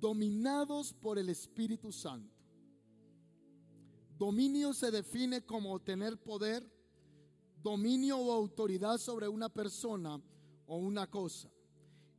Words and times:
dominados 0.00 0.92
por 0.92 1.18
el 1.18 1.28
Espíritu 1.28 1.92
Santo. 1.92 2.34
Dominio 4.18 4.72
se 4.72 4.90
define 4.90 5.44
como 5.44 5.78
tener 5.80 6.16
poder, 6.16 6.64
dominio 7.62 8.18
o 8.18 8.32
autoridad 8.32 8.98
sobre 8.98 9.28
una 9.28 9.48
persona 9.48 10.20
o 10.66 10.76
una 10.76 11.06
cosa. 11.06 11.50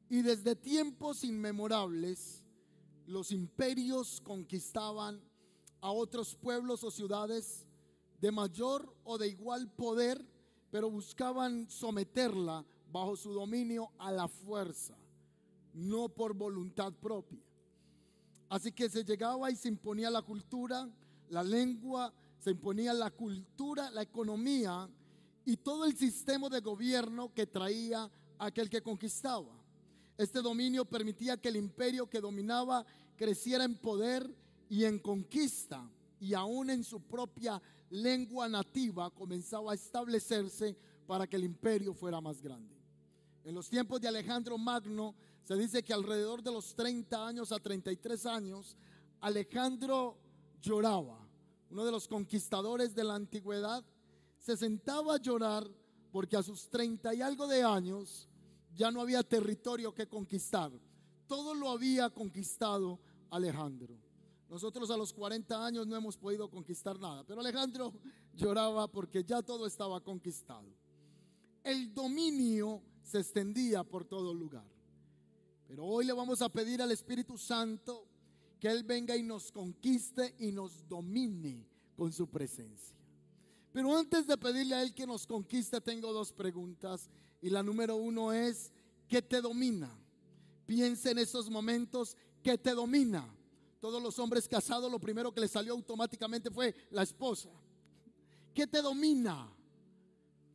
Y 0.10 0.22
desde 0.22 0.56
tiempos 0.56 1.24
inmemorables, 1.24 2.44
los 3.08 3.32
imperios 3.32 4.22
conquistaban 4.22 5.22
a 5.82 5.92
otros 5.92 6.36
pueblos 6.36 6.84
o 6.84 6.92
ciudades 6.92 7.66
de 8.20 8.32
mayor 8.32 8.96
o 9.04 9.18
de 9.18 9.30
igual 9.30 9.72
poder, 9.72 10.24
pero 10.70 10.90
buscaban 10.90 11.70
someterla 11.70 12.66
bajo 12.92 13.16
su 13.16 13.34
dominio 13.34 13.92
a 13.98 14.12
la 14.12 14.28
fuerza, 14.28 14.98
no 15.74 16.10
por 16.10 16.34
voluntad 16.34 16.94
propia. 16.94 17.47
Así 18.50 18.72
que 18.72 18.90
se 18.90 19.04
llegaba 19.04 19.52
y 19.52 19.56
se 19.56 19.68
imponía 19.68 20.10
la 20.10 20.22
cultura, 20.22 20.90
la 21.30 21.44
lengua, 21.44 22.14
se 22.40 22.52
imponía 22.52 22.94
la 22.94 23.12
cultura, 23.12 23.92
la 23.92 24.02
economía 24.02 24.90
y 25.46 25.58
todo 25.58 25.86
el 25.86 25.98
sistema 25.98 26.50
de 26.50 26.62
gobierno 26.62 27.34
que 27.34 27.46
traía 27.46 28.10
aquel 28.40 28.70
que 28.70 28.82
conquistaba. 28.82 29.52
Este 30.18 30.42
dominio 30.42 30.86
permitía 30.86 31.38
que 31.38 31.50
el 31.50 31.58
imperio 31.58 32.10
que 32.10 32.22
dominaba 32.22 32.86
creciera 33.16 33.64
en 33.64 33.76
poder 33.76 34.34
y 34.70 34.86
en 34.86 35.00
conquista 35.00 35.90
y 36.20 36.34
aún 36.34 36.70
en 36.70 36.84
su 36.84 37.02
propia 37.02 37.62
lengua 37.90 38.50
nativa 38.50 39.10
comenzaba 39.12 39.72
a 39.72 39.76
establecerse 39.76 40.76
para 41.06 41.28
que 41.28 41.36
el 41.36 41.44
imperio 41.44 41.94
fuera 41.94 42.20
más 42.20 42.42
grande. 42.42 42.76
En 43.44 43.56
los 43.56 43.70
tiempos 43.70 44.02
de 44.02 44.08
Alejandro 44.08 44.58
Magno 44.58 45.16
se 45.48 45.56
dice 45.56 45.82
que 45.82 45.94
alrededor 45.94 46.44
de 46.44 46.52
los 46.52 46.76
30 46.76 47.26
años 47.26 47.54
a 47.54 47.60
33 47.60 48.26
años, 48.26 48.76
Alejandro 49.22 50.18
lloraba. 50.62 51.26
Uno 51.70 51.86
de 51.86 51.92
los 51.94 52.06
conquistadores 52.06 52.94
de 52.94 53.06
la 53.06 53.16
antigüedad 53.16 53.82
se 54.40 54.58
sentaba 54.58 55.16
a 55.16 55.22
llorar 55.22 55.66
porque 56.12 56.36
a 56.36 56.44
sus 56.44 56.70
30 56.70 57.16
y 57.16 57.22
algo 57.22 57.48
de 57.48 57.64
años 57.64 58.28
ya 58.76 58.92
no 58.92 59.00
había 59.00 59.24
territorio 59.24 59.94
que 59.94 60.06
conquistar. 60.06 60.70
Todo 61.28 61.54
lo 61.54 61.70
había 61.70 62.10
conquistado 62.10 63.00
Alejandro. 63.30 63.98
Nosotros 64.50 64.92
a 64.92 64.98
los 64.98 65.14
40 65.14 65.66
años 65.66 65.88
no 65.88 65.96
hemos 65.96 66.18
podido 66.18 66.50
conquistar 66.50 67.00
nada, 67.00 67.24
pero 67.24 67.40
Alejandro 67.40 67.94
lloraba 68.36 68.90
porque 68.90 69.24
ya 69.24 69.42
todo 69.42 69.66
estaba 69.66 70.02
conquistado. 70.02 70.68
El 71.64 71.94
dominio 71.94 72.82
se 73.02 73.20
extendía 73.20 73.86
por 73.86 74.04
todo 74.04 74.34
lugar. 74.34 74.77
Pero 75.68 75.86
hoy 75.86 76.06
le 76.06 76.14
vamos 76.14 76.42
a 76.42 76.50
pedir 76.50 76.82
al 76.82 76.92
Espíritu 76.92 77.38
Santo 77.38 78.08
que 78.60 78.70
Él 78.70 78.84
venga 78.84 79.16
y 79.16 79.24
nos 79.24 79.52
conquiste 79.52 80.36
y 80.40 80.52
nos 80.52 80.88
domine 80.88 81.68
con 81.96 82.12
su 82.12 82.28
presencia. 82.28 82.96
Pero 83.74 83.96
antes 83.96 84.26
de 84.26 84.38
pedirle 84.38 84.76
a 84.76 84.82
Él 84.82 84.94
que 84.94 85.06
nos 85.06 85.28
conquiste, 85.28 85.82
tengo 85.82 86.14
dos 86.14 86.32
preguntas. 86.32 87.10
Y 87.42 87.50
la 87.50 87.62
número 87.62 87.96
uno 87.98 88.32
es, 88.32 88.72
¿qué 89.08 89.22
te 89.22 89.42
domina? 89.42 89.90
Piensa 90.66 91.12
en 91.12 91.20
esos 91.20 91.50
momentos, 91.50 92.18
¿qué 92.42 92.58
te 92.58 92.72
domina? 92.72 93.28
Todos 93.80 94.02
los 94.02 94.18
hombres 94.20 94.48
casados, 94.48 94.92
lo 94.92 95.00
primero 95.00 95.32
que 95.34 95.42
les 95.42 95.52
salió 95.52 95.74
automáticamente 95.74 96.50
fue 96.50 96.74
la 96.90 97.04
esposa. 97.04 97.50
¿Qué 98.54 98.66
te 98.66 98.82
domina? 98.82 99.54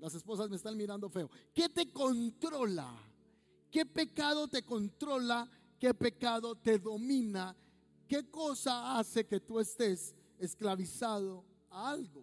Las 0.01 0.15
esposas 0.15 0.51
me 0.51 0.57
están 0.57 0.77
mirando 0.77 1.09
feo. 1.09 1.31
¿Qué 1.55 1.69
te 1.69 1.93
controla? 1.93 2.93
¿Qué 3.73 3.87
pecado 3.87 4.47
te 4.49 4.63
controla? 4.63 5.51
¿Qué 5.81 5.95
pecado 5.95 6.55
te 6.55 6.79
domina? 6.79 7.57
¿Qué 8.07 8.31
cosa 8.31 8.99
hace 8.99 9.27
que 9.27 9.41
tú 9.41 9.59
estés 9.59 10.15
esclavizado 10.39 11.43
a 11.71 11.89
algo? 11.89 12.23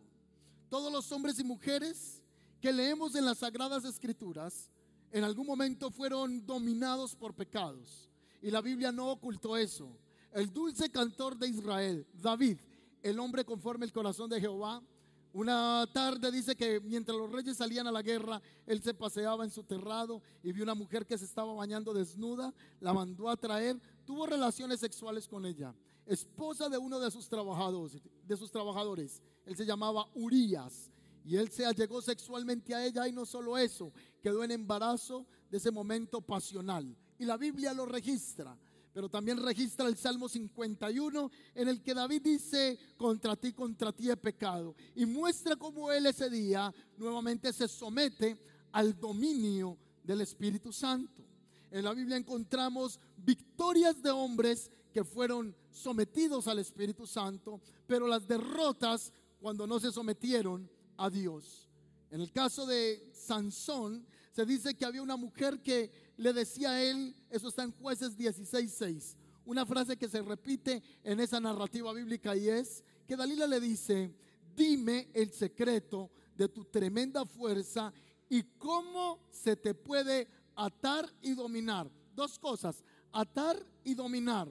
Todos 0.69 0.93
los 0.93 1.11
hombres 1.11 1.39
y 1.39 1.43
mujeres 1.43 2.21
que 2.61 2.71
leemos 2.71 3.15
en 3.15 3.25
las 3.25 3.39
Sagradas 3.39 3.83
Escrituras 3.83 4.69
en 5.11 5.23
algún 5.23 5.47
momento 5.47 5.89
fueron 5.89 6.45
dominados 6.45 7.15
por 7.15 7.33
pecados. 7.33 8.07
Y 8.43 8.51
la 8.51 8.61
Biblia 8.61 8.91
no 8.91 9.09
ocultó 9.09 9.57
eso. 9.57 9.97
El 10.31 10.53
dulce 10.53 10.91
cantor 10.91 11.35
de 11.35 11.47
Israel, 11.47 12.05
David, 12.13 12.59
el 13.01 13.17
hombre 13.17 13.43
conforme 13.43 13.87
el 13.87 13.91
corazón 13.91 14.29
de 14.29 14.39
Jehová, 14.39 14.83
una 15.31 15.87
tarde 15.93 16.31
dice 16.31 16.55
que 16.55 16.79
mientras 16.79 17.15
los 17.17 17.31
reyes 17.31 17.57
salían 17.57 17.85
a 17.85 17.91
la 17.91 18.01
guerra, 18.01 18.41
él 18.65 18.81
se 18.81 18.95
paseaba 18.95 19.43
en 19.43 19.51
su 19.51 19.63
terrado 19.63 20.23
y 20.41 20.51
vio 20.51 20.63
una 20.63 20.73
mujer 20.73 21.05
que 21.05 21.17
se 21.17 21.25
estaba 21.25 21.53
bañando 21.53 21.93
desnuda, 21.93 22.53
la 22.79 22.93
mandó 22.93 23.29
a 23.29 23.37
traer, 23.37 23.79
tuvo 24.05 24.25
relaciones 24.25 24.79
sexuales 24.79 25.27
con 25.27 25.45
ella, 25.45 25.75
esposa 26.07 26.67
de 26.67 26.79
uno 26.79 26.99
de 26.99 27.11
sus 27.11 27.29
trabajadores, 27.29 28.01
de 28.25 28.37
sus 28.37 28.51
trabajadores. 28.51 29.21
Él 29.45 29.55
se 29.55 29.65
llamaba 29.65 30.07
Urias 30.15 30.89
y 31.23 31.35
él 31.35 31.49
se 31.51 31.63
allegó 31.63 32.01
sexualmente 32.01 32.73
a 32.73 32.83
ella 32.83 33.07
y 33.07 33.11
no 33.11 33.25
solo 33.25 33.55
eso, 33.57 33.93
quedó 34.23 34.43
en 34.43 34.51
embarazo 34.51 35.27
de 35.51 35.57
ese 35.57 35.69
momento 35.69 36.21
pasional. 36.21 36.95
Y 37.19 37.25
la 37.25 37.37
Biblia 37.37 37.73
lo 37.73 37.85
registra 37.85 38.57
pero 38.93 39.09
también 39.09 39.37
registra 39.37 39.87
el 39.87 39.97
Salmo 39.97 40.27
51 40.27 41.31
en 41.55 41.67
el 41.67 41.81
que 41.81 41.93
David 41.93 42.21
dice, 42.23 42.77
contra 42.97 43.35
ti, 43.35 43.53
contra 43.53 43.91
ti 43.91 44.09
he 44.09 44.17
pecado. 44.17 44.75
Y 44.95 45.05
muestra 45.05 45.55
cómo 45.55 45.91
él 45.91 46.05
ese 46.05 46.29
día 46.29 46.73
nuevamente 46.97 47.53
se 47.53 47.67
somete 47.67 48.37
al 48.71 48.99
dominio 48.99 49.77
del 50.03 50.21
Espíritu 50.21 50.73
Santo. 50.73 51.23
En 51.71 51.83
la 51.83 51.93
Biblia 51.93 52.17
encontramos 52.17 52.99
victorias 53.17 54.01
de 54.01 54.09
hombres 54.09 54.71
que 54.91 55.03
fueron 55.03 55.55
sometidos 55.71 56.47
al 56.47 56.59
Espíritu 56.59 57.05
Santo, 57.05 57.61
pero 57.85 58.07
las 58.07 58.27
derrotas 58.27 59.13
cuando 59.39 59.67
no 59.67 59.79
se 59.79 59.91
sometieron 59.91 60.69
a 60.97 61.09
Dios. 61.09 61.69
En 62.09 62.21
el 62.21 62.31
caso 62.31 62.65
de 62.65 63.11
Sansón, 63.13 64.05
se 64.31 64.45
dice 64.45 64.75
que 64.75 64.85
había 64.85 65.01
una 65.01 65.17
mujer 65.17 65.61
que 65.61 65.91
le 66.19 66.33
decía 66.33 66.71
a 66.71 66.83
él, 66.83 67.15
eso 67.29 67.47
está 67.47 67.63
en 67.63 67.71
jueces 67.71 68.17
16.6, 68.17 69.15
una 69.45 69.65
frase 69.65 69.95
que 69.95 70.09
se 70.09 70.21
repite 70.21 70.83
en 71.01 71.21
esa 71.21 71.39
narrativa 71.39 71.93
bíblica 71.93 72.35
y 72.35 72.49
es 72.49 72.83
que 73.07 73.15
Dalila 73.15 73.47
le 73.47 73.61
dice, 73.61 74.13
dime 74.53 75.09
el 75.13 75.31
secreto 75.31 76.11
de 76.35 76.49
tu 76.49 76.65
tremenda 76.65 77.25
fuerza 77.25 77.93
y 78.27 78.43
cómo 78.57 79.21
se 79.31 79.55
te 79.55 79.73
puede 79.73 80.27
atar 80.55 81.09
y 81.21 81.33
dominar. 81.33 81.89
Dos 82.13 82.37
cosas, 82.37 82.83
atar 83.13 83.57
y 83.85 83.93
dominar. 83.93 84.49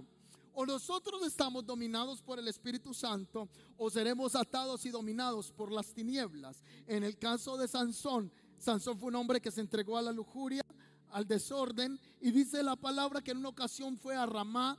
O 0.55 0.65
nosotros 0.65 1.25
estamos 1.27 1.67
dominados 1.67 2.23
por 2.23 2.39
el 2.39 2.49
Espíritu 2.49 2.95
Santo 2.95 3.47
o 3.77 3.91
seremos 3.91 4.35
atados 4.35 4.87
y 4.87 4.91
dominados 4.91 5.53
por 5.53 5.71
las 5.71 5.93
tinieblas. 5.93 6.65
En 6.87 7.05
el 7.05 7.19
caso 7.19 7.59
de 7.59 7.69
Sansón, 7.69 8.33
Sansón 8.59 8.99
fue 8.99 9.09
un 9.09 9.17
hombre 9.17 9.41
que 9.41 9.51
se 9.51 9.61
entregó 9.61 9.99
a 9.99 10.03
la 10.03 10.13
lujuria, 10.13 10.63
al 11.11 11.27
desorden. 11.27 11.99
Y 12.21 12.31
dice 12.31 12.63
la 12.63 12.77
palabra 12.77 13.23
que 13.23 13.31
en 13.31 13.39
una 13.39 13.49
ocasión 13.49 13.97
fue 13.97 14.17
a 14.17 14.27
Ramá 14.27 14.79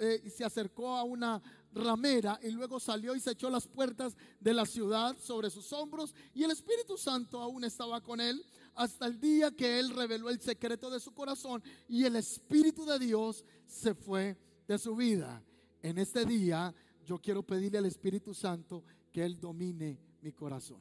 eh, 0.00 0.22
y 0.24 0.30
se 0.30 0.44
acercó 0.44 0.96
a 0.96 1.04
una 1.04 1.42
ramera 1.72 2.38
y 2.42 2.50
luego 2.50 2.78
salió 2.78 3.16
y 3.16 3.20
se 3.20 3.32
echó 3.32 3.50
las 3.50 3.66
puertas 3.66 4.16
de 4.38 4.54
la 4.54 4.64
ciudad 4.64 5.16
sobre 5.18 5.50
sus 5.50 5.72
hombros 5.72 6.14
y 6.32 6.44
el 6.44 6.52
Espíritu 6.52 6.96
Santo 6.96 7.40
aún 7.40 7.64
estaba 7.64 8.00
con 8.00 8.20
él 8.20 8.46
hasta 8.76 9.06
el 9.06 9.18
día 9.18 9.50
que 9.50 9.80
él 9.80 9.90
reveló 9.90 10.30
el 10.30 10.40
secreto 10.40 10.88
de 10.88 11.00
su 11.00 11.12
corazón 11.12 11.64
y 11.88 12.04
el 12.04 12.14
Espíritu 12.14 12.84
de 12.84 13.00
Dios 13.00 13.44
se 13.66 13.92
fue 13.92 14.38
de 14.68 14.78
su 14.78 14.94
vida. 14.94 15.42
En 15.82 15.98
este 15.98 16.24
día 16.24 16.72
yo 17.04 17.18
quiero 17.18 17.42
pedirle 17.42 17.78
al 17.78 17.86
Espíritu 17.86 18.32
Santo 18.34 18.84
que 19.12 19.24
Él 19.24 19.38
domine 19.38 19.98
mi 20.22 20.32
corazón. 20.32 20.80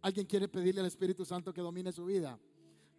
¿Alguien 0.00 0.26
quiere 0.26 0.48
pedirle 0.48 0.80
al 0.80 0.86
Espíritu 0.86 1.24
Santo 1.24 1.52
que 1.52 1.60
domine 1.60 1.92
su 1.92 2.04
vida? 2.04 2.38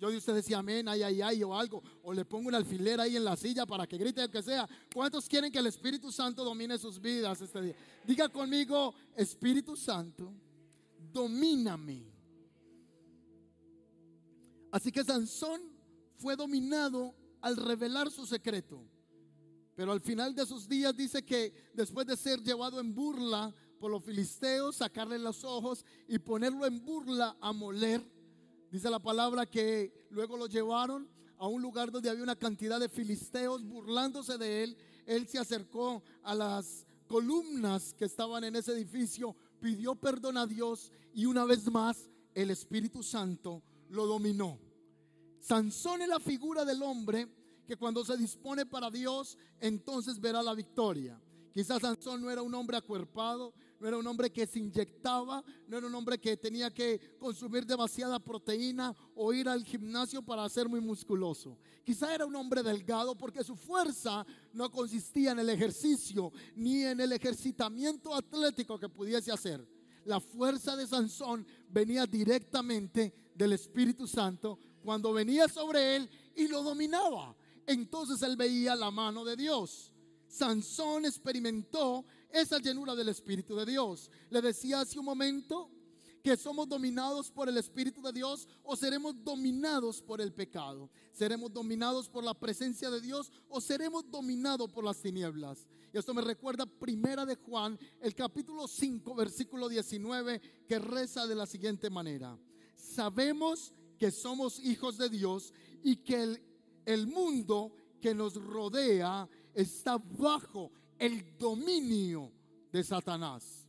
Yo 0.04 0.12
de 0.12 0.18
usted 0.18 0.34
decía 0.34 0.58
amén, 0.58 0.86
ay, 0.90 1.02
ay, 1.02 1.22
ay, 1.22 1.44
o 1.46 1.56
algo. 1.56 1.82
O 2.02 2.12
le 2.12 2.26
pongo 2.26 2.50
una 2.50 2.58
alfiler 2.58 3.00
ahí 3.00 3.16
en 3.16 3.24
la 3.24 3.38
silla 3.38 3.66
para 3.66 3.88
que 3.88 3.98
grite 3.98 4.22
el 4.22 4.30
que 4.30 4.44
sea. 4.44 4.68
¿Cuántos 4.94 5.30
quieren 5.30 5.50
que 5.50 5.60
el 5.60 5.68
Espíritu 5.68 6.12
Santo 6.12 6.44
domine 6.44 6.78
sus 6.78 7.00
vidas 7.00 7.40
este 7.40 7.62
día? 7.62 7.76
Diga 8.06 8.28
conmigo, 8.28 8.94
Espíritu 9.16 9.78
Santo, 9.78 10.34
domíname. 11.10 12.04
Así 14.72 14.92
que 14.92 15.06
Sansón 15.06 15.62
fue 16.18 16.36
dominado 16.36 17.16
al 17.40 17.56
revelar 17.56 18.12
su 18.12 18.26
secreto. 18.26 18.86
Pero 19.74 19.94
al 19.94 20.02
final 20.02 20.36
de 20.36 20.46
sus 20.46 20.68
días 20.68 20.94
dice 20.98 21.24
que 21.24 21.72
después 21.74 22.06
de 22.06 22.18
ser 22.18 22.42
llevado 22.44 22.82
en 22.82 22.94
burla 22.94 23.56
por 23.80 23.90
los 23.90 24.04
filisteos, 24.04 24.76
sacarle 24.76 25.18
los 25.18 25.46
ojos 25.46 25.86
y 26.10 26.20
ponerlo 26.20 26.66
en 26.66 26.84
burla 26.84 27.38
a 27.40 27.54
moler, 27.54 28.06
Dice 28.74 28.90
la 28.90 28.98
palabra 28.98 29.46
que 29.46 30.08
luego 30.10 30.36
lo 30.36 30.48
llevaron 30.48 31.08
a 31.38 31.48
un 31.48 31.62
lugar 31.62 31.92
donde 31.92 32.10
había 32.10 32.24
una 32.24 32.36
cantidad 32.36 32.80
de 32.80 32.90
filisteos 32.90 33.64
burlándose 33.64 34.36
de 34.40 34.64
él. 34.64 34.78
Él 35.06 35.28
se 35.28 35.38
acercó 35.38 36.02
a 36.24 36.34
las 36.34 36.88
columnas 37.06 37.94
que 37.94 38.06
estaban 38.06 38.44
en 38.44 38.56
ese 38.56 38.72
edificio, 38.72 39.36
pidió 39.60 39.94
perdón 39.94 40.38
a 40.38 40.48
Dios 40.48 40.92
y 41.14 41.28
una 41.28 41.46
vez 41.46 41.72
más 41.72 42.10
el 42.34 42.50
Espíritu 42.50 43.04
Santo 43.04 43.62
lo 43.90 44.08
dominó. 44.08 44.58
Sansón 45.40 46.02
es 46.02 46.08
la 46.08 46.20
figura 46.20 46.66
del 46.66 46.82
hombre 46.82 47.28
que 47.68 47.78
cuando 47.78 48.04
se 48.04 48.18
dispone 48.18 48.66
para 48.66 48.90
Dios, 48.90 49.38
entonces 49.60 50.20
verá 50.20 50.42
la 50.42 50.56
victoria. 50.56 51.22
Quizás 51.54 51.84
Sansón 51.84 52.24
no 52.24 52.32
era 52.32 52.42
un 52.42 52.56
hombre 52.56 52.78
acuerpado, 52.78 53.54
no 53.84 53.90
era 53.90 53.98
un 53.98 54.08
hombre 54.08 54.32
que 54.32 54.48
se 54.48 54.60
inyectaba, 54.60 55.44
no 55.68 55.78
era 55.78 55.88
un 55.88 55.94
hombre 55.94 56.18
que 56.18 56.38
tenía 56.38 56.74
que 56.74 57.18
consumir 57.20 57.66
demasiada 57.66 58.18
proteína 58.18 58.96
o 59.14 59.34
ir 59.34 59.50
al 59.50 59.66
gimnasio 59.66 60.22
para 60.22 60.48
ser 60.48 60.70
muy 60.70 60.80
musculoso. 60.80 61.58
Quizá 61.84 62.16
era 62.16 62.26
un 62.26 62.34
hombre 62.34 62.64
delgado 62.64 63.14
porque 63.18 63.44
su 63.44 63.58
fuerza 63.58 64.26
no 64.54 64.72
consistía 64.72 65.34
en 65.34 65.40
el 65.40 65.50
ejercicio 65.50 66.32
ni 66.56 66.84
en 66.84 67.02
el 67.02 67.12
ejercitamiento 67.12 68.16
atlético 68.16 68.80
que 68.80 68.88
pudiese 68.88 69.34
hacer. 69.34 69.68
La 70.06 70.22
fuerza 70.22 70.78
de 70.78 70.88
Sansón 70.88 71.46
venía 71.68 72.06
directamente 72.06 73.14
del 73.36 73.52
Espíritu 73.52 74.08
Santo 74.08 74.60
cuando 74.82 75.12
venía 75.12 75.50
sobre 75.50 75.98
él 75.98 76.10
y 76.38 76.48
lo 76.48 76.64
dominaba. 76.64 77.36
Entonces 77.68 78.22
él 78.22 78.38
veía 78.38 78.78
la 78.78 78.92
mano 78.92 79.26
de 79.26 79.36
Dios. 79.36 79.92
Sansón 80.34 81.06
experimentó 81.06 82.06
esa 82.34 82.58
llenura 82.58 82.96
del 82.96 83.10
Espíritu 83.10 83.56
de 83.56 83.66
Dios. 83.66 84.10
Le 84.30 84.42
decía 84.42 84.82
hace 84.82 85.00
un 85.00 85.06
momento 85.06 85.70
que 86.24 86.36
somos 86.36 86.68
dominados 86.68 87.30
por 87.30 87.48
el 87.48 87.58
Espíritu 87.58 88.02
de 88.02 88.14
Dios 88.14 88.48
o 88.64 88.76
seremos 88.76 89.14
dominados 89.24 90.02
por 90.02 90.20
el 90.20 90.34
pecado. 90.34 90.90
Seremos 91.12 91.54
dominados 91.54 92.10
por 92.10 92.24
la 92.24 92.34
presencia 92.34 92.90
de 92.90 93.02
Dios 93.02 93.32
o 93.50 93.62
seremos 93.62 94.10
dominados 94.10 94.72
por 94.72 94.84
las 94.84 95.00
tinieblas. 95.00 95.68
Y 95.94 95.98
esto 95.98 96.14
me 96.14 96.22
recuerda 96.22 96.66
primera 96.66 97.26
de 97.26 97.36
Juan, 97.36 97.78
el 98.02 98.16
capítulo 98.16 98.68
5, 98.68 99.14
versículo 99.14 99.70
19, 99.70 100.42
que 100.68 100.80
reza 100.80 101.28
de 101.28 101.36
la 101.36 101.46
siguiente 101.46 101.90
manera. 101.90 102.40
Sabemos 102.76 103.74
que 104.00 104.10
somos 104.10 104.60
hijos 104.60 104.98
de 104.98 105.10
Dios 105.10 105.54
y 105.84 105.98
que 105.98 106.24
el, 106.24 106.42
el 106.86 107.06
mundo 107.06 107.76
que 108.02 108.16
nos 108.16 108.36
rodea 108.36 109.30
está 109.54 109.98
bajo 109.98 110.72
el 111.04 111.38
dominio 111.38 112.32
de 112.72 112.82
Satanás. 112.82 113.68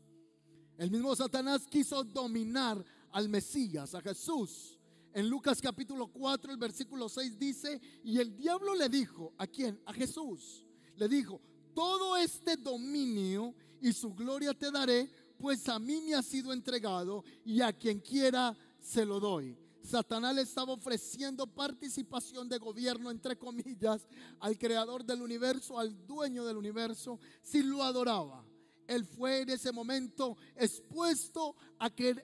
El 0.78 0.88
mismo 0.88 1.16
Satanás 1.16 1.66
quiso 1.66 2.04
dominar 2.04 2.84
al 3.10 3.28
Mesías, 3.28 3.92
a 3.96 4.00
Jesús. 4.00 4.78
En 5.12 5.28
Lucas 5.28 5.60
capítulo 5.60 6.06
4, 6.06 6.52
el 6.52 6.58
versículo 6.58 7.08
6 7.08 7.36
dice, 7.36 7.80
y 8.04 8.20
el 8.20 8.36
diablo 8.36 8.76
le 8.76 8.88
dijo, 8.88 9.34
¿a 9.36 9.48
quién? 9.48 9.80
A 9.84 9.92
Jesús. 9.92 10.64
Le 10.94 11.08
dijo, 11.08 11.40
todo 11.74 12.16
este 12.16 12.56
dominio 12.56 13.52
y 13.80 13.92
su 13.92 14.14
gloria 14.14 14.54
te 14.54 14.70
daré, 14.70 15.10
pues 15.36 15.68
a 15.68 15.80
mí 15.80 16.02
me 16.02 16.14
ha 16.14 16.22
sido 16.22 16.52
entregado 16.52 17.24
y 17.44 17.60
a 17.62 17.72
quien 17.72 17.98
quiera 17.98 18.56
se 18.78 19.04
lo 19.04 19.18
doy. 19.18 19.58
Satanás 19.84 20.34
le 20.34 20.42
estaba 20.42 20.72
ofreciendo 20.72 21.46
participación 21.46 22.48
de 22.48 22.58
gobierno, 22.58 23.10
entre 23.10 23.36
comillas, 23.36 24.08
al 24.40 24.56
creador 24.58 25.04
del 25.04 25.20
universo, 25.20 25.78
al 25.78 26.06
dueño 26.06 26.44
del 26.44 26.56
universo, 26.56 27.20
si 27.42 27.62
lo 27.62 27.82
adoraba. 27.82 28.44
Él 28.86 29.04
fue 29.04 29.42
en 29.42 29.50
ese 29.50 29.72
momento 29.72 30.36
expuesto 30.56 31.54
a 31.78 31.90
que 31.90 32.16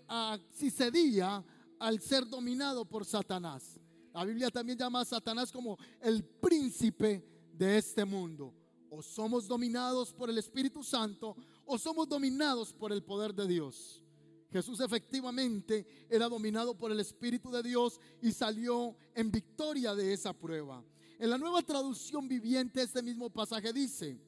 si 0.51 0.71
cedía 0.71 1.45
al 1.79 2.01
ser 2.01 2.27
dominado 2.27 2.87
por 2.87 3.05
Satanás. 3.05 3.79
La 4.13 4.25
Biblia 4.25 4.51
también 4.51 4.79
llama 4.79 5.01
a 5.01 5.05
Satanás 5.05 5.53
como 5.53 5.79
el 6.01 6.25
príncipe 6.25 7.25
de 7.53 7.79
este 7.79 8.05
mundo. 8.05 8.55
O 8.89 9.03
somos 9.03 9.47
dominados 9.47 10.13
por 10.13 10.31
el 10.31 10.39
Espíritu 10.39 10.83
Santo 10.83 11.37
o 11.65 11.79
somos 11.79 12.09
dominados 12.09 12.73
por 12.73 12.91
el 12.91 13.03
poder 13.03 13.35
de 13.35 13.47
Dios. 13.47 14.03
Jesús 14.51 14.81
efectivamente 14.81 15.87
era 16.09 16.29
dominado 16.29 16.77
por 16.77 16.91
el 16.91 17.01
Espíritu 17.01 17.51
de 17.51 17.63
Dios 17.63 18.01
y 18.21 18.33
salió 18.33 18.97
en 19.15 19.31
victoria 19.31 19.95
de 19.95 20.13
esa 20.13 20.33
prueba. 20.33 20.85
En 21.19 21.31
la 21.31 21.39
nueva 21.39 21.63
traducción 21.63 22.27
viviente 22.27 22.83
este 22.83 23.03
mismo 23.03 23.31
pasaje 23.31 23.73
dice, 23.73 24.19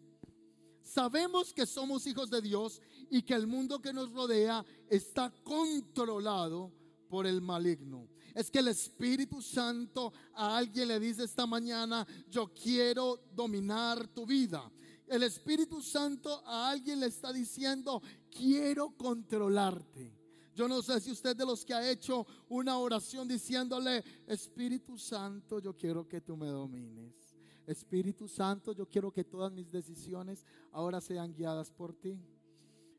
sabemos 0.82 1.52
que 1.52 1.66
somos 1.66 2.06
hijos 2.06 2.30
de 2.30 2.40
Dios 2.40 2.80
y 3.10 3.22
que 3.22 3.34
el 3.34 3.46
mundo 3.46 3.80
que 3.80 3.92
nos 3.92 4.12
rodea 4.12 4.64
está 4.88 5.32
controlado 5.42 6.72
por 7.08 7.26
el 7.26 7.40
maligno. 7.40 8.08
Es 8.34 8.50
que 8.50 8.60
el 8.60 8.68
Espíritu 8.68 9.42
Santo 9.42 10.12
a 10.34 10.56
alguien 10.56 10.88
le 10.88 11.00
dice 11.00 11.25
esta 11.25 11.46
mañana, 11.46 12.06
yo 12.28 12.52
quiero 12.54 13.20
dominar 13.34 14.06
tu 14.08 14.25
vida. 14.25 14.70
El 15.06 15.22
Espíritu 15.25 15.82
Santo 15.82 16.42
a 16.46 16.70
alguien 16.70 17.00
le 17.00 17.06
está 17.06 17.32
diciendo, 17.32 18.00
quiero 18.32 18.96
controlarte. 18.96 20.17
Yo 20.55 20.69
no 20.69 20.82
sé 20.82 21.00
si 21.00 21.11
usted 21.11 21.37
de 21.37 21.46
los 21.46 21.64
que 21.64 21.73
ha 21.75 21.90
hecho 21.90 22.26
una 22.49 22.79
oración 22.79 23.26
diciéndole, 23.26 24.05
Espíritu 24.26 24.99
Santo, 24.99 25.58
yo 25.61 25.76
quiero 25.76 26.06
que 26.06 26.20
tú 26.20 26.37
me 26.37 26.49
domines. 26.49 27.37
Espíritu 27.67 28.29
Santo, 28.29 28.73
yo 28.73 28.87
quiero 28.87 29.12
que 29.12 29.25
todas 29.25 29.52
mis 29.52 29.70
decisiones 29.70 30.44
ahora 30.73 31.00
sean 31.00 31.32
guiadas 31.32 31.70
por 31.70 31.94
ti. 31.94 32.20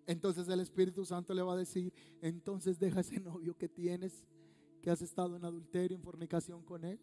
Entonces 0.07 0.47
el 0.47 0.59
Espíritu 0.59 1.05
Santo 1.05 1.33
le 1.33 1.41
va 1.41 1.53
a 1.53 1.57
decir, 1.57 1.93
entonces 2.21 2.79
deja 2.79 3.01
ese 3.01 3.19
novio 3.19 3.55
que 3.55 3.69
tienes, 3.69 4.25
que 4.81 4.89
has 4.89 5.01
estado 5.01 5.35
en 5.35 5.45
adulterio, 5.45 5.95
en 5.95 6.03
fornicación 6.03 6.63
con 6.63 6.83
él. 6.83 6.99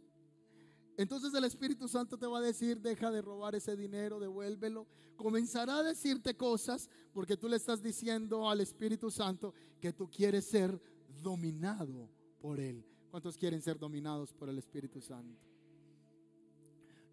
Entonces 1.01 1.33
el 1.33 1.45
Espíritu 1.45 1.89
Santo 1.89 2.19
te 2.19 2.27
va 2.27 2.41
a 2.41 2.43
decir, 2.43 2.79
deja 2.79 3.11
de 3.11 3.23
robar 3.23 3.55
ese 3.55 3.75
dinero, 3.75 4.21
devuélvelo. 4.21 4.87
Comenzará 5.17 5.79
a 5.79 5.83
decirte 5.83 6.37
cosas 6.37 6.91
porque 7.15 7.39
tú 7.39 7.49
le 7.49 7.57
estás 7.57 7.83
diciendo 7.83 8.51
al 8.51 8.61
Espíritu 8.61 9.11
Santo 9.11 9.55
que 9.81 9.95
tú 9.95 10.11
quieres 10.11 10.45
ser 10.45 10.79
dominado 11.23 12.11
por 12.39 12.61
Él. 12.61 12.85
¿Cuántos 13.11 13.39
quieren 13.39 13.63
ser 13.63 13.79
dominados 13.79 14.35
por 14.35 14.51
el 14.51 14.59
Espíritu 14.59 15.01
Santo? 15.01 15.41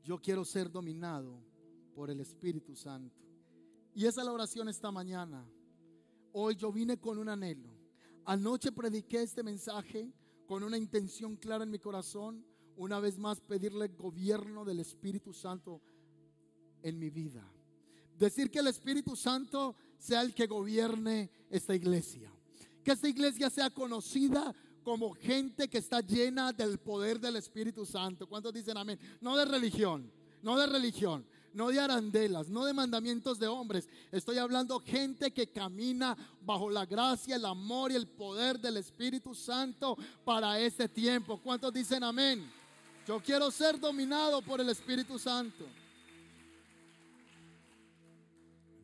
Yo 0.04 0.20
quiero 0.20 0.44
ser 0.44 0.70
dominado 0.70 1.42
por 1.96 2.10
el 2.10 2.20
Espíritu 2.20 2.76
Santo. 2.76 3.24
Y 3.96 4.06
esa 4.06 4.20
es 4.20 4.26
la 4.26 4.34
oración 4.34 4.68
esta 4.68 4.92
mañana. 4.92 5.50
Hoy 6.34 6.58
yo 6.58 6.74
vine 6.74 7.00
con 7.00 7.18
un 7.20 7.30
anhelo. 7.30 7.70
Anoche 8.26 8.70
prediqué 8.74 9.22
este 9.22 9.44
mensaje 9.44 10.12
con 10.46 10.62
una 10.62 10.78
intención 10.78 11.38
clara 11.38 11.64
en 11.64 11.72
mi 11.72 11.80
corazón 11.80 12.46
una 12.78 13.00
vez 13.00 13.18
más 13.18 13.42
pedirle 13.42 13.90
gobierno 13.90 14.64
del 14.64 14.80
Espíritu 14.80 15.34
Santo 15.34 15.82
en 16.82 16.98
mi 16.98 17.10
vida. 17.10 17.44
Decir 18.18 18.50
que 18.50 18.60
el 18.60 18.68
Espíritu 18.68 19.16
Santo 19.16 19.76
sea 19.98 20.22
el 20.22 20.34
que 20.34 20.48
gobierne 20.48 21.30
esta 21.50 21.76
iglesia. 21.76 22.32
Que 22.84 22.92
esta 22.92 23.10
iglesia 23.10 23.50
sea 23.50 23.70
conocida 23.70 24.56
como 24.84 25.14
gente 25.14 25.68
que 25.68 25.80
está 25.80 26.02
llena 26.02 26.54
del 26.54 26.78
poder 26.78 27.20
del 27.20 27.36
Espíritu 27.36 27.86
Santo. 27.86 28.28
¿Cuántos 28.28 28.54
dicen 28.54 28.78
amén? 28.78 28.98
No 29.20 29.36
de 29.36 29.46
religión, 29.46 30.10
no 30.42 30.58
de 30.58 30.66
religión, 30.68 31.26
no 31.54 31.70
de 31.70 31.80
arandelas, 31.80 32.50
no 32.50 32.64
de 32.64 32.74
mandamientos 32.74 33.40
de 33.40 33.48
hombres. 33.48 33.90
Estoy 34.12 34.38
hablando 34.38 34.80
gente 34.80 35.32
que 35.32 35.52
camina 35.52 36.16
bajo 36.42 36.70
la 36.70 36.86
gracia, 36.86 37.36
el 37.36 37.46
amor 37.46 37.92
y 37.92 37.96
el 37.96 38.08
poder 38.08 38.60
del 38.60 38.78
Espíritu 38.78 39.36
Santo 39.36 39.98
para 40.24 40.60
este 40.60 40.88
tiempo. 40.88 41.42
¿Cuántos 41.42 41.74
dicen 41.74 42.04
amén? 42.04 42.57
Yo 43.08 43.22
quiero 43.22 43.50
ser 43.52 43.80
dominado 43.80 44.42
por 44.42 44.60
el 44.60 44.68
Espíritu 44.68 45.18
Santo. 45.18 45.66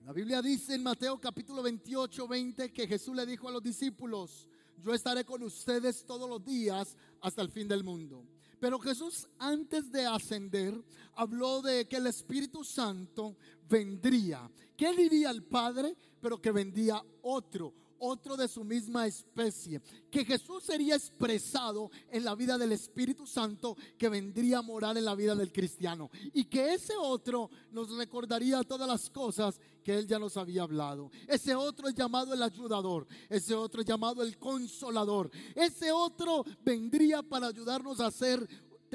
La 0.06 0.13
Biblia 0.13 0.42
dice 0.42 0.75
en 0.75 0.84
Mateo 0.84 1.20
capítulo 1.20 1.62
28, 1.62 2.25
20 2.25 2.72
que 2.72 2.88
Jesús 2.88 3.13
le 3.13 3.25
dijo 3.25 3.50
a 3.50 3.51
los 3.51 3.62
discípulos, 3.62 4.48
yo 4.82 4.94
estaré 4.94 5.25
con 5.25 5.44
ustedes 5.44 6.06
todos 6.06 6.30
los 6.30 6.42
días 6.46 6.96
hasta 7.20 7.42
el 7.42 7.50
fin 7.50 7.68
del 7.68 7.84
mundo. 7.84 8.24
Pero 8.62 8.80
Jesús 8.80 9.27
antes 9.39 9.92
de 9.92 10.06
ascender 10.06 10.74
habló 11.15 11.62
de 11.62 11.86
que 11.89 11.98
el 11.98 12.08
Espíritu 12.08 12.63
Santo 12.63 13.36
vendría, 13.68 14.50
que 14.77 14.88
él 14.88 15.01
iría 15.01 15.32
al 15.32 15.44
Padre, 15.44 15.98
pero 16.22 16.42
que 16.42 16.51
vendría 16.51 17.03
otro, 17.24 17.74
otro 18.05 18.36
de 18.36 18.50
su 18.50 18.65
misma 18.65 19.07
especie, 19.07 19.81
que 20.12 20.25
Jesús 20.25 20.63
sería 20.63 20.95
expresado 20.95 21.89
en 22.12 22.25
la 22.25 22.36
vida 22.36 22.57
del 22.57 22.74
Espíritu 22.74 23.25
Santo 23.25 23.77
que 23.98 24.10
vendría 24.10 24.57
a 24.57 24.62
morar 24.62 24.98
en 24.98 25.05
la 25.05 25.15
vida 25.15 25.36
del 25.36 25.53
cristiano 25.53 26.12
y 26.33 26.43
que 26.45 26.74
ese 26.74 26.93
otro 26.98 27.50
nos 27.72 27.95
recordaría 27.95 28.62
todas 28.63 28.88
las 28.88 29.10
cosas 29.10 29.60
que 29.83 29.93
él 29.93 30.05
ya 30.05 30.19
nos 30.19 30.36
había 30.36 30.63
hablado. 30.63 31.12
Ese 31.27 31.55
otro 31.55 31.88
es 31.88 31.95
llamado 31.95 32.33
el 32.33 32.43
ayudador, 32.43 33.07
ese 33.29 33.55
otro 33.55 33.81
es 33.81 33.88
llamado 33.88 34.22
el 34.22 34.38
consolador, 34.38 35.31
ese 35.55 35.91
otro 35.93 36.43
vendría 36.62 37.24
para 37.24 37.48
ayudarnos 37.48 38.01
a 38.01 38.07
hacer 38.07 38.45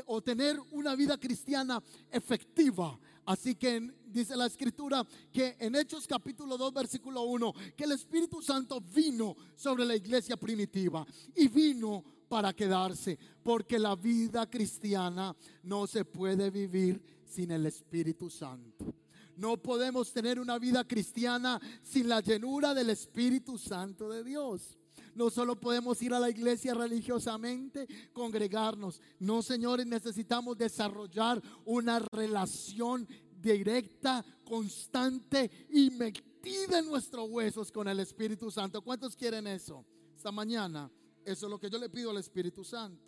o 0.06 0.22
tener 0.22 0.60
una 0.70 0.94
vida 0.94 1.18
cristiana 1.18 1.82
efectiva. 2.10 2.98
Así 3.28 3.56
que 3.56 3.92
dice 4.06 4.34
la 4.34 4.46
escritura 4.46 5.06
que 5.30 5.54
en 5.60 5.76
Hechos 5.76 6.06
capítulo 6.06 6.56
2 6.56 6.72
versículo 6.72 7.24
1, 7.24 7.52
que 7.76 7.84
el 7.84 7.92
Espíritu 7.92 8.40
Santo 8.40 8.80
vino 8.80 9.36
sobre 9.54 9.84
la 9.84 9.94
iglesia 9.94 10.38
primitiva 10.38 11.06
y 11.36 11.46
vino 11.48 12.02
para 12.26 12.54
quedarse, 12.54 13.18
porque 13.42 13.78
la 13.78 13.96
vida 13.96 14.48
cristiana 14.48 15.36
no 15.64 15.86
se 15.86 16.06
puede 16.06 16.50
vivir 16.50 17.02
sin 17.26 17.50
el 17.50 17.66
Espíritu 17.66 18.30
Santo. 18.30 18.94
No 19.36 19.58
podemos 19.58 20.10
tener 20.10 20.40
una 20.40 20.58
vida 20.58 20.84
cristiana 20.84 21.60
sin 21.82 22.08
la 22.08 22.20
llenura 22.20 22.72
del 22.72 22.88
Espíritu 22.88 23.58
Santo 23.58 24.08
de 24.08 24.24
Dios. 24.24 24.78
No 25.14 25.30
solo 25.30 25.58
podemos 25.58 26.00
ir 26.02 26.14
a 26.14 26.20
la 26.20 26.30
iglesia 26.30 26.74
religiosamente, 26.74 27.86
congregarnos. 28.12 29.00
No, 29.18 29.42
señores, 29.42 29.86
necesitamos 29.86 30.56
desarrollar 30.56 31.42
una 31.64 32.00
relación 32.12 33.06
directa, 33.40 34.24
constante 34.44 35.68
y 35.70 35.90
metida 35.90 36.78
en 36.78 36.86
nuestros 36.86 37.28
huesos 37.30 37.70
con 37.70 37.88
el 37.88 38.00
Espíritu 38.00 38.50
Santo. 38.50 38.82
¿Cuántos 38.82 39.16
quieren 39.16 39.46
eso? 39.46 39.84
Esta 40.14 40.32
mañana, 40.32 40.90
eso 41.24 41.46
es 41.46 41.50
lo 41.50 41.58
que 41.58 41.70
yo 41.70 41.78
le 41.78 41.88
pido 41.88 42.10
al 42.10 42.18
Espíritu 42.18 42.64
Santo, 42.64 43.04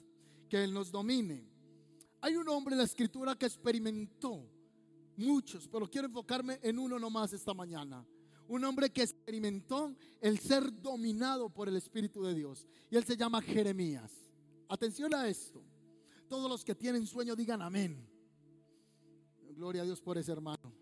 que 0.49 0.63
Él 0.63 0.73
nos 0.73 0.91
domine. 0.91 1.49
Hay 2.21 2.37
un 2.37 2.49
hombre 2.49 2.75
en 2.75 2.79
la 2.79 2.85
escritura 2.85 3.37
que 3.37 3.47
experimentó 3.47 4.47
muchos, 5.17 5.69
pero 5.69 5.89
quiero 5.91 6.07
enfocarme 6.07 6.59
en 6.63 6.79
uno 6.79 6.99
nomás 6.99 7.33
esta 7.33 7.55
mañana. 7.55 8.07
Un 8.51 8.65
hombre 8.65 8.91
que 8.91 9.03
experimentó 9.03 9.95
el 10.21 10.41
ser 10.41 10.83
dominado 10.83 11.51
por 11.51 11.69
el 11.69 11.77
Espíritu 11.77 12.25
de 12.25 12.35
Dios. 12.35 12.67
Y 12.91 12.97
él 12.97 13.05
se 13.05 13.17
llama 13.17 13.41
Jeremías. 13.41 14.11
Atención 14.69 15.15
a 15.15 15.29
esto. 15.29 15.63
Todos 16.29 16.51
los 16.51 16.65
que 16.65 16.75
tienen 16.75 17.07
sueño 17.07 17.37
digan 17.37 17.63
amén. 17.63 18.05
Gloria 19.55 19.83
a 19.83 19.85
Dios 19.85 20.01
por 20.01 20.19
ese 20.19 20.33
hermano. 20.33 20.73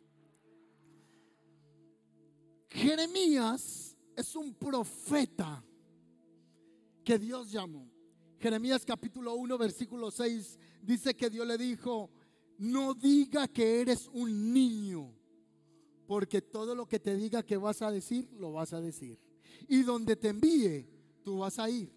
Jeremías 2.70 3.94
es 4.16 4.34
un 4.34 4.54
profeta 4.54 5.62
que 7.04 7.18
Dios 7.18 7.50
llamó. 7.50 7.87
Jeremías 8.38 8.82
capítulo 8.87 9.34
1, 9.34 9.58
versículo 9.58 10.10
6 10.10 10.58
dice 10.80 11.14
que 11.14 11.28
Dios 11.28 11.46
le 11.46 11.58
dijo, 11.58 12.10
no 12.56 12.94
diga 12.94 13.46
que 13.46 13.82
eres 13.82 14.08
un 14.10 14.54
niño, 14.54 15.17
porque 16.08 16.40
todo 16.40 16.74
lo 16.74 16.88
que 16.88 16.98
te 16.98 17.14
diga 17.14 17.42
que 17.42 17.58
vas 17.58 17.82
a 17.82 17.92
decir, 17.92 18.26
lo 18.40 18.50
vas 18.50 18.72
a 18.72 18.80
decir. 18.80 19.20
Y 19.68 19.82
donde 19.82 20.16
te 20.16 20.28
envíe, 20.28 20.88
tú 21.22 21.40
vas 21.40 21.58
a 21.58 21.68
ir. 21.68 21.92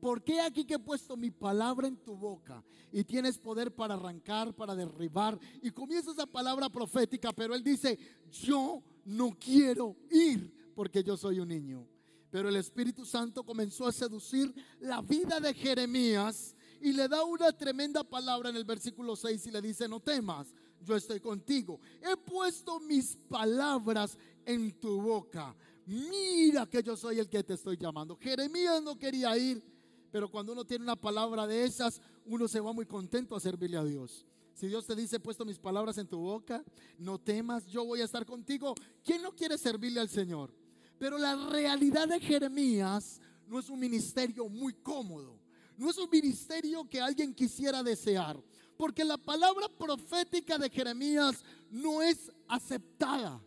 ¿Por 0.00 0.24
qué 0.24 0.40
aquí 0.40 0.64
que 0.64 0.74
he 0.74 0.78
puesto 0.80 1.16
mi 1.16 1.30
palabra 1.30 1.86
en 1.86 1.96
tu 1.96 2.16
boca 2.16 2.64
y 2.90 3.04
tienes 3.04 3.38
poder 3.38 3.72
para 3.72 3.94
arrancar, 3.94 4.52
para 4.52 4.74
derribar? 4.74 5.38
Y 5.62 5.70
comienza 5.70 6.10
esa 6.10 6.26
palabra 6.26 6.68
profética, 6.70 7.32
pero 7.32 7.54
él 7.54 7.62
dice, 7.62 7.96
yo 8.32 8.82
no 9.04 9.30
quiero 9.38 9.96
ir 10.10 10.52
porque 10.74 11.04
yo 11.04 11.16
soy 11.16 11.38
un 11.38 11.46
niño. 11.46 11.86
Pero 12.32 12.48
el 12.48 12.56
Espíritu 12.56 13.04
Santo 13.04 13.44
comenzó 13.44 13.86
a 13.86 13.92
seducir 13.92 14.52
la 14.80 15.02
vida 15.02 15.38
de 15.38 15.54
Jeremías 15.54 16.56
y 16.80 16.92
le 16.92 17.06
da 17.06 17.22
una 17.22 17.52
tremenda 17.52 18.02
palabra 18.02 18.50
en 18.50 18.56
el 18.56 18.64
versículo 18.64 19.14
6 19.14 19.46
y 19.46 19.50
le 19.52 19.62
dice, 19.62 19.86
no 19.86 20.00
temas, 20.00 20.52
yo 20.84 20.96
estoy 20.96 21.20
contigo. 21.20 21.80
He 22.00 22.16
puesto 22.16 22.80
mis 22.80 23.16
palabras 23.28 24.16
en 24.44 24.72
tu 24.80 25.00
boca. 25.00 25.54
Mira 25.86 26.66
que 26.66 26.82
yo 26.82 26.96
soy 26.96 27.18
el 27.18 27.28
que 27.28 27.42
te 27.42 27.54
estoy 27.54 27.76
llamando. 27.76 28.16
Jeremías 28.16 28.82
no 28.82 28.98
quería 28.98 29.36
ir, 29.36 29.62
pero 30.10 30.30
cuando 30.30 30.52
uno 30.52 30.64
tiene 30.64 30.84
una 30.84 30.96
palabra 30.96 31.46
de 31.46 31.64
esas, 31.64 32.00
uno 32.24 32.46
se 32.46 32.60
va 32.60 32.72
muy 32.72 32.86
contento 32.86 33.34
a 33.34 33.40
servirle 33.40 33.76
a 33.76 33.84
Dios. 33.84 34.26
Si 34.54 34.66
Dios 34.68 34.86
te 34.86 34.94
dice, 34.94 35.16
he 35.16 35.20
puesto 35.20 35.44
mis 35.44 35.58
palabras 35.58 35.98
en 35.98 36.06
tu 36.06 36.18
boca, 36.18 36.62
no 36.98 37.18
temas, 37.18 37.66
yo 37.66 37.84
voy 37.84 38.00
a 38.00 38.04
estar 38.04 38.24
contigo. 38.26 38.74
¿Quién 39.02 39.22
no 39.22 39.32
quiere 39.32 39.58
servirle 39.58 40.00
al 40.00 40.08
Señor? 40.08 40.54
Pero 40.98 41.18
la 41.18 41.34
realidad 41.48 42.06
de 42.06 42.20
Jeremías 42.20 43.20
no 43.46 43.58
es 43.58 43.68
un 43.68 43.80
ministerio 43.80 44.48
muy 44.48 44.74
cómodo. 44.74 45.40
No 45.76 45.90
es 45.90 45.98
un 45.98 46.08
ministerio 46.10 46.88
que 46.88 47.00
alguien 47.00 47.34
quisiera 47.34 47.82
desear. 47.82 48.40
Porque 48.82 49.04
la 49.04 49.16
palabra 49.16 49.68
profética 49.68 50.58
de 50.58 50.68
Jeremías 50.68 51.44
no 51.70 52.02
es 52.02 52.32
aceptada. 52.48 53.40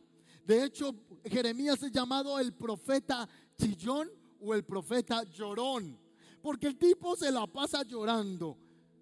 De 0.46 0.64
hecho, 0.64 0.96
Jeremías 1.26 1.84
es 1.84 1.92
llamado 1.92 2.40
el 2.40 2.54
profeta 2.54 3.28
chillón 3.58 4.10
o 4.40 4.54
el 4.54 4.64
profeta 4.64 5.26
llorón. 5.26 6.00
Porque 6.42 6.68
el 6.68 6.78
tipo 6.78 7.18
se 7.18 7.30
la 7.34 7.46
pasa 7.48 7.84
llorando. 7.84 8.58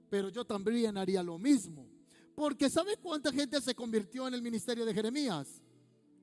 Pero 0.09 0.29
yo 0.29 0.43
también 0.43 0.97
haría 0.97 1.21
lo 1.21 1.37
mismo. 1.37 1.87
Porque 2.33 2.67
¿sabe 2.67 2.97
cuánta 2.97 3.31
gente 3.31 3.61
se 3.61 3.75
convirtió 3.75 4.27
en 4.27 4.33
el 4.33 4.41
ministerio 4.41 4.87
de 4.87 4.93
Jeremías? 4.95 5.61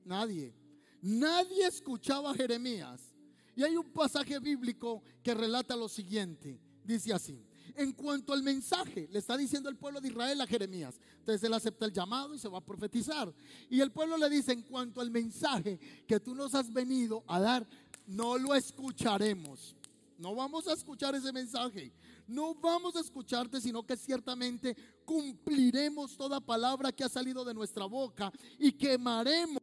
Nadie. 0.03 0.53
Nadie 1.01 1.67
escuchaba 1.67 2.31
a 2.31 2.35
Jeremías. 2.35 3.15
Y 3.55 3.63
hay 3.63 3.77
un 3.77 3.89
pasaje 3.93 4.37
bíblico 4.39 5.03
que 5.23 5.33
relata 5.33 5.73
lo 5.73 5.87
siguiente. 5.87 6.59
Dice 6.83 7.13
así. 7.13 7.45
En 7.75 7.93
cuanto 7.93 8.33
al 8.33 8.43
mensaje, 8.43 9.07
le 9.11 9.19
está 9.19 9.37
diciendo 9.37 9.69
el 9.69 9.77
pueblo 9.77 10.01
de 10.01 10.09
Israel 10.09 10.41
a 10.41 10.47
Jeremías. 10.47 10.99
Entonces 11.19 11.43
él 11.43 11.53
acepta 11.53 11.85
el 11.85 11.93
llamado 11.93 12.33
y 12.33 12.39
se 12.39 12.47
va 12.47 12.59
a 12.59 12.65
profetizar. 12.65 13.33
Y 13.69 13.79
el 13.79 13.91
pueblo 13.91 14.17
le 14.17 14.29
dice, 14.29 14.51
en 14.51 14.61
cuanto 14.63 15.01
al 15.01 15.11
mensaje 15.11 15.79
que 16.07 16.19
tú 16.19 16.35
nos 16.35 16.55
has 16.55 16.71
venido 16.71 17.23
a 17.27 17.39
dar, 17.39 17.67
no 18.07 18.37
lo 18.37 18.55
escucharemos. 18.55 19.75
No 20.17 20.35
vamos 20.35 20.67
a 20.67 20.73
escuchar 20.73 21.15
ese 21.15 21.31
mensaje. 21.33 21.91
No 22.27 22.53
vamos 22.55 22.95
a 22.95 22.99
escucharte, 22.99 23.59
sino 23.59 23.85
que 23.85 23.97
ciertamente 23.97 24.77
cumpliremos 25.03 26.15
toda 26.15 26.39
palabra 26.39 26.91
que 26.91 27.03
ha 27.03 27.09
salido 27.09 27.43
de 27.43 27.53
nuestra 27.53 27.85
boca 27.85 28.31
y 28.59 28.71
quemaremos 28.73 29.61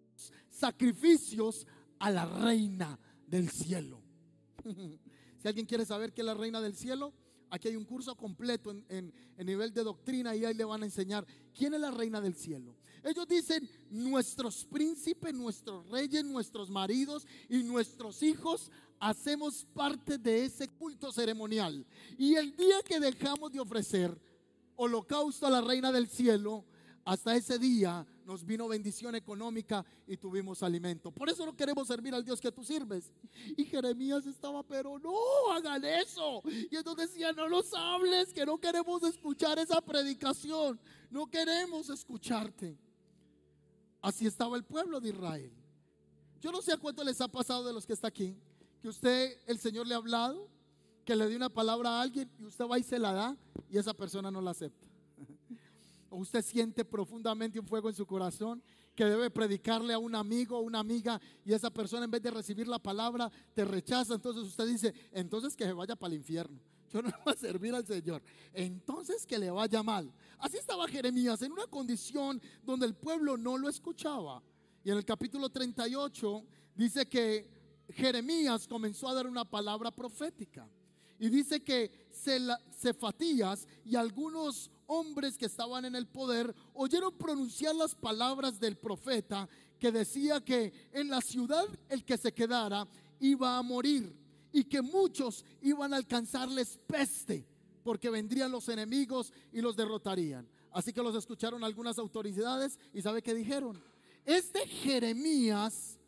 sacrificios 0.51 1.67
a 1.99 2.11
la 2.11 2.27
reina 2.27 2.99
del 3.27 3.49
cielo. 3.49 4.03
si 5.39 5.49
alguien 5.49 5.67
quiere 5.67 5.85
saber 5.87 6.13
qué 6.13 6.23
es 6.23 6.27
la 6.27 6.35
reina 6.35 6.61
del 6.61 6.75
cielo, 6.75 7.13
aquí 7.51 7.69
hay 7.69 7.77
un 7.77 7.85
curso 7.85 8.15
completo 8.15 8.71
en, 8.71 8.85
en, 8.89 9.47
nivel 9.47 9.73
de 9.73 9.83
doctrina 9.83 10.35
y 10.35 10.45
ahí 10.45 10.55
le 10.55 10.65
van 10.65 10.83
a 10.83 10.87
enseñar 10.87 11.27
quién 11.55 11.75
es 11.75 11.81
la 11.81 11.91
reina 11.91 12.21
del 12.21 12.35
cielo. 12.35 12.77
Ellos 13.05 13.27
dicen, 13.29 13.69
nuestros 13.91 14.65
príncipes, 14.65 15.33
nuestros 15.33 15.89
reyes, 15.89 16.25
nuestros 16.25 16.69
maridos 16.69 17.27
y 17.49 17.63
nuestros 17.63 18.23
hijos 18.23 18.71
hacemos 19.01 19.67
parte 19.73 20.19
de 20.19 20.45
ese 20.45 20.69
culto 20.69 21.13
ceremonial. 21.13 21.87
Y 22.19 22.35
el 22.35 22.57
día 22.57 22.83
que 22.85 22.99
dejamos 22.99 23.53
de 23.53 23.61
ofrecer 23.61 24.21
holocausto 24.77 25.47
a 25.47 25.51
la 25.51 25.61
reina 25.61 25.93
del 25.93 26.09
cielo, 26.09 26.65
hasta 27.05 27.35
ese 27.35 27.59
día 27.59 28.07
nos 28.29 28.45
vino 28.45 28.69
bendición 28.69 29.15
económica 29.15 29.83
y 30.07 30.15
tuvimos 30.19 30.63
alimento. 30.63 31.11
Por 31.11 31.31
eso 31.31 31.47
no 31.47 31.57
queremos 31.57 31.89
servir 31.89 32.15
al 32.15 32.23
Dios 32.23 32.43
que 32.43 32.53
tú 32.53 32.63
sirves. 32.63 33.11
Y 33.57 33.65
Jeremías 33.65 34.27
estaba, 34.27 34.63
pero 34.63 34.99
no, 34.99 35.51
hagan 35.51 35.83
eso. 35.83 36.43
Y 36.45 36.77
entonces 36.77 37.09
decía, 37.09 37.33
no 37.33 37.49
los 37.49 37.73
hables, 37.73 38.35
que 38.35 38.45
no 38.45 38.59
queremos 38.59 39.03
escuchar 39.05 39.59
esa 39.59 39.81
predicación. 39.81 40.79
No 41.11 41.27
queremos 41.27 41.89
escucharte. 41.89 42.77
Así 44.03 44.27
estaba 44.27 44.59
el 44.59 44.65
pueblo 44.65 45.01
de 45.01 45.09
Israel. 45.09 45.51
Yo 46.39 46.53
no 46.53 46.61
sé 46.61 46.75
a 46.75 46.77
cuánto 46.77 47.03
les 47.05 47.19
ha 47.23 47.29
pasado 47.29 47.65
de 47.65 47.73
los 47.73 47.87
que 47.87 47.95
está 47.95 48.09
aquí 48.09 48.37
que 48.83 48.89
usted, 48.89 49.39
el 49.47 49.59
Señor 49.59 49.87
le 49.87 49.95
ha 49.95 49.97
hablado, 49.97 50.51
que 51.07 51.17
le 51.17 51.27
dio 51.29 51.39
una 51.39 51.49
palabra 51.49 51.93
a 51.93 52.03
alguien 52.03 52.31
y 52.39 52.45
usted 52.45 52.67
va 52.67 52.79
y 52.79 52.83
se 52.83 52.99
la 52.99 53.13
da 53.13 53.37
y 53.71 53.79
esa 53.79 53.95
persona 53.95 54.31
no 54.31 54.43
la 54.43 54.51
acepta. 54.51 54.88
O 56.11 56.19
usted 56.19 56.43
siente 56.43 56.85
profundamente 56.85 57.61
un 57.61 57.67
fuego 57.67 57.89
en 57.89 57.95
su 57.95 58.07
corazón 58.07 58.63
que 58.95 59.05
debe 59.05 59.31
predicarle 59.31 59.95
a 59.95 59.99
un 59.99 60.15
amigo 60.15 60.59
o 60.59 60.63
una 60.63 60.81
amiga 60.81 61.21
y 61.45 61.53
esa 61.53 61.71
persona 61.71 62.05
en 62.05 62.11
vez 62.11 62.23
de 62.23 62.31
recibir 62.31 62.67
la 62.67 62.79
palabra 62.79 63.31
te 63.55 63.65
rechaza. 63.65 64.15
Entonces 64.15 64.43
usted 64.43 64.67
dice, 64.67 64.95
entonces 65.13 65.55
que 65.55 65.65
se 65.65 65.73
vaya 65.73 65.95
para 65.95 66.13
el 66.13 66.19
infierno. 66.19 66.59
Yo 66.93 67.03
no 67.03 67.11
voy 67.25 67.35
a 67.35 67.37
servir 67.37 67.75
al 67.75 67.87
Señor. 67.87 68.23
Entonces 68.53 69.27
que 69.27 69.39
le 69.39 69.51
vaya 69.51 69.83
mal. 69.83 70.13
Así 70.39 70.57
estaba 70.57 70.89
Jeremías 70.89 71.43
en 71.43 71.53
una 71.53 71.67
condición 71.67 72.41
donde 72.65 72.87
el 72.87 72.95
pueblo 72.95 73.37
no 73.37 73.59
lo 73.59 73.69
escuchaba. 73.69 74.43
Y 74.83 74.91
en 74.91 74.97
el 74.97 75.05
capítulo 75.05 75.51
38 75.51 76.45
dice 76.75 77.07
que 77.07 77.49
Jeremías 77.91 78.67
comenzó 78.67 79.09
a 79.09 79.15
dar 79.15 79.27
una 79.27 79.45
palabra 79.45 79.91
profética. 79.91 80.69
Y 81.19 81.29
dice 81.29 81.61
que 81.61 82.09
Cefatías 82.73 83.67
y 83.85 83.97
algunos 83.97 84.71
hombres 84.89 85.39
que 85.39 85.47
estaban 85.47 85.85
en 85.85 85.95
el 85.95 86.07
poder 86.07 86.53
oyeron 86.75 87.17
pronunciar 87.17 87.75
las 87.75 87.95
palabras 87.95 88.59
del 88.59 88.77
profeta 88.77 89.49
que 89.79 89.93
decía 89.93 90.41
que 90.41 90.73
en 90.93 91.09
la 91.09 91.21
ciudad 91.21 91.67
el 91.89 92.05
que 92.05 92.17
se 92.17 92.33
quedara 92.33 92.89
iba 93.21 93.57
a 93.57 93.63
morir 93.63 94.13
y 94.53 94.65
que 94.65 94.83
muchos 94.83 95.45
iban 95.63 95.93
a 95.93 95.99
alcanzarles 95.99 96.79
peste 96.87 97.47
porque 97.85 98.11
vendrían 98.11 98.51
los 98.51 98.69
enemigos 98.69 99.33
y 99.53 99.61
los 99.61 99.77
derrotarían. 99.77 100.49
Así 100.73 100.93
que 100.93 101.03
los 101.03 101.15
escucharon 101.15 101.63
algunas 101.65 101.99
autoridades 101.99 102.79
y 102.93 103.03
¿sabe 103.03 103.23
qué 103.23 103.35
dijeron? 103.35 103.81
Este 104.25 104.67
Jeremías 104.67 105.99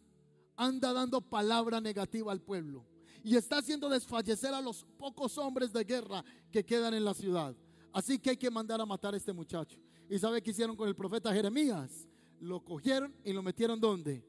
anda 0.57 0.93
dando 0.93 1.21
palabra 1.21 1.81
negativa 1.81 2.33
al 2.33 2.41
pueblo 2.41 2.85
y 3.23 3.37
está 3.37 3.59
haciendo 3.59 3.89
desfallecer 3.89 4.55
a 4.55 4.61
los 4.61 4.85
pocos 4.99 5.37
hombres 5.39 5.73
de 5.73 5.85
guerra 5.85 6.25
que 6.51 6.65
quedan 6.65 6.95
en 6.95 7.05
la 7.05 7.15
ciudad. 7.15 7.55
Así 7.93 8.19
que 8.19 8.31
hay 8.31 8.37
que 8.37 8.51
mandar 8.51 8.81
a 8.81 8.87
matar 8.87 9.15
a 9.15 9.17
este 9.17 9.33
muchacho. 9.33 9.79
¿Y 10.09 10.19
sabe 10.19 10.43
qué 10.43 10.51
hicieron 10.51 10.77
con 10.77 10.89
el 10.89 10.95
profeta 10.95 11.33
Jeremías? 11.33 12.09
Lo 12.41 12.65
cogieron 12.65 13.15
y 13.25 13.33
lo 13.33 13.43
metieron 13.43 13.81
¿dónde? 13.81 14.25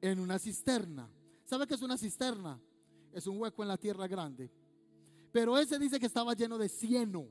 En 0.00 0.20
una 0.20 0.38
cisterna. 0.38 1.10
¿Sabe 1.44 1.66
qué 1.66 1.74
es 1.74 1.82
una 1.82 1.96
cisterna? 1.96 2.60
Es 3.12 3.26
un 3.26 3.40
hueco 3.40 3.62
en 3.62 3.68
la 3.68 3.76
tierra 3.76 4.06
grande. 4.06 4.50
Pero 5.32 5.58
ese 5.58 5.78
dice 5.78 5.98
que 5.98 6.06
estaba 6.06 6.34
lleno 6.34 6.58
de 6.58 6.68
cieno. 6.68 7.28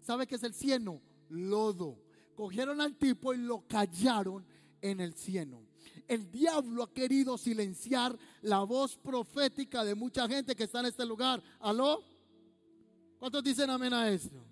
¿Sabe 0.00 0.26
qué 0.26 0.36
es 0.36 0.42
el 0.42 0.54
cieno? 0.54 1.00
Lodo. 1.28 1.98
Cogieron 2.34 2.80
al 2.80 2.96
tipo 2.96 3.34
y 3.34 3.38
lo 3.38 3.66
callaron 3.66 4.44
en 4.80 5.00
el 5.00 5.14
cieno. 5.14 5.62
El 6.08 6.30
diablo 6.30 6.82
ha 6.82 6.92
querido 6.92 7.38
silenciar 7.38 8.18
la 8.42 8.64
voz 8.64 8.96
profética 8.96 9.84
de 9.84 9.94
mucha 9.94 10.26
gente 10.26 10.56
que 10.56 10.64
está 10.64 10.80
en 10.80 10.86
este 10.86 11.06
lugar. 11.06 11.42
¿Aló? 11.60 12.02
¿Cuántos 13.18 13.44
dicen 13.44 13.70
amén 13.70 13.92
a 13.92 14.10
esto? 14.10 14.44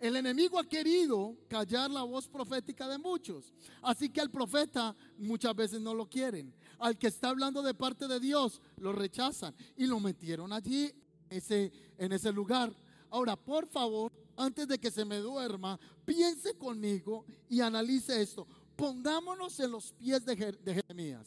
El 0.00 0.16
enemigo 0.16 0.58
ha 0.58 0.64
querido 0.64 1.36
callar 1.46 1.90
la 1.90 2.02
voz 2.02 2.26
profética 2.26 2.88
de 2.88 2.96
muchos. 2.96 3.52
Así 3.82 4.08
que 4.08 4.22
al 4.22 4.30
profeta 4.30 4.96
muchas 5.18 5.54
veces 5.54 5.78
no 5.78 5.92
lo 5.92 6.08
quieren. 6.08 6.54
Al 6.78 6.96
que 6.96 7.08
está 7.08 7.28
hablando 7.28 7.60
de 7.60 7.74
parte 7.74 8.08
de 8.08 8.18
Dios 8.18 8.62
lo 8.78 8.94
rechazan 8.94 9.54
y 9.76 9.86
lo 9.86 10.00
metieron 10.00 10.54
allí 10.54 10.90
ese, 11.28 11.70
en 11.98 12.12
ese 12.12 12.32
lugar. 12.32 12.72
Ahora, 13.10 13.36
por 13.36 13.66
favor, 13.66 14.10
antes 14.38 14.66
de 14.66 14.78
que 14.78 14.90
se 14.90 15.04
me 15.04 15.18
duerma, 15.18 15.78
piense 16.06 16.54
conmigo 16.54 17.26
y 17.50 17.60
analice 17.60 18.22
esto. 18.22 18.46
Pongámonos 18.76 19.60
en 19.60 19.70
los 19.70 19.92
pies 19.92 20.24
de, 20.24 20.34
Jeremías. 20.34 21.26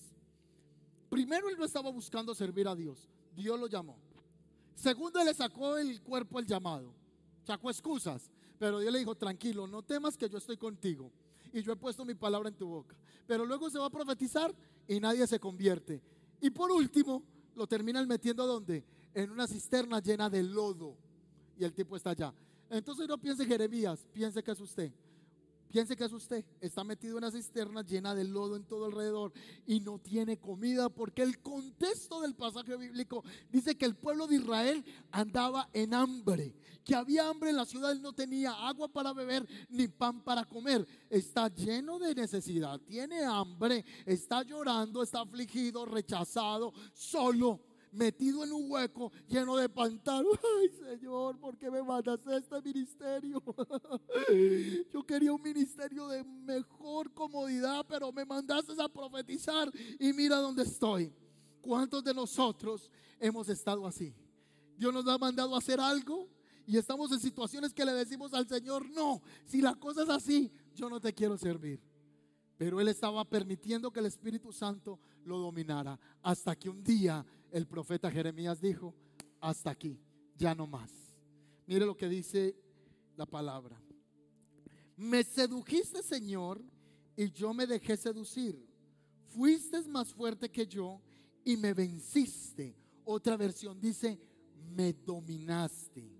Primero, 1.09 1.47
él 1.47 1.57
no 1.59 1.65
estaba 1.65 1.91
buscando 1.91 2.33
servir 2.33 2.67
a 2.67 2.75
Dios. 2.75 3.07
Dios 3.35 3.59
lo 3.59 3.67
llamó. 3.67 3.95
Segundo, 4.73 5.19
él 5.19 5.27
le 5.27 5.35
sacó 5.35 5.77
el 5.77 6.01
cuerpo 6.01 6.39
el 6.39 6.47
llamado. 6.47 6.91
Sacó 7.45 7.69
excusas. 7.69 8.31
Pero 8.59 8.79
Dios 8.79 8.91
le 8.91 8.99
dijo, 8.99 9.15
tranquilo, 9.15 9.67
no 9.67 9.81
temas 9.81 10.17
que 10.17 10.29
yo 10.29 10.37
estoy 10.37 10.57
contigo. 10.57 11.11
Y 11.51 11.61
yo 11.61 11.73
he 11.73 11.75
puesto 11.75 12.05
mi 12.05 12.15
palabra 12.15 12.49
en 12.49 12.55
tu 12.55 12.67
boca. 12.67 12.95
Pero 13.27 13.45
luego 13.45 13.69
se 13.69 13.79
va 13.79 13.85
a 13.87 13.89
profetizar 13.89 14.53
y 14.87 14.99
nadie 14.99 15.25
se 15.27 15.39
convierte. 15.39 16.01
Y 16.41 16.49
por 16.49 16.71
último, 16.71 17.23
lo 17.55 17.67
terminan 17.67 18.07
metiendo 18.07 18.45
¿dónde? 18.45 18.83
En 19.13 19.31
una 19.31 19.47
cisterna 19.47 19.99
llena 20.01 20.29
de 20.29 20.43
lodo. 20.43 20.95
Y 21.57 21.63
el 21.63 21.73
tipo 21.73 21.95
está 21.95 22.11
allá. 22.11 22.33
Entonces 22.69 23.07
no 23.07 23.17
piense 23.17 23.45
Jeremías, 23.45 24.07
piense 24.11 24.41
que 24.41 24.51
es 24.51 24.59
usted. 24.59 24.91
Piense 25.73 25.95
que 25.95 26.03
es 26.03 26.13
usted, 26.13 26.45
está 26.61 26.83
metido 26.83 27.13
en 27.17 27.23
una 27.23 27.31
cisterna 27.31 27.81
llena 27.81 28.13
de 28.13 28.25
lodo 28.25 28.55
en 28.55 28.63
todo 28.63 28.85
alrededor 28.85 29.33
y 29.65 29.79
no 29.79 29.97
tiene 29.97 30.37
comida 30.37 30.87
porque 30.87 31.23
el 31.23 31.39
contexto 31.39 32.21
del 32.21 32.35
pasaje 32.35 32.77
bíblico 32.77 33.23
dice 33.49 33.75
que 33.75 33.85
el 33.85 33.95
pueblo 33.95 34.27
de 34.27 34.35
Israel 34.35 34.85
andaba 35.09 35.71
en 35.73 35.95
hambre, 35.95 36.53
que 36.85 36.93
había 36.93 37.27
hambre 37.27 37.49
en 37.49 37.55
la 37.55 37.65
ciudad, 37.65 37.91
él 37.91 38.03
no 38.03 38.13
tenía 38.13 38.51
agua 38.51 38.87
para 38.87 39.13
beber 39.13 39.47
ni 39.69 39.87
pan 39.87 40.23
para 40.23 40.45
comer, 40.45 40.87
está 41.09 41.47
lleno 41.47 41.97
de 41.97 42.13
necesidad, 42.13 42.79
tiene 42.81 43.23
hambre, 43.23 43.83
está 44.05 44.43
llorando, 44.43 45.01
está 45.01 45.21
afligido, 45.21 45.87
rechazado, 45.87 46.71
solo 46.93 47.72
metido 47.93 48.43
en 48.43 48.51
un 48.51 48.69
hueco 48.69 49.11
lleno 49.27 49.55
de 49.55 49.69
pantanos. 49.69 50.33
Ay, 50.61 50.97
Señor, 50.97 51.39
¿por 51.39 51.57
qué 51.57 51.69
me 51.69 51.81
mandas 51.81 52.25
a 52.27 52.37
este 52.37 52.61
ministerio? 52.61 53.41
Yo 54.93 55.03
quería 55.03 55.33
un 55.33 55.41
ministerio 55.41 56.07
de 56.07 56.23
mejor 56.23 57.13
comodidad, 57.13 57.85
pero 57.87 58.11
me 58.11 58.25
mandaste 58.25 58.73
a 58.81 58.89
profetizar 58.89 59.71
y 59.99 60.13
mira 60.13 60.37
dónde 60.37 60.63
estoy. 60.63 61.13
¿Cuántos 61.61 62.03
de 62.03 62.13
nosotros 62.13 62.89
hemos 63.19 63.47
estado 63.47 63.87
así? 63.87 64.13
Dios 64.77 64.93
nos 64.93 65.07
ha 65.07 65.17
mandado 65.17 65.55
a 65.55 65.59
hacer 65.59 65.79
algo 65.79 66.27
y 66.65 66.77
estamos 66.77 67.11
en 67.11 67.19
situaciones 67.19 67.73
que 67.73 67.85
le 67.85 67.93
decimos 67.93 68.33
al 68.33 68.47
Señor, 68.47 68.89
no, 68.89 69.21
si 69.45 69.61
la 69.61 69.75
cosa 69.75 70.03
es 70.03 70.09
así, 70.09 70.51
yo 70.73 70.89
no 70.89 70.99
te 70.99 71.13
quiero 71.13 71.37
servir. 71.37 71.81
Pero 72.57 72.79
Él 72.79 72.87
estaba 72.87 73.25
permitiendo 73.25 73.91
que 73.91 73.99
el 73.99 74.05
Espíritu 74.05 74.51
Santo 74.51 74.99
lo 75.25 75.39
dominara 75.39 75.99
hasta 76.21 76.55
que 76.55 76.69
un 76.69 76.83
día 76.83 77.25
el 77.53 77.67
profeta 77.67 78.09
Jeremías 78.09 78.59
dijo, 78.59 78.95
hasta 79.39 79.69
aquí, 79.69 79.99
ya 80.35 80.55
no 80.55 80.65
más. 80.65 80.91
Mire 81.67 81.85
lo 81.85 81.95
que 81.95 82.09
dice 82.09 82.57
la 83.15 83.27
palabra. 83.27 83.79
Me 84.97 85.23
sedujiste, 85.23 86.01
Señor, 86.01 86.59
y 87.15 87.29
yo 87.31 87.53
me 87.53 87.67
dejé 87.67 87.95
seducir. 87.95 88.67
Fuiste 89.27 89.83
más 89.83 90.11
fuerte 90.13 90.49
que 90.49 90.65
yo 90.65 90.99
y 91.45 91.55
me 91.55 91.75
venciste. 91.75 92.75
Otra 93.05 93.37
versión 93.37 93.79
dice, 93.79 94.19
me 94.75 94.93
dominaste. 94.93 96.11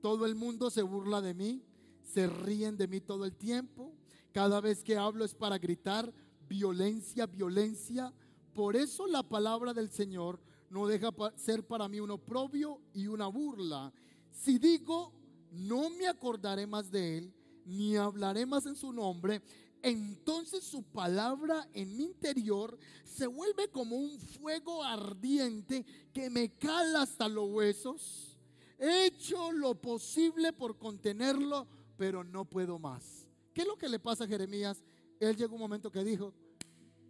Todo 0.00 0.26
el 0.26 0.34
mundo 0.34 0.70
se 0.70 0.82
burla 0.82 1.20
de 1.20 1.34
mí, 1.34 1.62
se 2.02 2.26
ríen 2.26 2.76
de 2.76 2.88
mí 2.88 3.00
todo 3.00 3.24
el 3.24 3.36
tiempo. 3.36 3.94
Cada 4.32 4.60
vez 4.60 4.82
que 4.82 4.96
hablo 4.96 5.24
es 5.24 5.36
para 5.36 5.56
gritar 5.56 6.12
violencia, 6.48 7.26
violencia. 7.26 8.12
Por 8.52 8.74
eso 8.74 9.06
la 9.06 9.22
palabra 9.22 9.72
del 9.72 9.88
Señor 9.88 10.40
no 10.74 10.88
deja 10.88 11.10
ser 11.36 11.64
para 11.64 11.88
mí 11.88 12.00
un 12.00 12.10
oprobio 12.10 12.80
y 12.92 13.06
una 13.06 13.28
burla. 13.28 13.92
Si 14.32 14.58
digo, 14.58 15.12
no 15.52 15.88
me 15.88 16.08
acordaré 16.08 16.66
más 16.66 16.90
de 16.90 17.18
él, 17.18 17.34
ni 17.64 17.94
hablaré 17.94 18.44
más 18.44 18.66
en 18.66 18.74
su 18.74 18.92
nombre, 18.92 19.40
entonces 19.82 20.64
su 20.64 20.82
palabra 20.82 21.68
en 21.74 21.96
mi 21.96 22.06
interior 22.06 22.76
se 23.04 23.28
vuelve 23.28 23.68
como 23.68 23.94
un 23.94 24.18
fuego 24.18 24.82
ardiente 24.82 25.86
que 26.12 26.28
me 26.28 26.50
cala 26.58 27.02
hasta 27.02 27.28
los 27.28 27.48
huesos. 27.50 28.36
He 28.76 29.06
hecho 29.06 29.52
lo 29.52 29.80
posible 29.80 30.52
por 30.52 30.76
contenerlo, 30.76 31.68
pero 31.96 32.24
no 32.24 32.46
puedo 32.46 32.80
más. 32.80 33.28
¿Qué 33.54 33.60
es 33.60 33.68
lo 33.68 33.76
que 33.76 33.88
le 33.88 34.00
pasa 34.00 34.24
a 34.24 34.26
Jeremías? 34.26 34.82
Él 35.20 35.36
llegó 35.36 35.54
un 35.54 35.60
momento 35.60 35.92
que 35.92 36.02
dijo, 36.02 36.34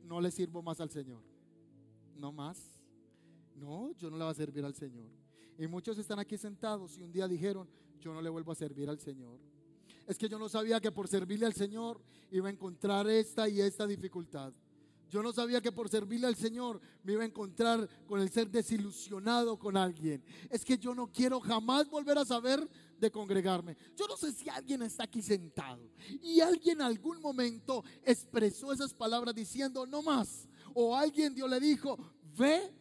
no 0.03 0.21
le 0.21 0.31
sirvo 0.31 0.63
más 0.63 0.81
al 0.83 0.91
Señor. 0.91 1.23
No 2.15 2.31
más. 2.31 2.74
No, 3.55 3.93
yo 3.93 4.11
no 4.11 4.17
le 4.17 4.25
voy 4.25 4.33
a 4.33 4.35
servir 4.35 4.65
al 4.65 4.75
Señor. 4.75 5.11
Y 5.59 5.67
muchos 5.67 5.97
están 5.99 6.19
aquí 6.19 6.37
sentados 6.37 6.99
y 6.99 7.03
un 7.03 7.13
día 7.13 7.29
dijeron, 7.29 7.69
yo 8.01 8.13
no 8.13 8.21
le 8.21 8.29
vuelvo 8.29 8.53
a 8.53 8.55
servir 8.55 8.89
al 8.89 8.99
Señor. 8.99 9.39
Es 10.07 10.19
que 10.19 10.29
yo 10.29 10.39
no 10.39 10.49
sabía 10.49 10.81
que 10.81 10.93
por 10.93 11.09
servirle 11.09 11.47
al 11.47 11.55
Señor 11.55 12.01
iba 12.31 12.49
a 12.49 12.53
encontrar 12.53 13.09
esta 13.09 13.49
y 13.49 13.61
esta 13.61 13.87
dificultad. 13.87 14.53
Yo 15.09 15.23
no 15.23 15.33
sabía 15.33 15.61
que 15.61 15.71
por 15.71 15.89
servirle 15.89 16.27
al 16.27 16.35
Señor 16.35 16.81
me 17.05 17.13
iba 17.13 17.23
a 17.23 17.27
encontrar 17.27 17.89
con 18.07 18.21
el 18.21 18.31
ser 18.31 18.51
desilusionado 18.51 19.57
con 19.59 19.77
alguien. 19.77 20.25
Es 20.51 20.65
que 20.65 20.77
yo 20.77 20.95
no 20.95 21.07
quiero 21.07 21.41
jamás 21.41 21.89
volver 21.89 22.19
a 22.19 22.25
saber 22.25 22.69
de 22.99 23.11
congregarme. 23.11 23.77
Yo 23.97 24.09
no 24.09 24.17
sé 24.17 24.33
si 24.33 24.49
alguien 24.49 24.83
está 24.83 25.05
aquí 25.05 25.23
sentado 25.23 25.89
y 26.21 26.41
alguien 26.41 26.79
en 26.81 26.87
algún 26.87 27.21
momento 27.21 27.85
expresó 28.03 28.73
esas 28.73 28.93
palabras 28.93 29.35
diciendo 29.35 29.87
no 29.87 30.03
más. 30.03 30.49
O 30.75 30.97
alguien 30.97 31.35
Dios 31.35 31.49
le 31.49 31.61
dijo, 31.61 31.97
ve 32.37 32.73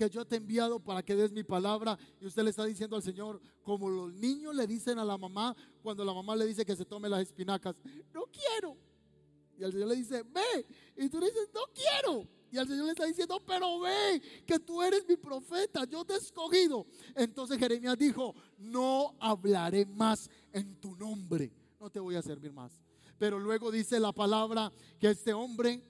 que 0.00 0.08
yo 0.08 0.24
te 0.24 0.36
he 0.36 0.38
enviado 0.38 0.80
para 0.80 1.02
que 1.02 1.14
des 1.14 1.30
mi 1.30 1.44
palabra. 1.44 1.98
Y 2.18 2.26
usted 2.26 2.42
le 2.42 2.50
está 2.50 2.64
diciendo 2.64 2.96
al 2.96 3.02
Señor, 3.02 3.38
como 3.62 3.90
los 3.90 4.10
niños 4.14 4.54
le 4.54 4.66
dicen 4.66 4.98
a 4.98 5.04
la 5.04 5.18
mamá 5.18 5.54
cuando 5.82 6.06
la 6.06 6.14
mamá 6.14 6.34
le 6.34 6.46
dice 6.46 6.64
que 6.64 6.74
se 6.74 6.86
tome 6.86 7.06
las 7.06 7.20
espinacas, 7.20 7.76
no 8.14 8.24
quiero. 8.32 8.78
Y 9.58 9.62
el 9.62 9.72
Señor 9.72 9.88
le 9.88 9.96
dice, 9.96 10.22
ve. 10.22 10.66
Y 10.96 11.10
tú 11.10 11.20
le 11.20 11.26
dices, 11.26 11.50
no 11.52 11.60
quiero. 11.74 12.26
Y 12.50 12.56
el 12.56 12.66
Señor 12.66 12.86
le 12.86 12.92
está 12.92 13.04
diciendo, 13.04 13.42
pero 13.46 13.80
ve, 13.80 14.22
que 14.46 14.58
tú 14.58 14.82
eres 14.82 15.06
mi 15.06 15.16
profeta, 15.16 15.84
yo 15.84 16.02
te 16.02 16.14
he 16.14 16.16
escogido. 16.16 16.86
Entonces 17.14 17.58
Jeremías 17.58 17.98
dijo, 17.98 18.34
no 18.56 19.14
hablaré 19.20 19.84
más 19.84 20.30
en 20.50 20.80
tu 20.80 20.96
nombre, 20.96 21.52
no 21.78 21.90
te 21.90 22.00
voy 22.00 22.14
a 22.14 22.22
servir 22.22 22.52
más. 22.54 22.80
Pero 23.18 23.38
luego 23.38 23.70
dice 23.70 24.00
la 24.00 24.12
palabra 24.12 24.72
que 24.98 25.10
este 25.10 25.34
hombre 25.34 25.82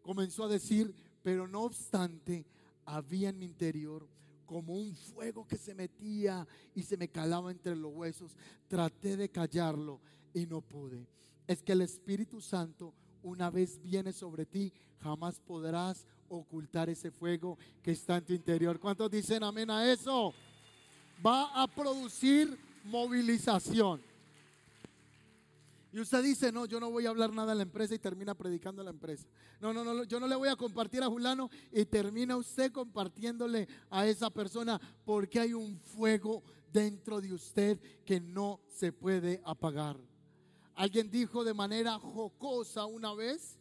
comenzó 0.00 0.44
a 0.44 0.48
decir, 0.48 0.94
pero 1.22 1.46
no 1.46 1.64
obstante, 1.64 2.46
había 2.92 3.30
en 3.30 3.38
mi 3.38 3.46
interior 3.46 4.06
como 4.44 4.74
un 4.74 4.94
fuego 4.94 5.46
que 5.46 5.56
se 5.56 5.74
metía 5.74 6.46
y 6.74 6.82
se 6.82 6.98
me 6.98 7.08
calaba 7.08 7.50
entre 7.50 7.74
los 7.74 7.92
huesos. 7.94 8.36
Traté 8.68 9.16
de 9.16 9.30
callarlo 9.30 10.00
y 10.34 10.46
no 10.46 10.60
pude. 10.60 11.08
Es 11.46 11.62
que 11.62 11.72
el 11.72 11.80
Espíritu 11.80 12.40
Santo 12.40 12.94
una 13.22 13.50
vez 13.50 13.80
viene 13.80 14.12
sobre 14.12 14.44
ti, 14.44 14.72
jamás 14.98 15.40
podrás 15.40 16.06
ocultar 16.28 16.90
ese 16.90 17.10
fuego 17.10 17.56
que 17.82 17.92
está 17.92 18.16
en 18.16 18.24
tu 18.24 18.32
interior. 18.32 18.78
¿Cuántos 18.78 19.10
dicen 19.10 19.42
amén 19.42 19.70
a 19.70 19.90
eso? 19.90 20.34
Va 21.24 21.62
a 21.62 21.66
producir 21.66 22.58
movilización. 22.84 24.02
Y 25.92 26.00
usted 26.00 26.22
dice, 26.22 26.50
no, 26.50 26.64
yo 26.64 26.80
no 26.80 26.90
voy 26.90 27.04
a 27.04 27.10
hablar 27.10 27.32
nada 27.34 27.52
en 27.52 27.58
la 27.58 27.64
empresa 27.64 27.94
y 27.94 27.98
termina 27.98 28.34
predicando 28.34 28.80
en 28.80 28.86
la 28.86 28.92
empresa. 28.92 29.26
No, 29.60 29.74
no, 29.74 29.84
no, 29.84 30.04
yo 30.04 30.18
no 30.18 30.26
le 30.26 30.34
voy 30.34 30.48
a 30.48 30.56
compartir 30.56 31.02
a 31.02 31.06
Julano 31.06 31.50
y 31.70 31.84
termina 31.84 32.34
usted 32.36 32.72
compartiéndole 32.72 33.68
a 33.90 34.06
esa 34.06 34.30
persona 34.30 34.80
porque 35.04 35.38
hay 35.38 35.52
un 35.52 35.78
fuego 35.78 36.42
dentro 36.72 37.20
de 37.20 37.34
usted 37.34 37.78
que 38.06 38.18
no 38.20 38.60
se 38.68 38.90
puede 38.90 39.42
apagar. 39.44 39.98
Alguien 40.74 41.10
dijo 41.10 41.44
de 41.44 41.52
manera 41.52 41.98
jocosa 41.98 42.86
una 42.86 43.12
vez 43.12 43.58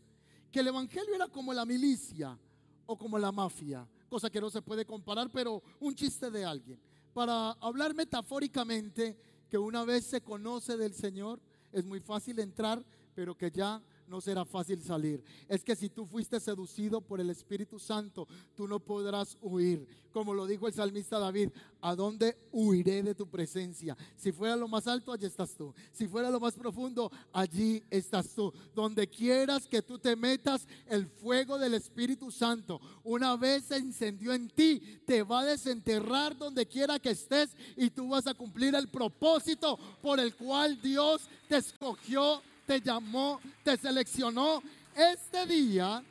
que 0.51 0.61
el 0.61 0.67
Evangelio 0.67 1.13
era 1.13 1.27
como 1.27 1.53
la 1.53 1.65
milicia 1.65 2.39
o 2.85 2.97
como 2.97 3.19
la 3.19 3.33
mafia, 3.33 3.85
cosa 4.07 4.29
que 4.29 4.39
no 4.39 4.49
se 4.49 4.61
puede 4.61 4.85
comparar, 4.85 5.29
pero 5.31 5.61
un 5.81 5.93
chiste 5.93 6.31
de 6.31 6.45
alguien. 6.45 6.79
Para 7.13 7.51
hablar 7.51 7.93
metafóricamente 7.93 9.17
que 9.49 9.57
una 9.57 9.83
vez 9.83 10.05
se 10.05 10.21
conoce 10.21 10.77
del 10.77 10.93
Señor, 10.93 11.41
es 11.71 11.85
muy 11.85 11.99
fácil 11.99 12.39
entrar, 12.39 12.83
pero 13.15 13.35
que 13.37 13.51
ya 13.51 13.81
no 14.11 14.19
será 14.19 14.43
fácil 14.43 14.83
salir. 14.83 15.23
Es 15.47 15.63
que 15.63 15.73
si 15.73 15.89
tú 15.89 16.05
fuiste 16.05 16.37
seducido 16.39 16.99
por 16.99 17.21
el 17.21 17.29
Espíritu 17.29 17.79
Santo, 17.79 18.27
tú 18.55 18.67
no 18.67 18.79
podrás 18.79 19.37
huir. 19.41 19.87
Como 20.11 20.33
lo 20.33 20.45
dijo 20.45 20.67
el 20.67 20.73
salmista 20.73 21.17
David, 21.17 21.49
¿a 21.79 21.95
dónde 21.95 22.37
huiré 22.51 23.01
de 23.01 23.15
tu 23.15 23.27
presencia? 23.27 23.95
Si 24.17 24.33
fuera 24.33 24.57
lo 24.57 24.67
más 24.67 24.85
alto, 24.85 25.13
allí 25.13 25.25
estás 25.25 25.55
tú. 25.55 25.73
Si 25.93 26.09
fuera 26.09 26.29
lo 26.29 26.41
más 26.41 26.55
profundo, 26.55 27.09
allí 27.31 27.81
estás 27.89 28.35
tú. 28.35 28.53
Donde 28.75 29.07
quieras 29.07 29.65
que 29.65 29.81
tú 29.81 29.97
te 29.97 30.17
metas, 30.17 30.67
el 30.87 31.07
fuego 31.07 31.57
del 31.57 31.73
Espíritu 31.75 32.29
Santo, 32.29 32.81
una 33.05 33.37
vez 33.37 33.63
se 33.63 33.77
encendió 33.77 34.33
en 34.33 34.49
ti, 34.49 34.99
te 35.05 35.23
va 35.23 35.39
a 35.39 35.45
desenterrar 35.45 36.37
donde 36.37 36.65
quiera 36.65 36.99
que 36.99 37.11
estés 37.11 37.55
y 37.77 37.89
tú 37.89 38.09
vas 38.09 38.27
a 38.27 38.33
cumplir 38.33 38.75
el 38.75 38.89
propósito 38.89 39.79
por 40.01 40.19
el 40.19 40.35
cual 40.35 40.81
Dios 40.81 41.29
te 41.47 41.55
escogió 41.55 42.41
te 42.65 42.81
llamó, 42.81 43.39
te 43.63 43.77
seleccionó. 43.77 44.61
Este 44.95 45.45
día, 45.45 46.03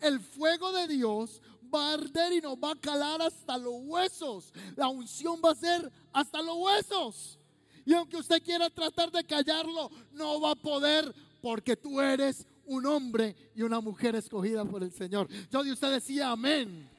el 0.00 0.20
fuego 0.20 0.72
de 0.72 0.88
Dios 0.88 1.40
va 1.74 1.90
a 1.90 1.94
arder 1.94 2.32
y 2.32 2.40
nos 2.40 2.56
va 2.56 2.72
a 2.72 2.76
calar 2.76 3.22
hasta 3.22 3.58
los 3.58 3.74
huesos. 3.84 4.52
La 4.76 4.88
unción 4.88 5.40
va 5.44 5.52
a 5.52 5.54
ser 5.54 5.90
hasta 6.12 6.42
los 6.42 6.56
huesos. 6.56 7.38
Y 7.84 7.94
aunque 7.94 8.16
usted 8.16 8.42
quiera 8.42 8.68
tratar 8.68 9.10
de 9.10 9.24
callarlo, 9.24 9.90
no 10.12 10.40
va 10.40 10.52
a 10.52 10.56
poder 10.56 11.14
porque 11.40 11.76
tú 11.76 12.00
eres 12.00 12.46
un 12.66 12.84
hombre 12.86 13.36
y 13.54 13.62
una 13.62 13.80
mujer 13.80 14.16
escogida 14.16 14.64
por 14.64 14.82
el 14.82 14.92
Señor. 14.92 15.28
Yo 15.50 15.62
de 15.62 15.72
usted 15.72 15.92
decía 15.92 16.30
amén. 16.30 16.90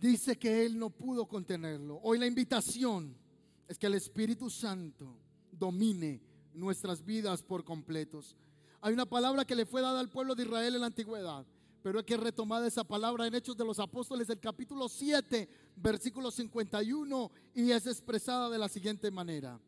Dice 0.00 0.36
que 0.36 0.64
él 0.64 0.78
no 0.78 0.90
pudo 0.90 1.26
contenerlo. 1.26 2.00
Hoy 2.02 2.18
la 2.18 2.26
invitación 2.26 3.16
es 3.68 3.78
que 3.78 3.86
el 3.86 3.94
Espíritu 3.94 4.50
Santo 4.50 5.16
domine 5.50 6.20
nuestras 6.54 7.04
vidas 7.04 7.42
por 7.42 7.64
completos. 7.64 8.36
Hay 8.80 8.92
una 8.92 9.06
palabra 9.06 9.44
que 9.44 9.54
le 9.54 9.66
fue 9.66 9.82
dada 9.82 10.00
al 10.00 10.10
pueblo 10.10 10.34
de 10.34 10.44
Israel 10.44 10.74
en 10.74 10.80
la 10.80 10.86
antigüedad, 10.86 11.46
pero 11.82 11.98
hay 11.98 12.04
que 12.04 12.16
retomar 12.16 12.64
esa 12.64 12.84
palabra 12.84 13.26
en 13.26 13.34
Hechos 13.34 13.56
de 13.56 13.64
los 13.64 13.78
Apóstoles 13.78 14.28
del 14.28 14.40
capítulo 14.40 14.88
7, 14.88 15.48
versículo 15.76 16.30
51, 16.30 17.30
y 17.54 17.70
es 17.70 17.86
expresada 17.86 18.50
de 18.50 18.58
la 18.58 18.68
siguiente 18.68 19.10
manera. 19.10 19.60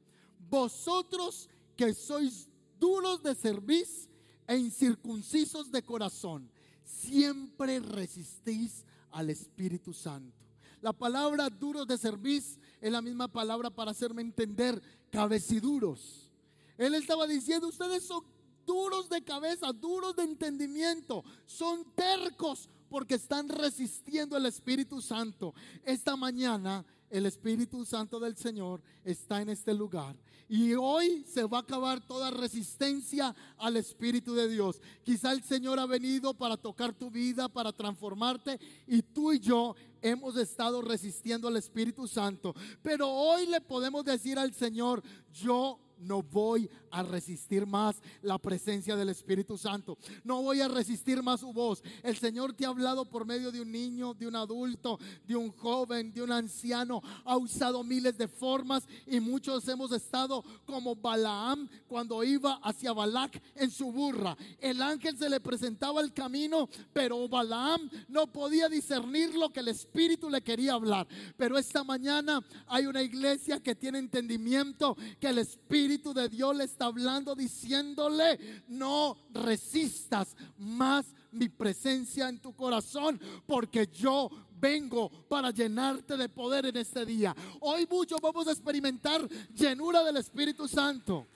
Vosotros 0.51 1.49
que 1.77 1.95
sois 1.95 2.49
duros 2.79 3.23
de 3.23 3.35
cerviz 3.35 4.09
e 4.47 4.57
incircuncisos 4.57 5.71
de 5.71 5.83
corazón, 5.83 6.51
siempre 6.85 7.81
resistís 7.81 8.85
al 9.11 9.31
Espíritu 9.31 9.93
Santo. 9.93 10.37
La 10.81 10.93
palabra 10.93 11.51
duros 11.51 11.87
de 11.87 11.99
servicio 11.99 12.61
es 12.81 12.93
la 12.93 13.03
misma 13.03 13.29
palabra 13.29 13.71
para 13.71 13.91
hacerme 13.91 14.23
entender 14.23 14.81
cabeciduros. 15.11 16.31
Él 16.77 16.95
estaba 16.95 17.27
diciendo, 17.27 17.69
ustedes 17.69 18.05
son 18.05 18.25
duros 18.65 19.09
de 19.09 19.23
cabeza, 19.23 19.73
duros 19.73 20.15
de 20.15 20.23
entendimiento, 20.23 21.25
son 21.47 21.85
tercos 21.95 22.69
porque 22.89 23.15
están 23.15 23.49
resistiendo 23.49 24.37
al 24.37 24.47
Espíritu 24.47 25.01
Santo. 25.01 25.55
Esta 25.85 26.17
mañana 26.17 26.85
el 27.11 27.27
Espíritu 27.27 27.85
Santo 27.85 28.21
del 28.21 28.37
Señor 28.37 28.83
está 29.05 29.41
en 29.41 29.49
este 29.49 29.75
lugar. 29.75 30.17
Y 30.49 30.73
hoy 30.75 31.25
se 31.27 31.45
va 31.45 31.59
a 31.59 31.61
acabar 31.61 32.01
toda 32.01 32.31
resistencia 32.31 33.35
al 33.59 33.77
Espíritu 33.77 34.35
de 34.35 34.49
Dios. 34.49 34.81
Quizá 35.05 35.33
el 35.33 35.43
Señor 35.43 35.79
ha 35.79 35.85
venido 35.85 36.33
para 36.33 36.57
tocar 36.57 36.95
tu 36.95 37.11
vida, 37.11 37.49
para 37.51 37.71
transformarte. 37.71 38.59
Y 38.87 39.03
tú 39.03 39.33
y 39.33 39.41
yo 39.41 39.77
hemos 40.01 40.37
estado 40.37 40.81
resistiendo 40.81 41.49
al 41.49 41.59
Espíritu 41.59 42.09
Santo. 42.09 42.55
Pero 42.83 43.11
hoy 43.11 43.47
le 43.47 43.61
podemos 43.61 44.05
decir 44.05 44.39
al 44.39 44.55
Señor, 44.55 45.03
yo 45.33 45.79
no 45.99 46.23
voy 46.23 46.71
a 46.91 47.03
resistir 47.03 47.67
más 47.67 47.97
la 48.23 48.39
presencia 48.39 48.97
del 48.97 49.09
Espíritu 49.09 49.57
Santo. 49.59 49.99
No 50.25 50.43
voy 50.43 50.61
a 50.61 50.69
resistir 50.69 51.23
más 51.23 51.41
su 51.41 51.53
voz. 51.53 51.83
El 52.03 52.17
Señor 52.17 52.53
te 52.53 52.65
ha 52.65 52.69
hablado 52.69 53.05
por 53.05 53.25
medio 53.25 53.51
de 53.51 53.61
un 53.61 53.71
niño, 53.71 54.15
de 54.15 54.27
un 54.27 54.37
adulto, 54.37 54.99
de 55.27 55.37
un 55.37 55.51
joven, 55.53 56.13
de 56.13 56.23
un 56.23 56.33
anciano. 56.33 57.03
Ha 57.25 57.37
usado 57.37 57.83
miles 57.85 58.17
de 58.17 58.29
formas 58.29 58.87
y 59.07 59.21
muchos 59.21 59.67
hemos 59.69 59.93
estado 59.93 60.45
como 60.67 60.95
Balaam 60.95 61.69
cuando 61.87 62.23
iba 62.25 62.61
hacia 62.63 62.93
Balac 62.93 63.41
en 63.55 63.71
su 63.71 63.93
burra. 63.93 64.37
El 64.61 64.83
ángel 64.83 65.17
se 65.17 65.29
le 65.29 65.41
presentaba 65.41 66.01
el 66.01 66.13
camino, 66.13 66.69
pero 66.93 67.29
Balaam 67.29 67.89
no 68.09 68.27
podía 68.27 68.69
discernir 68.69 69.35
lo 69.35 69.53
que 69.53 69.61
el 69.61 69.69
Espíritu 69.69 70.31
le 70.31 70.43
quería 70.43 70.75
hablar. 70.75 71.07
Pero 71.37 71.59
esta 71.59 71.85
mañana 71.85 72.45
hay 72.67 72.87
una 72.87 73.03
iglesia 73.03 73.61
que 73.61 73.75
tiene 73.75 73.99
entendimiento 73.99 74.97
que 75.21 75.29
el 75.29 75.39
Espíritu 75.39 76.13
de 76.13 76.29
Dios 76.29 76.57
le 76.57 76.65
está 76.79 76.87
hablando 76.87 77.35
diciéndole, 77.35 78.63
no 78.69 79.17
resistas 79.31 80.37
más 80.59 81.07
mi 81.33 81.49
presencia 81.49 82.29
en 82.29 82.39
tu 82.39 82.55
corazón, 82.55 83.21
porque 83.47 83.89
yo 83.89 84.31
vengo 84.61 85.11
para 85.29 85.51
llenarte 85.51 86.17
de 86.17 86.29
poder 86.29 86.67
en 86.67 86.77
este 86.77 87.05
día. 87.05 87.35
Hoy 87.59 87.85
muchos 87.91 88.21
vamos 88.21 88.47
a 88.47 88.53
experimentar 88.53 89.29
llenura 89.53 90.05
del 90.05 90.19
Espíritu 90.19 90.69
Santo. 90.69 91.27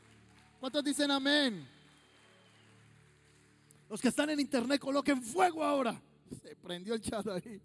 ¿Cuántos 0.60 0.84
dicen 0.84 1.10
amén? 1.10 1.66
Los 3.90 4.00
que 4.00 4.08
están 4.08 4.30
en 4.30 4.38
internet 4.38 4.80
coloquen 4.80 5.20
fuego 5.20 5.64
ahora. 5.64 6.00
Se 6.40 6.54
prendió 6.54 6.94
el 6.94 7.00
chat 7.00 7.26
ahí. 7.26 7.60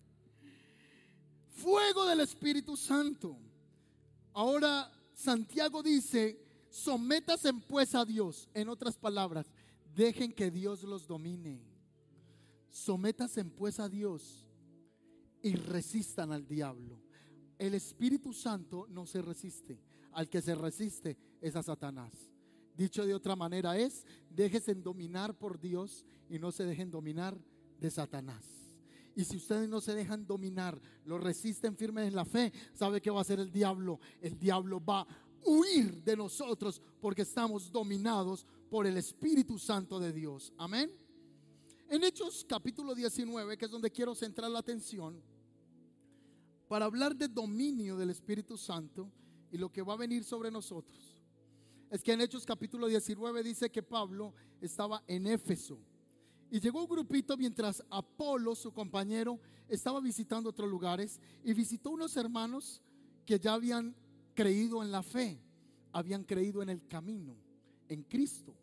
Fuego 1.52 2.08
del 2.08 2.22
Espíritu 2.22 2.76
Santo. 2.76 3.38
Ahora 4.34 4.92
Santiago 5.14 5.84
dice 5.84 6.47
Sométase 6.78 7.52
pues 7.68 7.96
a 7.96 8.06
Dios. 8.06 8.48
En 8.54 8.70
otras 8.70 8.96
palabras, 8.96 9.52
dejen 9.96 10.32
que 10.32 10.52
Dios 10.52 10.84
los 10.84 11.08
domine. 11.08 11.60
Sométase 12.70 13.44
pues 13.46 13.80
a 13.80 13.90
Dios 13.90 14.46
y 15.42 15.56
resistan 15.56 16.32
al 16.32 16.48
diablo. 16.48 17.02
El 17.58 17.74
Espíritu 17.74 18.32
Santo 18.32 18.86
no 18.90 19.08
se 19.08 19.24
resiste. 19.24 19.82
Al 20.12 20.30
que 20.30 20.40
se 20.40 20.54
resiste 20.54 21.18
es 21.42 21.56
a 21.56 21.64
Satanás. 21.64 22.14
Dicho 22.76 23.08
de 23.08 23.16
otra 23.16 23.36
manera 23.36 23.76
es, 23.76 24.06
déjense 24.30 24.76
dominar 24.76 25.36
por 25.36 25.60
Dios 25.60 26.06
y 26.30 26.38
no 26.38 26.52
se 26.52 26.64
dejen 26.64 26.92
dominar 26.92 27.36
de 27.80 27.90
Satanás. 27.90 28.46
Y 29.16 29.26
si 29.26 29.38
ustedes 29.38 29.68
no 29.68 29.82
se 29.82 29.96
dejan 29.96 30.28
dominar, 30.28 30.80
lo 31.06 31.18
resisten 31.18 31.76
firmes 31.76 32.08
en 32.08 32.14
la 32.14 32.24
fe, 32.24 32.54
¿sabe 32.76 33.02
qué 33.02 33.10
va 33.10 33.18
a 33.18 33.22
hacer 33.22 33.40
el 33.40 33.52
diablo? 33.52 34.00
El 34.22 34.38
diablo 34.38 34.80
va 34.80 35.08
huir 35.48 36.04
de 36.04 36.16
nosotros 36.16 36.82
porque 37.00 37.22
estamos 37.22 37.72
dominados 37.72 38.46
por 38.70 38.86
el 38.86 38.98
Espíritu 38.98 39.58
Santo 39.58 40.00
de 40.00 40.12
Dios. 40.12 40.54
Amén. 40.58 40.92
En 41.90 42.04
Hechos 42.04 42.46
capítulo 42.48 42.94
19, 42.94 43.58
que 43.58 43.66
es 43.66 43.72
donde 43.72 43.90
quiero 43.90 44.14
centrar 44.14 44.52
la 44.52 44.60
atención, 44.60 45.22
para 46.68 46.86
hablar 46.86 47.16
de 47.16 47.30
dominio 47.30 47.96
del 47.96 48.10
Espíritu 48.10 48.58
Santo 48.58 49.10
y 49.50 49.58
lo 49.58 49.72
que 49.72 49.82
va 49.82 49.94
a 49.94 49.98
venir 49.98 50.26
sobre 50.26 50.52
nosotros. 50.52 51.24
Es 51.90 52.04
que 52.04 52.12
en 52.12 52.20
Hechos 52.20 52.46
capítulo 52.46 52.88
19 52.88 53.42
dice 53.42 53.70
que 53.70 53.82
Pablo 53.82 54.34
estaba 54.60 55.02
en 55.08 55.28
Éfeso. 55.28 55.80
Y 56.52 56.60
llegó 56.60 56.82
un 56.82 56.90
grupito 56.90 57.38
mientras 57.38 57.82
Apolo, 57.90 58.54
su 58.54 58.74
compañero, 58.74 59.40
estaba 59.70 60.02
visitando 60.02 60.50
otros 60.50 60.70
lugares 60.70 61.22
y 61.46 61.54
visitó 61.54 61.92
unos 61.92 62.18
hermanos 62.18 62.82
que 63.26 63.40
ya 63.40 63.54
habían 63.54 63.96
creído 64.38 64.84
en 64.84 64.92
la 64.92 65.02
fe, 65.02 65.42
habían 65.92 66.24
creído 66.24 66.62
en 66.62 66.70
el 66.70 66.88
camino, 66.88 67.36
en 67.90 68.04
Cristo. 68.04 68.54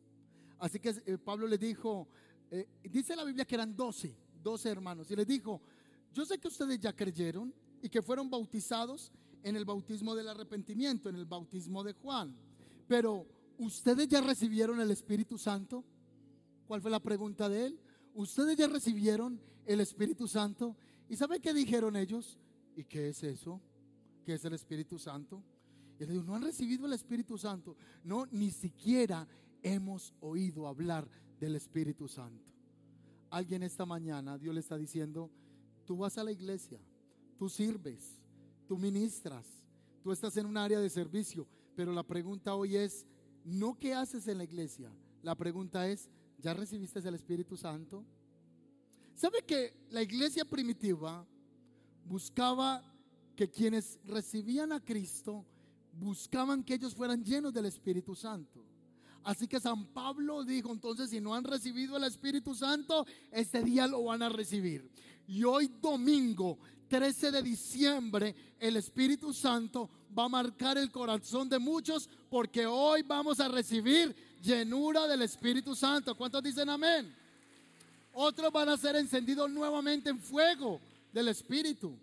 Así 0.61 0.79
que 0.79 0.91
eh, 1.05 1.19
Pablo 1.19 1.49
les 1.49 1.59
dijo, 1.59 2.07
eh, 2.49 2.69
dice 2.85 3.17
la 3.17 3.25
Biblia 3.25 3.45
que 3.45 3.57
eran 3.57 3.75
doce, 3.75 4.15
doce 4.41 4.69
hermanos, 4.69 5.11
y 5.11 5.17
les 5.17 5.27
dijo, 5.27 5.61
yo 6.13 6.25
sé 6.25 6.39
que 6.39 6.47
ustedes 6.47 6.79
ya 6.79 6.95
creyeron 6.95 7.53
y 7.83 7.89
que 7.89 8.03
fueron 8.03 8.31
bautizados 8.31 9.11
en 9.43 9.57
el 9.57 9.65
bautismo 9.65 10.15
del 10.15 10.29
arrepentimiento, 10.29 11.09
en 11.09 11.17
el 11.17 11.25
bautismo 11.25 11.83
de 11.83 11.93
Juan, 11.95 12.37
pero 12.87 13.27
¿ustedes 13.59 14.07
ya 14.07 14.21
recibieron 14.21 14.81
el 14.81 14.93
Espíritu 14.93 15.39
Santo? 15.39 15.85
¿Cuál 16.69 16.83
fue 16.83 16.91
la 16.93 17.01
pregunta 17.01 17.49
de 17.49 17.67
él? 17.67 17.81
¿Ustedes 18.15 18.57
ya 18.57 18.69
recibieron 18.69 19.41
el 19.67 19.81
Espíritu 19.81 20.29
Santo? 20.29 20.77
¿Y 21.09 21.17
sabe 21.17 21.41
qué 21.41 21.53
dijeron 21.53 21.97
ellos? 21.97 22.39
¿Y 22.77 22.85
qué 22.85 23.09
es 23.09 23.25
eso? 23.25 23.61
¿Qué 24.25 24.35
es 24.35 24.45
el 24.45 24.53
Espíritu 24.53 25.01
Santo? 25.01 25.43
Y 25.99 26.05
le 26.05 26.13
digo, 26.13 26.25
no 26.25 26.35
han 26.35 26.43
recibido 26.43 26.87
el 26.87 26.93
Espíritu 26.93 27.39
Santo. 27.39 27.77
No, 28.03 28.27
ni 28.27 28.51
siquiera 28.51 29.27
hemos 29.63 30.13
oído 30.21 30.67
hablar 30.67 31.09
del 31.41 31.57
Espíritu 31.57 32.09
Santo. 32.09 32.53
Alguien 33.31 33.63
esta 33.63 33.87
mañana, 33.87 34.39
Dios 34.39 34.55
le 34.55 34.61
está 34.61 34.77
diciendo, 34.77 35.31
tú 35.85 35.97
vas 35.97 36.19
a 36.19 36.25
la 36.25 36.33
iglesia, 36.33 36.79
tú 37.37 37.49
sirves, 37.49 38.21
tú 38.69 38.79
ministras, 38.79 39.47
tú 40.03 40.13
estás 40.13 40.37
en 40.37 40.47
un 40.47 40.57
área 40.57 40.79
de 40.79 40.89
servicio, 40.89 41.47
pero 41.75 41.93
la 41.93 42.03
pregunta 42.03 42.55
hoy 42.55 42.77
es, 42.77 43.07
no 43.45 43.79
qué 43.79 43.95
haces 43.95 44.29
en 44.29 44.39
la 44.39 44.45
iglesia, 44.45 44.91
la 45.23 45.35
pregunta 45.35 45.89
es, 45.89 46.09
¿ya 46.39 46.55
recibiste 46.55 47.01
el 47.01 47.15
Espíritu 47.15 47.57
Santo? 47.57 48.05
¿Sabe 49.15 49.43
que 49.47 49.75
la 49.91 50.03
iglesia 50.03 50.45
primitiva 50.45 51.27
buscaba 52.05 52.83
que 53.37 53.51
quienes 53.51 53.99
recibían 54.05 54.73
a 54.73 54.85
Cristo 54.85 55.45
buscaban 55.99 56.63
que 56.63 56.75
ellos 56.75 56.95
fueran 56.95 57.25
llenos 57.25 57.53
del 57.53 57.67
Espíritu 57.67 58.15
Santo. 58.15 58.65
Así 59.23 59.49
que 59.49 59.59
San 59.59 59.87
Pablo 59.87 60.45
dijo, 60.45 60.71
entonces 60.71 61.11
si 61.11 61.21
no 61.21 61.35
han 61.35 61.45
recibido 61.45 61.97
el 61.97 62.05
Espíritu 62.05 62.55
Santo, 62.55 63.07
este 63.31 63.63
día 63.63 63.87
lo 63.87 64.05
van 64.05 64.23
a 64.23 64.29
recibir. 64.29 64.91
Y 65.27 65.45
hoy 65.45 65.71
domingo 65.81 66.59
13 66.89 67.31
de 67.33 67.43
diciembre, 67.43 68.35
el 68.61 68.77
Espíritu 68.77 69.33
Santo 69.33 69.89
va 70.17 70.25
a 70.25 70.29
marcar 70.29 70.77
el 70.77 70.91
corazón 70.91 71.49
de 71.49 71.59
muchos 71.59 72.09
porque 72.29 72.67
hoy 72.67 73.03
vamos 73.03 73.41
a 73.41 73.49
recibir 73.49 74.15
llenura 74.43 75.07
del 75.09 75.23
Espíritu 75.23 75.75
Santo. 75.75 76.15
¿Cuántos 76.15 76.43
dicen 76.43 76.69
amén? 76.69 77.15
Otros 78.13 78.53
van 78.53 78.69
a 78.69 78.77
ser 78.77 78.95
encendidos 78.97 79.51
nuevamente 79.51 80.11
en 80.11 80.21
fuego 80.21 80.81
del 81.13 81.29
Espíritu. 81.29 81.97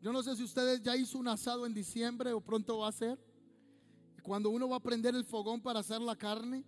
Yo 0.00 0.12
no 0.12 0.22
sé 0.22 0.36
si 0.36 0.44
ustedes 0.44 0.82
ya 0.82 0.96
hizo 0.96 1.18
un 1.18 1.28
asado 1.28 1.66
en 1.66 1.74
diciembre 1.74 2.32
o 2.32 2.40
pronto 2.40 2.78
va 2.78 2.88
a 2.88 2.92
ser. 2.92 3.18
Cuando 4.22 4.50
uno 4.50 4.68
va 4.68 4.76
a 4.76 4.80
prender 4.80 5.14
el 5.14 5.24
fogón 5.24 5.60
para 5.60 5.80
hacer 5.80 6.00
la 6.00 6.16
carne, 6.16 6.64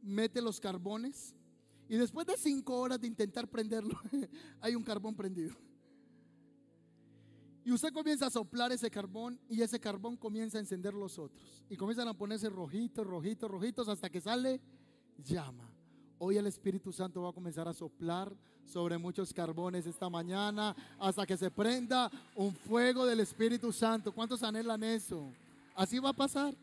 mete 0.00 0.40
los 0.40 0.60
carbones 0.60 1.34
y 1.88 1.96
después 1.96 2.26
de 2.26 2.36
cinco 2.36 2.78
horas 2.78 3.00
de 3.00 3.06
intentar 3.06 3.48
prenderlo, 3.48 3.98
hay 4.60 4.74
un 4.74 4.82
carbón 4.82 5.14
prendido. 5.14 5.54
Y 7.64 7.72
usted 7.72 7.92
comienza 7.92 8.26
a 8.26 8.30
soplar 8.30 8.72
ese 8.72 8.90
carbón 8.90 9.40
y 9.48 9.62
ese 9.62 9.80
carbón 9.80 10.16
comienza 10.16 10.58
a 10.58 10.60
encender 10.60 10.92
los 10.92 11.18
otros. 11.18 11.42
Y 11.68 11.76
comienzan 11.76 12.08
a 12.08 12.14
ponerse 12.14 12.50
rojitos, 12.50 13.06
rojitos, 13.06 13.50
rojitos 13.50 13.88
hasta 13.88 14.10
que 14.10 14.20
sale 14.20 14.60
llama. 15.18 15.73
Hoy 16.26 16.38
el 16.38 16.46
Espíritu 16.46 16.90
Santo 16.90 17.20
va 17.20 17.28
a 17.28 17.32
comenzar 17.34 17.68
a 17.68 17.74
soplar 17.74 18.34
sobre 18.64 18.96
muchos 18.96 19.30
carbones 19.30 19.84
esta 19.84 20.08
mañana 20.08 20.74
hasta 20.98 21.26
que 21.26 21.36
se 21.36 21.50
prenda 21.50 22.10
un 22.34 22.54
fuego 22.54 23.04
del 23.04 23.20
Espíritu 23.20 23.70
Santo. 23.70 24.10
¿Cuántos 24.10 24.42
anhelan 24.42 24.82
eso? 24.84 25.30
Así 25.74 25.98
va 25.98 26.08
a 26.08 26.14
pasar. 26.14 26.54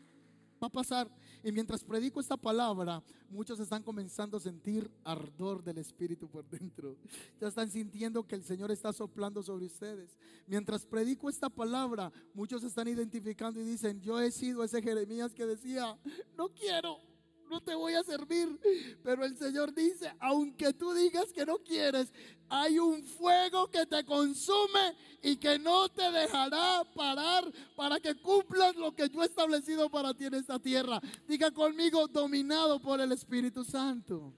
Va 0.60 0.66
a 0.66 0.68
pasar. 0.68 1.08
Y 1.44 1.52
mientras 1.52 1.84
predico 1.84 2.18
esta 2.18 2.36
palabra, 2.36 3.00
muchos 3.30 3.60
están 3.60 3.84
comenzando 3.84 4.36
a 4.36 4.40
sentir 4.40 4.90
ardor 5.04 5.62
del 5.62 5.78
Espíritu 5.78 6.26
por 6.26 6.44
dentro. 6.50 6.96
Ya 7.40 7.46
están 7.46 7.70
sintiendo 7.70 8.26
que 8.26 8.34
el 8.34 8.42
Señor 8.42 8.72
está 8.72 8.92
soplando 8.92 9.44
sobre 9.44 9.66
ustedes. 9.66 10.16
Mientras 10.48 10.84
predico 10.84 11.30
esta 11.30 11.48
palabra, 11.48 12.10
muchos 12.34 12.64
están 12.64 12.88
identificando 12.88 13.60
y 13.60 13.64
dicen, 13.64 14.00
yo 14.00 14.20
he 14.20 14.32
sido 14.32 14.64
ese 14.64 14.82
Jeremías 14.82 15.32
que 15.32 15.46
decía, 15.46 15.96
no 16.36 16.48
quiero 16.48 17.11
no 17.52 17.60
te 17.60 17.74
voy 17.74 17.92
a 17.94 18.02
servir. 18.02 18.58
Pero 19.04 19.24
el 19.24 19.36
Señor 19.36 19.72
dice, 19.74 20.12
aunque 20.18 20.72
tú 20.72 20.92
digas 20.94 21.32
que 21.32 21.46
no 21.46 21.58
quieres, 21.58 22.12
hay 22.48 22.78
un 22.78 23.04
fuego 23.04 23.68
que 23.70 23.86
te 23.86 24.04
consume 24.04 24.96
y 25.22 25.36
que 25.36 25.58
no 25.58 25.88
te 25.88 26.10
dejará 26.10 26.82
parar 26.94 27.44
para 27.76 28.00
que 28.00 28.14
cumplas 28.16 28.74
lo 28.76 28.94
que 28.94 29.08
yo 29.08 29.22
he 29.22 29.26
establecido 29.26 29.88
para 29.90 30.14
ti 30.14 30.24
en 30.24 30.34
esta 30.34 30.58
tierra. 30.58 31.00
Diga 31.28 31.50
conmigo, 31.50 32.08
dominado 32.08 32.80
por 32.80 33.00
el 33.00 33.12
Espíritu 33.12 33.62
Santo. 33.62 34.34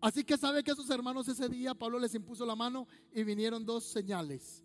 Así 0.00 0.24
que 0.24 0.38
sabe 0.38 0.62
que 0.62 0.70
esos 0.70 0.88
hermanos 0.88 1.28
ese 1.28 1.48
día 1.48 1.74
Pablo 1.74 1.98
les 1.98 2.14
impuso 2.14 2.46
la 2.46 2.56
mano 2.56 2.86
y 3.12 3.22
vinieron 3.22 3.66
dos 3.66 3.84
señales. 3.84 4.64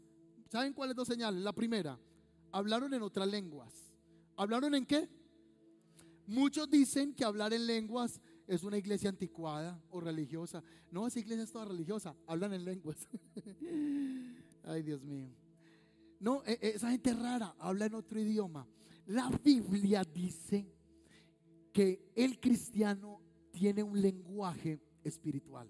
¿Saben 0.50 0.74
cuáles 0.74 0.96
dos 0.96 1.08
señales? 1.08 1.42
La 1.42 1.52
primera, 1.52 2.00
hablaron 2.52 2.94
en 2.94 3.02
otras 3.02 3.28
lenguas. 3.28 3.74
¿Hablaron 4.38 4.76
en 4.76 4.86
qué? 4.86 5.10
Muchos 6.28 6.70
dicen 6.70 7.14
que 7.14 7.24
hablar 7.24 7.54
en 7.54 7.68
lenguas 7.68 8.20
es 8.48 8.64
una 8.64 8.78
iglesia 8.78 9.10
anticuada 9.10 9.80
o 9.90 10.00
religiosa. 10.00 10.64
No, 10.92 11.08
esa 11.08 11.20
iglesia 11.20 11.44
es 11.44 11.52
toda 11.52 11.66
religiosa, 11.66 12.16
hablan 12.28 12.54
en 12.54 12.66
lenguas. 12.66 13.08
Ay, 14.64 14.84
Dios 14.84 15.04
mío. 15.04 15.30
No, 16.20 16.44
e, 16.46 16.54
e, 16.62 16.70
esa 16.70 16.92
gente 16.92 17.14
rara 17.14 17.56
habla 17.60 17.86
en 17.86 17.96
otro 17.96 18.20
idioma. 18.20 18.68
La 19.08 19.30
Biblia 19.44 20.04
dice 20.04 20.66
que 21.72 22.12
el 22.16 22.40
cristiano 22.40 23.22
tiene 23.52 23.84
un 23.84 24.02
lenguaje 24.02 24.80
espiritual. 25.04 25.68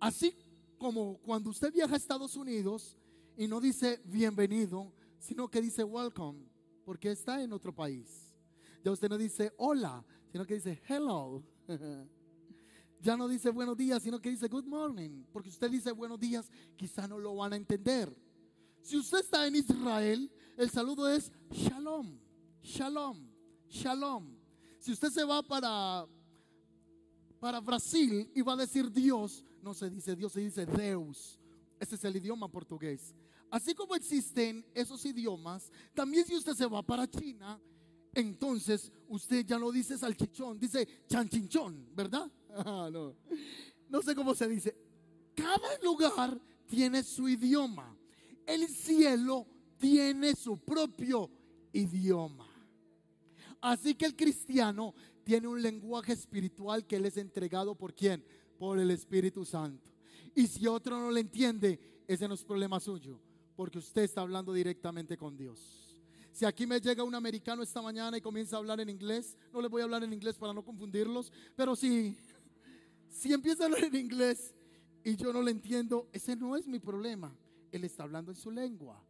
Así 0.00 0.34
como 0.78 1.18
cuando 1.18 1.50
usted 1.50 1.72
viaja 1.72 1.94
a 1.94 1.96
Estados 1.96 2.34
Unidos 2.36 2.96
y 3.36 3.46
no 3.46 3.60
dice 3.60 4.00
bienvenido, 4.04 4.92
sino 5.18 5.48
que 5.48 5.60
dice 5.60 5.84
welcome, 5.84 6.44
porque 6.84 7.12
está 7.12 7.42
en 7.42 7.52
otro 7.52 7.72
país. 7.72 8.31
Ya 8.82 8.90
usted 8.90 9.08
no 9.08 9.16
dice 9.16 9.52
hola, 9.58 10.04
sino 10.30 10.44
que 10.44 10.54
dice 10.54 10.80
hello. 10.88 11.42
ya 13.00 13.16
no 13.16 13.28
dice 13.28 13.50
buenos 13.50 13.76
días, 13.76 14.02
sino 14.02 14.20
que 14.20 14.30
dice 14.30 14.48
good 14.48 14.64
morning. 14.64 15.24
Porque 15.32 15.48
usted 15.48 15.70
dice 15.70 15.92
buenos 15.92 16.18
días, 16.18 16.50
quizá 16.76 17.06
no 17.06 17.18
lo 17.18 17.36
van 17.36 17.52
a 17.52 17.56
entender. 17.56 18.14
Si 18.82 18.96
usted 18.96 19.20
está 19.20 19.46
en 19.46 19.56
Israel, 19.56 20.30
el 20.56 20.70
saludo 20.70 21.08
es 21.08 21.30
shalom, 21.50 22.18
shalom, 22.62 23.30
shalom. 23.68 24.36
Si 24.80 24.92
usted 24.92 25.10
se 25.10 25.24
va 25.24 25.42
para, 25.42 26.06
para 27.38 27.60
Brasil 27.60 28.30
y 28.34 28.42
va 28.42 28.54
a 28.54 28.56
decir 28.56 28.90
Dios, 28.90 29.44
no 29.62 29.74
se 29.74 29.88
dice 29.88 30.16
Dios, 30.16 30.32
se 30.32 30.40
dice 30.40 30.66
Deus. 30.66 31.38
Ese 31.78 31.94
es 31.94 32.04
el 32.04 32.16
idioma 32.16 32.48
portugués. 32.48 33.14
Así 33.50 33.74
como 33.74 33.94
existen 33.94 34.66
esos 34.74 35.04
idiomas, 35.04 35.70
también 35.94 36.24
si 36.26 36.34
usted 36.34 36.54
se 36.54 36.66
va 36.66 36.82
para 36.82 37.08
China, 37.08 37.60
entonces 38.14 38.92
usted 39.08 39.44
ya 39.44 39.58
no 39.58 39.70
dice 39.70 39.96
salchichón, 39.96 40.58
dice 40.58 41.04
chanchinchón, 41.08 41.88
¿verdad? 41.94 42.30
Ah, 42.54 42.90
no. 42.92 43.16
no 43.88 44.02
sé 44.02 44.14
cómo 44.14 44.34
se 44.34 44.46
dice. 44.46 44.76
Cada 45.34 45.78
lugar 45.82 46.38
tiene 46.66 47.02
su 47.02 47.26
idioma. 47.26 47.96
El 48.44 48.68
cielo 48.68 49.46
tiene 49.78 50.34
su 50.34 50.58
propio 50.58 51.30
idioma. 51.72 52.46
Así 53.62 53.94
que 53.94 54.04
el 54.04 54.14
cristiano 54.14 54.94
tiene 55.24 55.48
un 55.48 55.62
lenguaje 55.62 56.12
espiritual 56.12 56.86
que 56.86 56.96
él 56.96 57.06
es 57.06 57.16
entregado 57.16 57.74
por 57.74 57.94
quién? 57.94 58.24
Por 58.58 58.78
el 58.78 58.90
Espíritu 58.90 59.44
Santo. 59.44 59.90
Y 60.34 60.46
si 60.46 60.66
otro 60.66 60.98
no 60.98 61.10
le 61.10 61.20
entiende, 61.20 62.02
ese 62.06 62.26
no 62.28 62.34
es 62.34 62.44
problema 62.44 62.80
suyo, 62.80 63.20
porque 63.56 63.78
usted 63.78 64.02
está 64.02 64.20
hablando 64.20 64.52
directamente 64.52 65.16
con 65.16 65.36
Dios. 65.36 65.81
Si 66.32 66.46
aquí 66.46 66.66
me 66.66 66.80
llega 66.80 67.04
un 67.04 67.14
americano 67.14 67.62
esta 67.62 67.82
mañana 67.82 68.16
y 68.16 68.22
comienza 68.22 68.56
a 68.56 68.58
hablar 68.58 68.80
en 68.80 68.88
inglés, 68.88 69.36
no 69.52 69.60
le 69.60 69.68
voy 69.68 69.82
a 69.82 69.84
hablar 69.84 70.02
en 70.02 70.12
inglés 70.12 70.36
para 70.38 70.54
no 70.54 70.64
confundirlos, 70.64 71.30
pero 71.54 71.76
si, 71.76 72.16
si 73.08 73.32
empieza 73.32 73.64
a 73.64 73.66
hablar 73.66 73.84
en 73.84 73.96
inglés 73.96 74.54
y 75.04 75.16
yo 75.16 75.32
no 75.32 75.42
le 75.42 75.50
entiendo, 75.50 76.08
ese 76.12 76.34
no 76.34 76.56
es 76.56 76.66
mi 76.66 76.78
problema. 76.78 77.36
Él 77.70 77.84
está 77.84 78.04
hablando 78.04 78.30
en 78.30 78.36
su 78.36 78.50
lengua. 78.50 79.02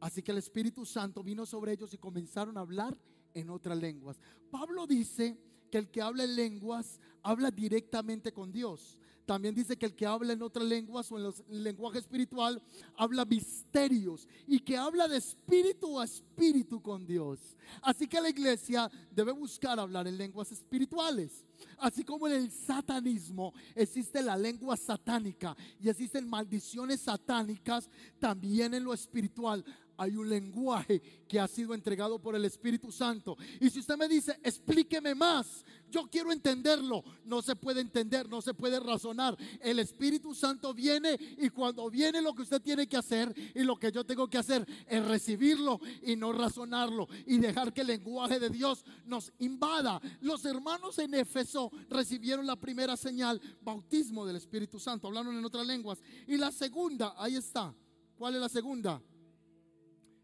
Así 0.00 0.22
que 0.22 0.32
el 0.32 0.38
Espíritu 0.38 0.84
Santo 0.84 1.22
vino 1.22 1.46
sobre 1.46 1.72
ellos 1.72 1.92
y 1.94 1.98
comenzaron 1.98 2.56
a 2.56 2.60
hablar 2.60 2.96
en 3.34 3.50
otras 3.50 3.78
lenguas. 3.78 4.20
Pablo 4.50 4.86
dice 4.86 5.38
que 5.70 5.78
el 5.78 5.90
que 5.90 6.02
habla 6.02 6.24
en 6.24 6.34
lenguas 6.34 7.00
habla 7.22 7.50
directamente 7.50 8.32
con 8.32 8.50
Dios. 8.50 9.00
También 9.28 9.54
dice 9.54 9.76
que 9.76 9.84
el 9.84 9.94
que 9.94 10.06
habla 10.06 10.32
en 10.32 10.40
otras 10.40 10.64
lenguas 10.64 11.12
o 11.12 11.18
en 11.18 11.34
el 11.50 11.62
lenguaje 11.62 11.98
espiritual 11.98 12.62
habla 12.96 13.26
misterios 13.26 14.26
y 14.46 14.58
que 14.58 14.74
habla 14.74 15.06
de 15.06 15.18
espíritu 15.18 16.00
a 16.00 16.04
espíritu 16.04 16.80
con 16.80 17.06
Dios. 17.06 17.38
Así 17.82 18.08
que 18.08 18.22
la 18.22 18.30
iglesia 18.30 18.90
debe 19.10 19.32
buscar 19.32 19.78
hablar 19.78 20.08
en 20.08 20.16
lenguas 20.16 20.50
espirituales. 20.50 21.44
Así 21.76 22.04
como 22.04 22.26
en 22.26 22.36
el 22.36 22.50
satanismo 22.50 23.52
existe 23.74 24.22
la 24.22 24.34
lengua 24.34 24.78
satánica 24.78 25.54
y 25.78 25.90
existen 25.90 26.26
maldiciones 26.26 27.02
satánicas, 27.02 27.90
también 28.18 28.72
en 28.72 28.82
lo 28.82 28.94
espiritual 28.94 29.62
hay 29.98 30.16
un 30.16 30.28
lenguaje 30.28 31.02
que 31.28 31.38
ha 31.38 31.48
sido 31.48 31.74
entregado 31.74 32.18
por 32.20 32.34
el 32.34 32.44
Espíritu 32.44 32.90
Santo. 32.90 33.36
Y 33.60 33.68
si 33.68 33.80
usted 33.80 33.96
me 33.96 34.08
dice, 34.08 34.38
explíqueme 34.42 35.14
más, 35.14 35.64
yo 35.90 36.08
quiero 36.08 36.30
entenderlo, 36.32 37.02
no 37.24 37.42
se 37.42 37.56
puede 37.56 37.80
entender, 37.80 38.28
no 38.28 38.40
se 38.40 38.54
puede 38.54 38.78
razonar. 38.78 39.36
El 39.60 39.80
Espíritu 39.80 40.34
Santo 40.34 40.72
viene 40.72 41.18
y 41.36 41.50
cuando 41.50 41.90
viene 41.90 42.22
lo 42.22 42.32
que 42.34 42.42
usted 42.42 42.62
tiene 42.62 42.86
que 42.86 42.96
hacer 42.96 43.34
y 43.54 43.64
lo 43.64 43.76
que 43.76 43.90
yo 43.90 44.04
tengo 44.04 44.28
que 44.28 44.38
hacer 44.38 44.66
es 44.86 45.04
recibirlo 45.04 45.80
y 46.02 46.14
no 46.14 46.32
razonarlo 46.32 47.08
y 47.26 47.38
dejar 47.38 47.72
que 47.72 47.80
el 47.80 47.88
lenguaje 47.88 48.38
de 48.38 48.50
Dios 48.50 48.84
nos 49.04 49.32
invada. 49.40 50.00
Los 50.20 50.44
hermanos 50.44 50.98
en 51.00 51.14
Éfeso 51.14 51.72
recibieron 51.90 52.46
la 52.46 52.56
primera 52.56 52.96
señal, 52.96 53.40
bautismo 53.60 54.24
del 54.24 54.36
Espíritu 54.36 54.78
Santo, 54.78 55.08
hablaron 55.08 55.36
en 55.36 55.44
otras 55.44 55.66
lenguas. 55.66 56.00
Y 56.28 56.36
la 56.36 56.52
segunda, 56.52 57.14
ahí 57.18 57.34
está. 57.34 57.74
¿Cuál 58.16 58.36
es 58.36 58.40
la 58.40 58.48
segunda? 58.48 59.02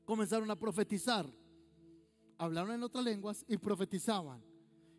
Comenzaron 0.04 0.50
a 0.50 0.56
profetizar. 0.56 1.26
Hablaron 2.38 2.72
en 2.72 2.82
otras 2.82 3.04
lenguas 3.04 3.44
y 3.48 3.56
profetizaban. 3.56 4.42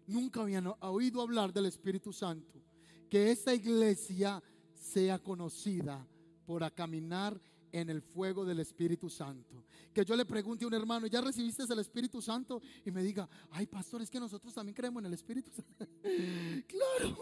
Nunca 0.08 0.42
habían 0.42 0.72
oído 0.82 1.22
hablar 1.22 1.52
del 1.52 1.66
Espíritu 1.66 2.14
Santo. 2.14 2.62
Que 3.10 3.32
esta 3.32 3.54
iglesia 3.54 4.42
sea 4.74 5.20
conocida 5.20 6.08
por 6.46 6.72
caminar 6.74 7.40
en 7.76 7.90
el 7.90 8.02
fuego 8.02 8.46
del 8.46 8.62
Espíritu 8.62 9.10
Santo. 9.10 9.66
Que 9.94 10.06
yo 10.06 10.16
le 10.16 10.26
pregunte 10.26 10.64
a 10.64 10.68
un 10.68 10.74
hermano, 10.74 11.08
¿ya 11.08 11.20
recibiste 11.20 11.64
el 11.64 11.80
Espíritu 11.80 12.22
Santo? 12.22 12.62
Y 12.86 12.92
me 12.92 13.04
diga, 13.04 13.28
ay, 13.52 13.68
pastor, 13.68 14.02
es 14.02 14.10
que 14.10 14.20
nosotros 14.20 14.54
también 14.54 14.74
creemos 14.74 15.02
en 15.02 15.08
el 15.08 15.14
Espíritu 15.14 15.52
Santo. 15.52 15.86
claro, 16.68 17.18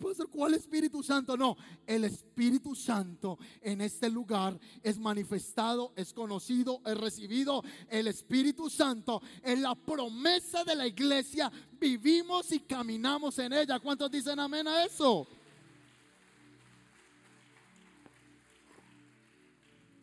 pastor, 0.00 0.30
¿cuál 0.30 0.54
Espíritu 0.54 1.02
Santo? 1.02 1.36
No, 1.36 1.56
el 1.86 2.04
Espíritu 2.04 2.74
Santo 2.74 3.38
en 3.60 3.82
este 3.82 4.08
lugar 4.08 4.58
es 4.82 4.98
manifestado, 4.98 5.92
es 5.94 6.14
conocido, 6.14 6.80
es 6.86 6.96
recibido. 6.96 7.62
El 7.90 8.06
Espíritu 8.08 8.70
Santo 8.70 9.20
es 9.42 9.58
la 9.58 9.74
promesa 9.74 10.64
de 10.64 10.74
la 10.74 10.86
iglesia. 10.86 11.52
Vivimos 11.78 12.50
y 12.52 12.60
caminamos 12.60 13.38
en 13.38 13.52
ella. 13.52 13.78
¿Cuántos 13.78 14.10
dicen 14.10 14.40
amén 14.40 14.66
a 14.68 14.84
eso? 14.84 15.28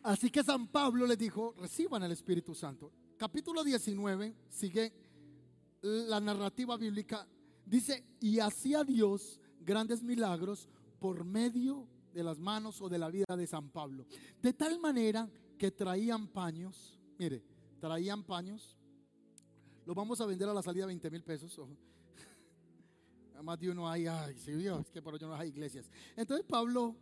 Así 0.06 0.30
que 0.30 0.44
San 0.44 0.68
Pablo 0.68 1.04
les 1.04 1.18
dijo, 1.18 1.52
reciban 1.58 2.00
el 2.04 2.12
Espíritu 2.12 2.54
Santo. 2.54 2.92
Capítulo 3.16 3.64
19, 3.64 4.36
sigue 4.48 4.92
la 5.82 6.20
narrativa 6.20 6.76
bíblica, 6.76 7.26
dice, 7.64 8.04
y 8.20 8.38
hacía 8.38 8.84
Dios 8.84 9.40
grandes 9.58 10.04
milagros 10.04 10.68
por 11.00 11.24
medio 11.24 11.88
de 12.14 12.22
las 12.22 12.38
manos 12.38 12.80
o 12.82 12.88
de 12.88 12.98
la 12.98 13.10
vida 13.10 13.36
de 13.36 13.48
San 13.48 13.68
Pablo. 13.70 14.06
De 14.40 14.52
tal 14.52 14.78
manera 14.78 15.28
que 15.58 15.72
traían 15.72 16.28
paños, 16.28 17.00
mire, 17.18 17.42
traían 17.80 18.22
paños, 18.22 18.78
los 19.84 19.96
vamos 19.96 20.20
a 20.20 20.26
vender 20.26 20.48
a 20.48 20.54
la 20.54 20.62
salida 20.62 20.86
20 20.86 21.10
mil 21.10 21.24
pesos. 21.24 21.58
Más 23.42 23.58
de 23.58 23.74
hay, 23.84 24.06
ay, 24.06 24.38
sí, 24.38 24.52
es 24.52 24.90
que 24.92 25.02
por 25.02 25.16
ello 25.16 25.26
no 25.26 25.34
hay 25.34 25.48
iglesias. 25.48 25.90
Entonces 26.14 26.46
Pablo 26.48 26.94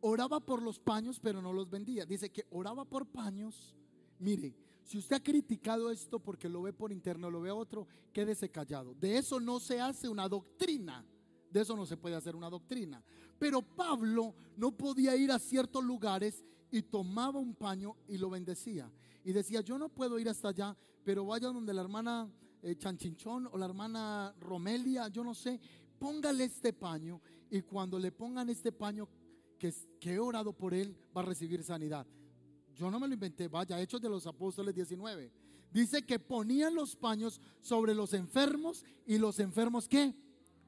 oraba 0.00 0.40
por 0.40 0.62
los 0.62 0.78
paños, 0.78 1.20
pero 1.20 1.42
no 1.42 1.52
los 1.52 1.70
vendía. 1.70 2.06
Dice 2.06 2.30
que 2.30 2.46
oraba 2.50 2.84
por 2.84 3.06
paños. 3.06 3.76
Mire, 4.18 4.54
si 4.82 4.98
usted 4.98 5.16
ha 5.16 5.22
criticado 5.22 5.90
esto 5.90 6.18
porque 6.18 6.48
lo 6.48 6.62
ve 6.62 6.72
por 6.72 6.92
interno, 6.92 7.30
lo 7.30 7.40
ve 7.40 7.50
otro, 7.50 7.86
quédese 8.12 8.50
callado. 8.50 8.94
De 8.94 9.18
eso 9.18 9.38
no 9.38 9.60
se 9.60 9.80
hace 9.80 10.08
una 10.08 10.28
doctrina. 10.28 11.04
De 11.50 11.60
eso 11.60 11.76
no 11.76 11.86
se 11.86 11.96
puede 11.96 12.16
hacer 12.16 12.36
una 12.36 12.50
doctrina. 12.50 13.02
Pero 13.38 13.62
Pablo 13.62 14.34
no 14.56 14.72
podía 14.72 15.16
ir 15.16 15.30
a 15.30 15.38
ciertos 15.38 15.84
lugares 15.84 16.44
y 16.70 16.82
tomaba 16.82 17.38
un 17.38 17.54
paño 17.54 17.96
y 18.06 18.18
lo 18.18 18.30
bendecía. 18.30 18.90
Y 19.24 19.32
decía, 19.32 19.60
yo 19.60 19.78
no 19.78 19.88
puedo 19.88 20.18
ir 20.18 20.28
hasta 20.28 20.48
allá, 20.48 20.76
pero 21.04 21.24
vaya 21.26 21.48
donde 21.48 21.72
la 21.74 21.82
hermana 21.82 22.30
eh, 22.62 22.76
Chanchinchón 22.76 23.48
o 23.52 23.56
la 23.56 23.66
hermana 23.66 24.34
Romelia, 24.40 25.08
yo 25.08 25.22
no 25.22 25.34
sé, 25.34 25.60
póngale 25.98 26.44
este 26.44 26.72
paño 26.72 27.20
y 27.50 27.62
cuando 27.62 27.98
le 27.98 28.12
pongan 28.12 28.48
este 28.50 28.72
paño, 28.72 29.08
que, 29.58 29.74
he 30.00 30.18
orado 30.18 30.52
por 30.52 30.72
él 30.72 30.96
va 31.16 31.22
a 31.22 31.24
recibir 31.24 31.62
sanidad. 31.62 32.06
Yo 32.74 32.90
no 32.90 33.00
me 33.00 33.08
lo 33.08 33.14
inventé, 33.14 33.48
vaya, 33.48 33.80
Hechos 33.80 34.00
de 34.00 34.08
los 34.08 34.26
Apóstoles 34.26 34.74
19. 34.74 35.32
Dice 35.72 36.02
que 36.02 36.18
ponían 36.18 36.74
los 36.74 36.96
paños 36.96 37.40
sobre 37.60 37.94
los 37.94 38.14
enfermos 38.14 38.84
y 39.06 39.18
los 39.18 39.38
enfermos 39.40 39.88
que 39.88 40.14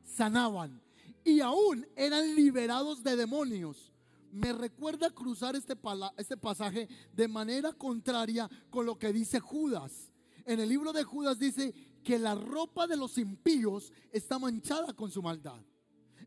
sanaban. 0.05 0.83
Y 1.25 1.41
aún 1.41 1.87
eran 1.97 2.35
liberados 2.35 3.03
de 3.03 3.17
demonios. 3.17 3.93
Me 4.33 4.53
recuerda 4.53 5.11
cruzar 5.11 5.57
este, 5.57 5.77
este 6.17 6.37
pasaje 6.37 6.89
de 7.13 7.29
manera 7.29 7.73
contraria 7.73 8.49
con 8.71 8.87
lo 8.87 8.99
que 8.99 9.13
dice 9.13 9.41
Judas. 9.41 10.13
En 10.45 10.61
el 10.61 10.69
libro 10.69 10.93
de 10.93 11.05
Judas 11.05 11.39
dice 11.39 11.73
que 12.03 12.19
la 12.19 12.35
ropa 12.35 12.87
de 12.87 12.97
los 12.97 13.19
impíos 13.19 13.93
está 14.13 14.39
manchada 14.39 14.93
con 14.93 15.11
su 15.11 15.23
maldad. 15.23 15.63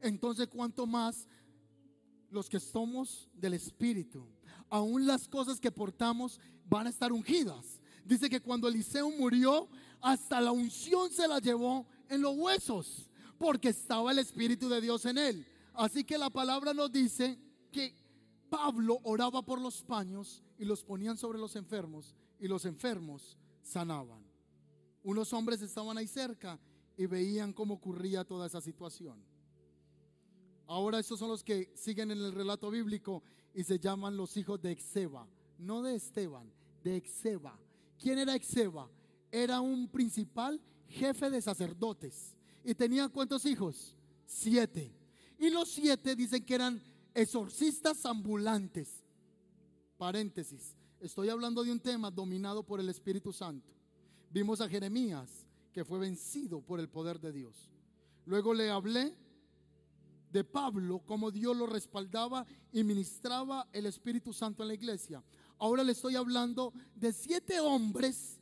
Entonces, 0.02 0.48
¿cuánto 0.48 0.86
más 0.86 1.28
los 2.34 2.50
que 2.50 2.60
somos 2.60 3.30
del 3.34 3.54
Espíritu, 3.54 4.26
aún 4.70 5.06
las 5.06 5.28
cosas 5.28 5.60
que 5.60 5.72
portamos 5.72 6.40
van 6.66 6.88
a 6.88 6.90
estar 6.90 7.12
ungidas. 7.12 7.80
Dice 8.04 8.30
que 8.30 8.42
cuando 8.42 8.68
Eliseo 8.68 9.10
murió, 9.12 9.70
hasta 10.02 10.42
la 10.42 10.52
unción 10.52 11.12
se 11.12 11.28
la 11.28 11.40
llevó 11.40 11.86
en 12.10 12.22
los 12.22 12.36
huesos, 12.36 13.10
porque 13.38 13.70
estaba 13.70 14.12
el 14.12 14.20
Espíritu 14.20 14.68
de 14.68 14.82
Dios 14.82 15.06
en 15.06 15.18
él. 15.18 15.46
Así 15.74 16.04
que 16.04 16.18
la 16.18 16.30
palabra 16.30 16.74
nos 16.74 16.92
dice 16.92 17.40
que 17.72 17.96
Pablo 18.50 19.00
oraba 19.04 19.42
por 19.42 19.60
los 19.60 19.82
paños 19.84 20.44
y 20.58 20.66
los 20.66 20.84
ponían 20.84 21.18
sobre 21.18 21.40
los 21.40 21.56
enfermos 21.56 22.16
y 22.40 22.48
los 22.48 22.66
enfermos 22.66 23.38
sanaban. 23.62 24.24
Unos 25.04 25.34
hombres 25.34 25.62
estaban 25.62 25.98
ahí 25.98 26.08
cerca 26.08 26.60
y 26.98 27.06
veían 27.06 27.54
cómo 27.54 27.76
ocurría 27.76 28.24
toda 28.24 28.48
esa 28.48 28.62
situación. 28.62 29.24
Ahora 30.74 30.98
esos 30.98 31.20
son 31.20 31.30
los 31.30 31.44
que 31.44 31.72
siguen 31.76 32.10
en 32.10 32.18
el 32.18 32.34
relato 32.34 32.72
bíblico 32.72 33.22
y 33.54 33.64
se 33.64 33.78
llaman 33.78 34.18
los 34.18 34.36
hijos 34.38 34.60
de 34.60 34.72
Exeba, 34.72 35.28
no 35.60 35.84
de 35.84 35.94
Esteban, 35.94 36.52
de 36.84 36.96
Exeba. 36.96 37.56
¿Quién 38.00 38.18
era 38.18 38.34
Exeba? 38.34 38.90
Era 39.32 39.62
un 39.62 39.88
principal 39.88 40.60
jefe 40.88 41.30
de 41.30 41.44
sacerdotes. 41.44 42.36
¿Y 42.64 42.74
tenía 42.74 43.08
cuántos 43.08 43.46
hijos? 43.46 43.96
Siete. 44.26 44.92
Y 45.38 45.52
los 45.52 45.70
siete 45.70 46.16
dicen 46.16 46.44
que 46.44 46.56
eran 46.56 46.82
exorcistas 47.14 48.04
ambulantes. 48.08 49.04
Paréntesis. 49.96 50.76
Estoy 51.00 51.30
hablando 51.30 51.64
de 51.64 51.72
un 51.72 51.82
tema 51.82 52.10
dominado 52.10 52.64
por 52.64 52.80
el 52.80 52.90
Espíritu 52.90 53.32
Santo. 53.32 53.72
Vimos 54.32 54.60
a 54.60 54.68
Jeremías 54.68 55.30
que 55.72 55.86
fue 55.86 56.00
vencido 56.00 56.62
por 56.62 56.80
el 56.80 56.90
poder 56.90 57.20
de 57.20 57.32
Dios. 57.32 57.70
Luego 58.26 58.56
le 58.56 58.72
hablé 58.72 59.16
de 60.34 60.44
Pablo, 60.44 61.00
cómo 61.06 61.30
Dios 61.30 61.56
lo 61.56 61.68
respaldaba 61.68 62.46
y 62.72 62.84
ministraba 62.84 63.70
el 63.72 63.86
Espíritu 63.86 64.34
Santo 64.34 64.64
en 64.64 64.70
la 64.70 64.74
iglesia. 64.74 65.24
Ahora 65.60 65.84
le 65.84 65.92
estoy 65.92 66.16
hablando 66.16 66.74
de 66.96 67.14
siete 67.14 67.60
hombres 67.60 68.42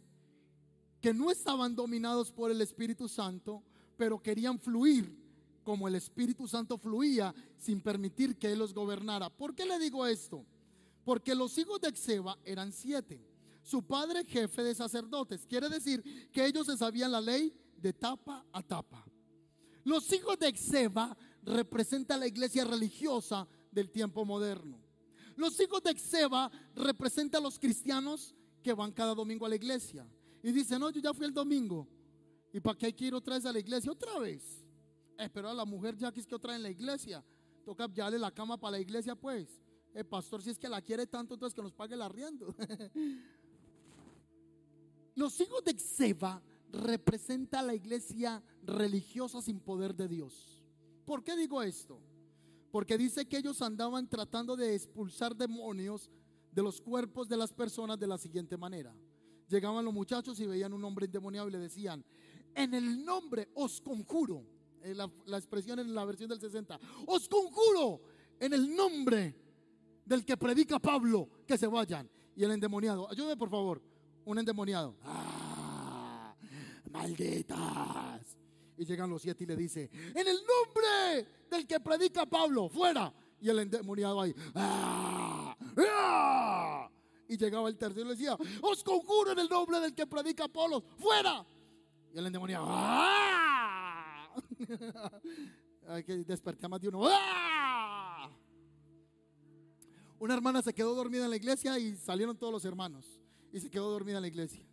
que 1.02 1.14
no 1.14 1.30
estaban 1.30 1.76
dominados 1.76 2.32
por 2.32 2.50
el 2.50 2.62
Espíritu 2.62 3.10
Santo, 3.10 3.62
pero 3.98 4.24
querían 4.24 4.58
fluir 4.58 5.20
como 5.64 5.86
el 5.88 5.96
Espíritu 5.96 6.48
Santo 6.48 6.78
fluía 6.78 7.36
sin 7.58 7.82
permitir 7.82 8.38
que 8.38 8.54
Él 8.54 8.60
los 8.60 8.74
gobernara. 8.74 9.30
¿Por 9.30 9.54
qué 9.54 9.66
le 9.66 9.78
digo 9.78 10.08
esto? 10.08 10.46
Porque 11.04 11.36
los 11.36 11.58
hijos 11.58 11.82
de 11.82 11.90
Exeba 11.90 12.38
eran 12.46 12.72
siete. 12.72 13.22
Su 13.64 13.84
padre 13.84 14.24
jefe 14.24 14.64
de 14.64 14.74
sacerdotes. 14.74 15.46
Quiere 15.46 15.68
decir 15.68 16.30
que 16.32 16.46
ellos 16.46 16.68
se 16.68 16.78
sabían 16.78 17.12
la 17.12 17.20
ley 17.20 17.54
de 17.76 17.92
tapa 17.92 18.46
a 18.54 18.64
tapa. 18.64 19.06
Los 19.84 20.12
hijos 20.14 20.38
de 20.40 20.48
Exeba 20.48 21.18
representa 21.44 22.18
la 22.18 22.28
iglesia 22.28 22.66
religiosa 22.66 23.48
del 23.72 23.90
tiempo 23.90 24.26
moderno. 24.26 24.80
Los 25.36 25.60
hijos 25.60 25.82
de 25.84 25.92
Exeba 25.92 26.52
representan 26.76 27.42
a 27.42 27.46
los 27.46 27.58
cristianos 27.58 28.36
que 28.62 28.74
van 28.74 28.92
cada 28.92 29.16
domingo 29.16 29.46
a 29.46 29.50
la 29.50 29.56
iglesia. 29.56 30.06
Y 30.44 30.52
dicen, 30.52 30.80
no, 30.80 30.90
yo 30.90 31.02
ya 31.02 31.14
fui 31.14 31.26
el 31.26 31.34
domingo. 31.34 31.88
¿Y 32.54 32.60
para 32.60 32.78
qué 32.78 32.94
quiero 32.94 33.18
otra 33.18 33.36
vez 33.36 33.46
a 33.46 33.52
la 33.52 33.60
iglesia? 33.60 33.92
Otra 33.92 34.20
vez. 34.20 34.64
Eh, 35.18 35.30
pero 35.30 35.50
a 35.50 35.54
la 35.54 35.66
mujer 35.66 35.96
ya 35.96 36.12
que 36.12 36.24
que 36.24 36.36
otra 36.36 36.56
en 36.56 36.64
la 36.64 36.70
iglesia. 36.70 37.24
Toca 37.64 37.88
darle 37.88 38.20
la 38.20 38.32
cama 38.32 38.58
para 38.58 38.72
la 38.72 38.80
iglesia, 38.80 39.16
pues. 39.16 39.62
El 39.94 40.06
pastor, 40.06 40.42
si 40.42 40.50
es 40.50 40.58
que 40.58 40.70
la 40.70 40.82
quiere 40.82 41.06
tanto, 41.06 41.34
entonces 41.34 41.56
que 41.56 41.62
nos 41.62 41.74
pague 41.74 41.94
el 41.94 42.02
arriendo. 42.02 42.56
los 45.16 45.40
hijos 45.40 45.64
de 45.64 45.72
Exeba 45.72 46.42
representa 46.72 47.60
a 47.60 47.64
la 47.64 47.76
iglesia 47.76 48.42
religiosa 48.64 49.42
sin 49.42 49.60
poder 49.60 49.96
de 49.96 50.08
Dios. 50.08 50.61
¿Por 51.12 51.26
qué 51.26 51.36
digo 51.36 51.62
esto? 51.62 52.00
Porque 52.72 52.98
dice 52.98 53.26
que 53.28 53.36
ellos 53.36 53.62
andaban 53.62 54.08
tratando 54.08 54.56
de 54.56 54.76
expulsar 54.76 55.36
demonios 55.36 56.10
de 56.54 56.64
los 56.64 56.80
cuerpos 56.80 57.28
de 57.28 57.36
las 57.36 57.52
personas 57.52 58.00
de 58.00 58.08
la 58.08 58.18
siguiente 58.18 58.56
manera. 58.56 58.96
Llegaban 59.50 59.84
los 59.84 59.94
muchachos 59.94 60.40
y 60.40 60.46
veían 60.46 60.72
un 60.72 60.82
hombre 60.86 61.08
endemoniado 61.08 61.50
y 61.50 61.52
le 61.52 61.58
decían, 61.58 62.02
en 62.56 62.74
el 62.74 63.04
nombre 63.04 63.50
os 63.56 63.82
conjuro, 63.82 64.46
la, 65.26 65.38
expresión 65.38 65.80
en 65.80 65.94
la 65.94 66.06
versión 66.06 66.30
del 66.30 66.40
60, 66.40 66.80
os 67.08 67.28
conjuro 67.28 68.04
en 68.40 68.54
el 68.54 68.74
nombre 68.74 69.36
del 70.06 70.24
que 70.24 70.38
predica 70.38 70.80
Pablo 70.80 71.28
que 71.46 71.58
se 71.58 71.68
vayan. 71.68 72.10
Y 72.38 72.46
el 72.46 72.52
endemoniado, 72.52 73.12
ayúdeme 73.12 73.36
por 73.36 73.50
favor, 73.50 73.82
un 74.24 74.40
endemoniado. 74.40 74.96
¡Ah! 75.04 76.34
Malditas. 76.90 78.38
Y 78.78 78.86
llegan 78.86 79.10
los 79.10 79.22
siete 79.22 79.44
y 79.44 79.48
le 79.48 79.58
dice, 79.58 79.90
en 79.94 80.28
el 80.28 80.38
nombre 80.38 80.61
del 81.50 81.68
que 81.68 81.80
predica 81.80 82.26
Pablo, 82.26 82.70
fuera. 82.70 83.14
Y 83.40 83.50
el 83.50 83.60
endemoniado 83.60 84.22
ahí, 84.22 84.36
¡Ah! 84.54 85.56
¡Ah! 85.78 86.90
Y 87.28 87.38
llegaba 87.38 87.70
el 87.70 87.78
tercero 87.78 88.02
y 88.02 88.10
le 88.10 88.16
decía, 88.16 88.38
os 88.62 88.84
conjuro 88.84 89.32
en 89.32 89.40
el 89.40 89.50
nombre 89.50 89.80
del 89.80 89.96
que 89.96 90.06
predica 90.06 90.48
Pablo, 90.48 90.84
fuera. 90.98 91.46
Y 92.14 92.18
el 92.18 92.26
endemoniado, 92.28 92.66
¡Ah! 92.68 94.30
Que 96.06 96.18
despertar 96.24 96.70
más 96.70 96.80
de 96.80 96.88
uno. 96.88 97.02
¡Ah! 97.04 98.30
Una 100.20 100.36
hermana 100.36 100.62
se 100.62 100.72
quedó 100.74 100.94
dormida 100.94 101.26
en 101.26 101.32
la 101.32 101.36
iglesia 101.36 101.78
y 101.80 101.98
salieron 101.98 102.38
todos 102.38 102.54
los 102.54 102.64
hermanos. 102.64 103.20
Y 103.52 103.60
se 103.60 103.70
quedó 103.70 103.90
dormida 103.90 104.18
en 104.18 104.22
la 104.22 104.28
iglesia. 104.28 104.64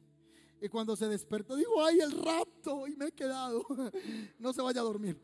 Y 0.61 0.69
cuando 0.69 0.95
se 0.95 1.09
despertó, 1.09 1.57
dijo, 1.57 1.83
ay, 1.83 2.01
el 2.01 2.13
rapto. 2.13 2.87
Y 2.87 2.95
me 2.97 3.07
he 3.07 3.13
quedado. 3.13 3.65
No 4.39 4.53
se 4.53 4.63
vaya 4.63 4.81
a 4.81 4.85
dormir. 4.85 5.19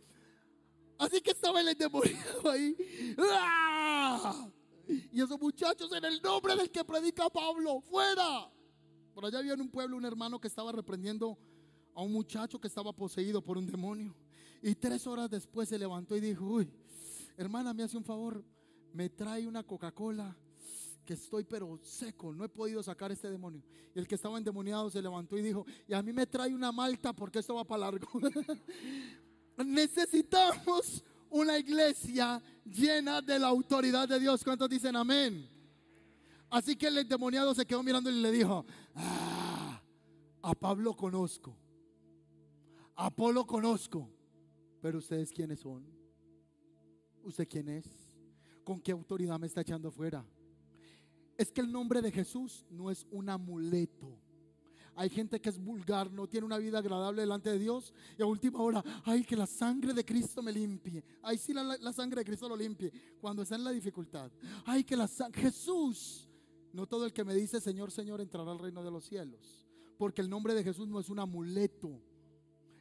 Así 0.98 1.20
que 1.20 1.32
estaba 1.32 1.60
el 1.60 1.68
endemoniado 1.68 2.50
ahí. 2.50 2.76
¡Ah! 3.18 4.48
Y 4.86 5.20
esos 5.20 5.40
muchachos 5.40 5.90
en 5.92 6.04
el 6.04 6.20
nombre 6.22 6.56
del 6.56 6.70
que 6.70 6.84
predica 6.84 7.28
Pablo, 7.30 7.80
fuera. 7.80 8.50
Por 9.14 9.24
allá 9.24 9.38
había 9.38 9.54
en 9.54 9.60
un 9.60 9.70
pueblo 9.70 9.96
un 9.96 10.04
hermano 10.04 10.40
que 10.40 10.48
estaba 10.48 10.72
reprendiendo 10.72 11.38
a 11.94 12.02
un 12.02 12.12
muchacho 12.12 12.60
que 12.60 12.68
estaba 12.68 12.92
poseído 12.92 13.42
por 13.42 13.56
un 13.56 13.66
demonio. 13.66 14.14
Y 14.62 14.74
tres 14.74 15.06
horas 15.06 15.30
después 15.30 15.68
se 15.68 15.78
levantó 15.78 16.16
y 16.16 16.20
dijo, 16.20 16.44
uy, 16.44 16.70
hermana, 17.36 17.72
me 17.72 17.82
hace 17.82 17.96
un 17.96 18.04
favor, 18.04 18.44
me 18.92 19.08
trae 19.08 19.46
una 19.46 19.62
Coca-Cola 19.62 20.36
que 21.04 21.14
estoy 21.14 21.44
pero 21.44 21.78
seco, 21.82 22.32
no 22.32 22.44
he 22.44 22.48
podido 22.48 22.82
sacar 22.82 23.12
este 23.12 23.30
demonio. 23.30 23.62
Y 23.94 23.98
el 23.98 24.08
que 24.08 24.14
estaba 24.14 24.38
endemoniado 24.38 24.90
se 24.90 25.02
levantó 25.02 25.36
y 25.36 25.42
dijo, 25.42 25.66
y 25.86 25.94
a 25.94 26.02
mí 26.02 26.12
me 26.12 26.26
trae 26.26 26.54
una 26.54 26.72
malta 26.72 27.12
porque 27.12 27.40
esto 27.40 27.54
va 27.54 27.64
para 27.64 27.90
largo. 27.90 28.08
Necesitamos 29.56 31.04
una 31.30 31.58
iglesia 31.58 32.40
llena 32.64 33.20
de 33.20 33.38
la 33.38 33.48
autoridad 33.48 34.08
de 34.08 34.18
Dios. 34.18 34.42
¿Cuántos 34.42 34.68
dicen 34.68 34.96
amén? 34.96 35.48
Así 36.50 36.76
que 36.76 36.86
el 36.86 36.98
endemoniado 36.98 37.54
se 37.54 37.66
quedó 37.66 37.82
mirando 37.82 38.10
y 38.10 38.14
le 38.14 38.30
dijo, 38.30 38.64
ah, 38.94 39.82
a 40.42 40.54
Pablo 40.54 40.94
conozco, 40.94 41.56
a 42.94 43.06
Apolo 43.06 43.44
conozco, 43.44 44.08
pero 44.80 44.98
ustedes 44.98 45.32
quiénes 45.32 45.60
son? 45.60 45.84
¿Usted 47.24 47.48
quién 47.48 47.68
es? 47.68 47.86
¿Con 48.62 48.80
qué 48.80 48.92
autoridad 48.92 49.38
me 49.38 49.46
está 49.46 49.62
echando 49.62 49.90
fuera? 49.90 50.24
Es 51.36 51.50
que 51.50 51.60
el 51.60 51.72
nombre 51.72 52.00
de 52.00 52.12
Jesús 52.12 52.64
no 52.70 52.90
es 52.90 53.06
un 53.10 53.28
amuleto. 53.28 54.16
Hay 54.96 55.10
gente 55.10 55.40
que 55.40 55.48
es 55.48 55.58
vulgar, 55.58 56.10
no 56.12 56.28
tiene 56.28 56.46
una 56.46 56.58
vida 56.58 56.78
agradable 56.78 57.22
delante 57.22 57.50
de 57.50 57.58
Dios. 57.58 57.92
Y 58.18 58.22
a 58.22 58.26
última 58.26 58.60
hora, 58.60 58.82
ay, 59.04 59.24
que 59.24 59.36
la 59.36 59.46
sangre 59.46 59.92
de 59.92 60.04
Cristo 60.04 60.42
me 60.42 60.52
limpie. 60.52 61.02
Ay, 61.22 61.36
sí, 61.36 61.52
la, 61.52 61.92
sangre 61.92 62.20
de 62.20 62.24
Cristo 62.24 62.48
lo 62.48 62.56
limpie. 62.56 62.92
Cuando 63.20 63.42
está 63.42 63.56
en 63.56 63.64
la 63.64 63.70
dificultad. 63.70 64.30
Ay, 64.64 64.84
que 64.84 64.96
la 64.96 65.08
sangre. 65.08 65.42
Jesús. 65.42 66.28
No 66.72 66.86
todo 66.86 67.06
el 67.06 67.12
que 67.12 67.24
me 67.24 67.34
dice 67.34 67.60
Señor, 67.60 67.90
Señor 67.90 68.20
entrará 68.20 68.50
al 68.50 68.58
reino 68.58 68.82
de 68.82 68.90
los 68.90 69.04
cielos. 69.04 69.66
Porque 69.96 70.20
el 70.20 70.30
nombre 70.30 70.54
de 70.54 70.64
Jesús 70.64 70.88
no 70.88 71.00
es 71.00 71.08
un 71.08 71.18
amuleto. 71.18 72.00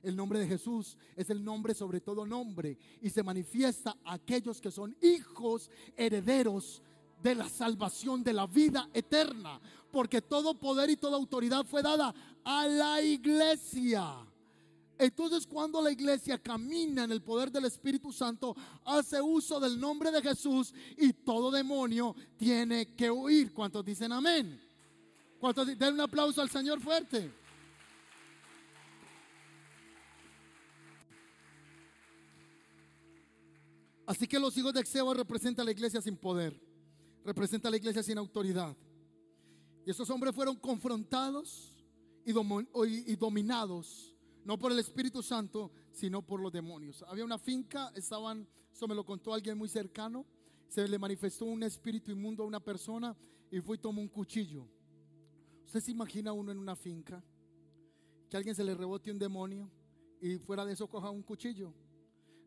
El 0.02 0.16
nombre 0.16 0.40
de 0.40 0.48
Jesús 0.48 0.98
es 1.16 1.30
el 1.30 1.44
nombre 1.44 1.74
sobre 1.74 2.02
todo 2.02 2.26
nombre. 2.26 2.78
Y 3.02 3.10
se 3.10 3.24
manifiesta 3.24 3.96
a 4.04 4.14
aquellos 4.14 4.60
que 4.60 4.72
son 4.72 4.96
hijos, 5.02 5.72
herederos 5.96 6.82
de 7.24 7.36
la 7.36 7.50
salvación, 7.50 8.24
de 8.24 8.34
la 8.34 8.46
vida 8.46 8.90
eterna. 8.94 9.60
Porque 9.92 10.22
todo 10.22 10.54
poder 10.54 10.90
y 10.90 10.98
toda 10.98 11.16
autoridad 11.16 11.66
fue 11.66 11.82
dada 11.82 12.14
a 12.44 12.68
la 12.68 13.02
iglesia. 13.02 14.04
Entonces 14.98 15.48
cuando 15.48 15.82
la 15.82 15.92
iglesia 15.92 16.38
camina 16.38 17.06
en 17.06 17.12
el 17.12 17.22
poder 17.22 17.52
del 17.52 17.66
Espíritu 17.66 18.12
Santo, 18.12 18.56
hace 18.86 19.22
uso 19.22 19.60
del 19.60 19.80
nombre 19.80 20.12
de 20.12 20.22
Jesús 20.22 20.74
y 20.98 21.14
todo 21.14 21.50
demonio 21.50 22.16
tiene 22.38 22.94
que 22.94 23.10
huir. 23.10 23.54
¿Cuántos 23.54 23.84
dicen 23.86 24.12
amén? 24.12 24.60
¿Cuántos 25.40 25.78
den 25.78 25.94
un 25.94 26.02
aplauso 26.02 26.42
al 26.42 26.50
Señor 26.50 26.80
fuerte? 26.82 27.32
Así 34.06 34.28
que 34.28 34.38
los 34.38 34.56
hijos 34.58 34.74
de 34.74 34.82
Exeba 34.82 35.14
representan 35.14 35.64
a 35.64 35.66
la 35.66 35.72
iglesia 35.72 36.02
sin 36.02 36.18
poder 36.18 36.73
representa 37.24 37.68
a 37.68 37.72
la 37.72 37.78
iglesia 37.78 38.04
sin 38.04 38.18
autoridad. 38.18 38.76
Y 39.86 39.92
esos 39.92 40.10
hombres 40.10 40.34
fueron 40.34 40.56
confrontados 40.56 41.74
y, 42.26 43.16
dominados, 43.16 44.16
no 44.46 44.58
por 44.58 44.72
el 44.72 44.80
Espíritu 44.80 45.22
Santo, 45.22 45.72
sino 45.92 46.22
por 46.22 46.40
los 46.40 46.52
demonios. 46.52 47.04
Había 47.08 47.26
una 47.26 47.38
finca, 47.38 47.92
estaban, 47.96 48.48
eso 48.72 48.88
me 48.88 48.96
lo 48.96 49.06
contó 49.06 49.34
alguien 49.34 49.58
muy 49.58 49.68
cercano, 49.68 50.26
se 50.68 50.88
le 50.88 50.98
manifestó 50.98 51.46
un 51.46 51.64
espíritu 51.64 52.12
inmundo 52.12 52.44
a 52.44 52.48
una 52.48 52.60
persona 52.60 53.16
y 53.52 53.60
fue 53.60 53.76
y 53.76 53.80
tomó 53.80 54.02
un 54.02 54.08
cuchillo. 54.08 54.68
¿Usted 55.66 55.82
se 55.82 55.92
imagina 55.92 56.34
uno 56.34 56.52
en 56.52 56.58
una 56.58 56.76
finca? 56.76 57.24
Que 58.30 58.38
alguien 58.38 58.56
se 58.56 58.64
le 58.64 58.74
rebote 58.74 59.12
un 59.12 59.20
demonio 59.20 59.70
y 60.22 60.38
fuera 60.38 60.66
de 60.66 60.74
eso 60.74 60.88
coja 60.88 61.10
un 61.10 61.22
cuchillo. 61.22 61.74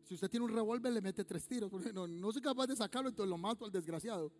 Si 0.03 0.15
usted 0.15 0.29
tiene 0.29 0.45
un 0.45 0.51
revólver, 0.51 0.91
le 0.91 1.01
mete 1.01 1.23
tres 1.23 1.47
tiros. 1.47 1.71
No, 1.93 2.07
no 2.07 2.31
soy 2.31 2.41
capaz 2.41 2.67
de 2.67 2.75
sacarlo, 2.75 3.09
entonces 3.09 3.29
lo 3.29 3.37
mato 3.37 3.65
al 3.65 3.71
desgraciado. 3.71 4.31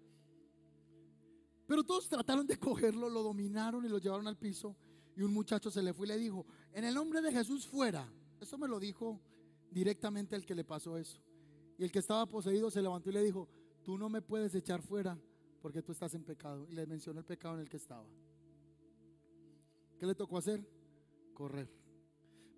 Pero 1.68 1.84
todos 1.84 2.08
trataron 2.08 2.48
de 2.48 2.58
cogerlo, 2.58 3.10
lo 3.10 3.22
dominaron 3.22 3.86
y 3.86 3.90
lo 3.90 3.98
llevaron 3.98 4.28
al 4.28 4.38
piso. 4.38 4.76
Y 5.16 5.22
un 5.22 5.34
muchacho 5.34 5.70
se 5.70 5.84
le 5.84 5.94
fue 5.94 6.08
y 6.08 6.10
le 6.10 6.18
dijo, 6.18 6.46
en 6.74 6.86
el 6.86 6.96
nombre 6.96 7.22
de 7.22 7.32
Jesús 7.32 7.68
fuera. 7.68 8.08
Eso 8.40 8.58
me 8.58 8.68
lo 8.68 8.80
dijo 8.80 9.20
directamente 9.70 10.36
el 10.36 10.46
que 10.46 10.56
le 10.56 10.64
pasó 10.64 10.98
eso. 10.98 11.22
Y 11.78 11.84
el 11.84 11.92
que 11.92 12.00
estaba 12.00 12.26
poseído 12.26 12.72
se 12.72 12.82
levantó 12.82 13.10
y 13.10 13.14
le 13.14 13.24
dijo, 13.24 13.50
tú 13.84 13.98
no 13.98 14.10
me 14.10 14.22
puedes 14.22 14.56
echar 14.56 14.82
fuera 14.82 15.20
porque 15.62 15.82
tú 15.82 15.92
estás 15.92 16.14
en 16.14 16.24
pecado. 16.24 16.66
Y 16.70 16.74
le 16.74 16.86
mencionó 16.86 17.20
el 17.20 17.26
pecado 17.26 17.56
en 17.56 17.62
el 17.62 17.70
que 17.70 17.78
estaba. 17.78 18.08
¿Qué 20.00 20.06
le 20.06 20.16
tocó 20.16 20.38
hacer? 20.38 20.66
Correr. 21.34 21.70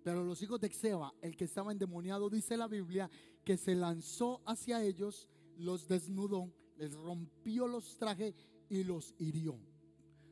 Pero 0.04 0.24
los 0.24 0.40
hijos 0.42 0.60
de 0.60 0.66
Exeba, 0.66 1.12
el 1.20 1.36
que 1.36 1.44
estaba 1.44 1.72
endemoniado, 1.72 2.30
dice 2.30 2.56
la 2.56 2.68
Biblia, 2.68 3.10
que 3.44 3.56
se 3.56 3.74
lanzó 3.74 4.40
hacia 4.46 4.82
ellos, 4.82 5.28
los 5.56 5.88
desnudó, 5.88 6.52
les 6.76 6.94
rompió 6.94 7.66
los 7.66 7.96
trajes 7.98 8.34
y 8.70 8.84
los 8.84 9.14
hirió. 9.18 9.58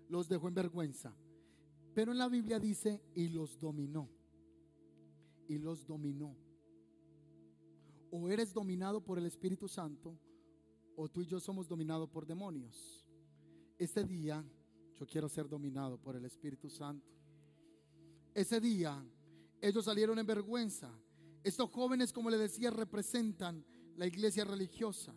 Los 0.09 0.29
dejó 0.29 0.49
en 0.49 0.55
vergüenza. 0.55 1.15
Pero 1.93 2.13
en 2.13 2.19
la 2.19 2.29
Biblia 2.29 2.59
dice, 2.59 3.03
y 3.15 3.29
los 3.29 3.59
dominó. 3.59 4.09
Y 5.49 5.59
los 5.59 5.87
dominó. 5.87 6.35
O 8.11 8.29
eres 8.31 8.55
dominado 8.55 9.05
por 9.05 9.19
el 9.19 9.27
Espíritu 9.27 9.69
Santo, 9.69 10.19
o 10.97 11.09
tú 11.09 11.21
y 11.21 11.27
yo 11.27 11.41
somos 11.41 11.69
dominados 11.69 12.09
por 12.09 12.27
demonios. 12.27 13.05
Este 13.77 14.05
día 14.05 14.43
yo 14.95 15.07
quiero 15.07 15.29
ser 15.29 15.49
dominado 15.49 16.01
por 16.01 16.17
el 16.17 16.25
Espíritu 16.25 16.71
Santo. 16.71 17.07
Ese 18.35 18.61
día 18.61 19.05
ellos 19.61 19.85
salieron 19.85 20.19
en 20.19 20.27
vergüenza. 20.27 20.91
Estos 21.43 21.71
jóvenes, 21.71 22.13
como 22.13 22.31
le 22.31 22.39
decía, 22.39 22.71
representan 22.71 23.65
la 23.97 24.07
iglesia 24.07 24.45
religiosa, 24.45 25.15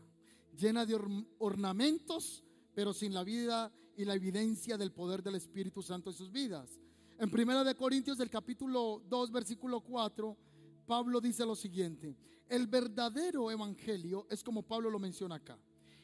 llena 0.57 0.85
de 0.85 0.99
ornamentos 1.37 2.43
pero 2.73 2.93
sin 2.93 3.13
la 3.13 3.23
vida 3.23 3.71
y 3.95 4.05
la 4.05 4.15
evidencia 4.15 4.77
del 4.77 4.91
poder 4.91 5.21
del 5.21 5.35
Espíritu 5.35 5.81
Santo 5.81 6.09
en 6.09 6.15
sus 6.15 6.31
vidas. 6.31 6.79
En 7.19 7.29
Primera 7.29 7.63
de 7.63 7.75
Corintios 7.75 8.17
del 8.17 8.29
capítulo 8.29 9.01
2 9.07 9.31
versículo 9.31 9.81
4, 9.81 10.37
Pablo 10.85 11.21
dice 11.21 11.45
lo 11.45 11.55
siguiente: 11.55 12.17
El 12.47 12.67
verdadero 12.67 13.51
evangelio 13.51 14.25
es 14.29 14.43
como 14.43 14.63
Pablo 14.63 14.89
lo 14.89 14.99
menciona 14.99 15.35
acá. 15.35 15.59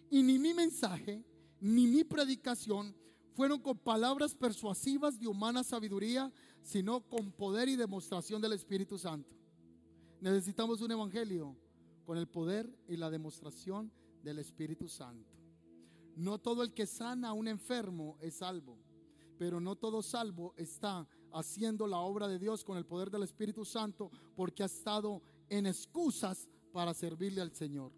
Y 0.10 0.24
ni 0.24 0.38
mi 0.40 0.54
mensaje 0.54 1.24
ni 1.60 1.88
mi 1.88 2.04
predicación 2.04 2.96
fueron 3.34 3.60
con 3.60 3.78
palabras 3.78 4.36
persuasivas 4.36 5.20
de 5.20 5.28
humana 5.28 5.64
sabiduría, 5.64 6.32
sino 6.62 7.02
con 7.02 7.32
poder 7.32 7.70
y 7.70 7.76
demostración 7.76 8.42
del 8.42 8.54
Espíritu 8.54 8.98
Santo. 8.98 9.36
Necesitamos 10.20 10.82
un 10.82 10.92
evangelio 10.92 11.56
con 12.06 12.18
el 12.18 12.28
poder 12.28 12.68
y 12.88 12.98
la 12.98 13.10
demostración 13.10 13.92
del 14.24 14.40
Espíritu 14.40 14.88
Santo. 14.88 15.37
No 16.18 16.40
todo 16.40 16.64
el 16.64 16.74
que 16.74 16.88
sana 16.88 17.30
a 17.30 17.34
un 17.34 17.48
enfermo 17.48 18.18
es 18.22 18.38
salvo, 18.38 18.80
pero 19.38 19.60
no 19.60 19.76
todo 19.76 20.02
salvo 20.02 20.56
está 20.58 21.08
haciendo 21.32 21.86
la 21.86 22.00
obra 22.00 22.28
de 22.28 22.40
Dios 22.40 22.64
con 22.64 22.76
el 22.76 22.88
poder 22.88 23.12
del 23.12 23.22
Espíritu 23.22 23.64
Santo 23.64 24.10
porque 24.36 24.64
ha 24.64 24.66
estado 24.66 25.22
en 25.48 25.68
excusas 25.68 26.50
para 26.74 26.96
servirle 26.96 27.40
al 27.40 27.54
Señor. 27.54 27.94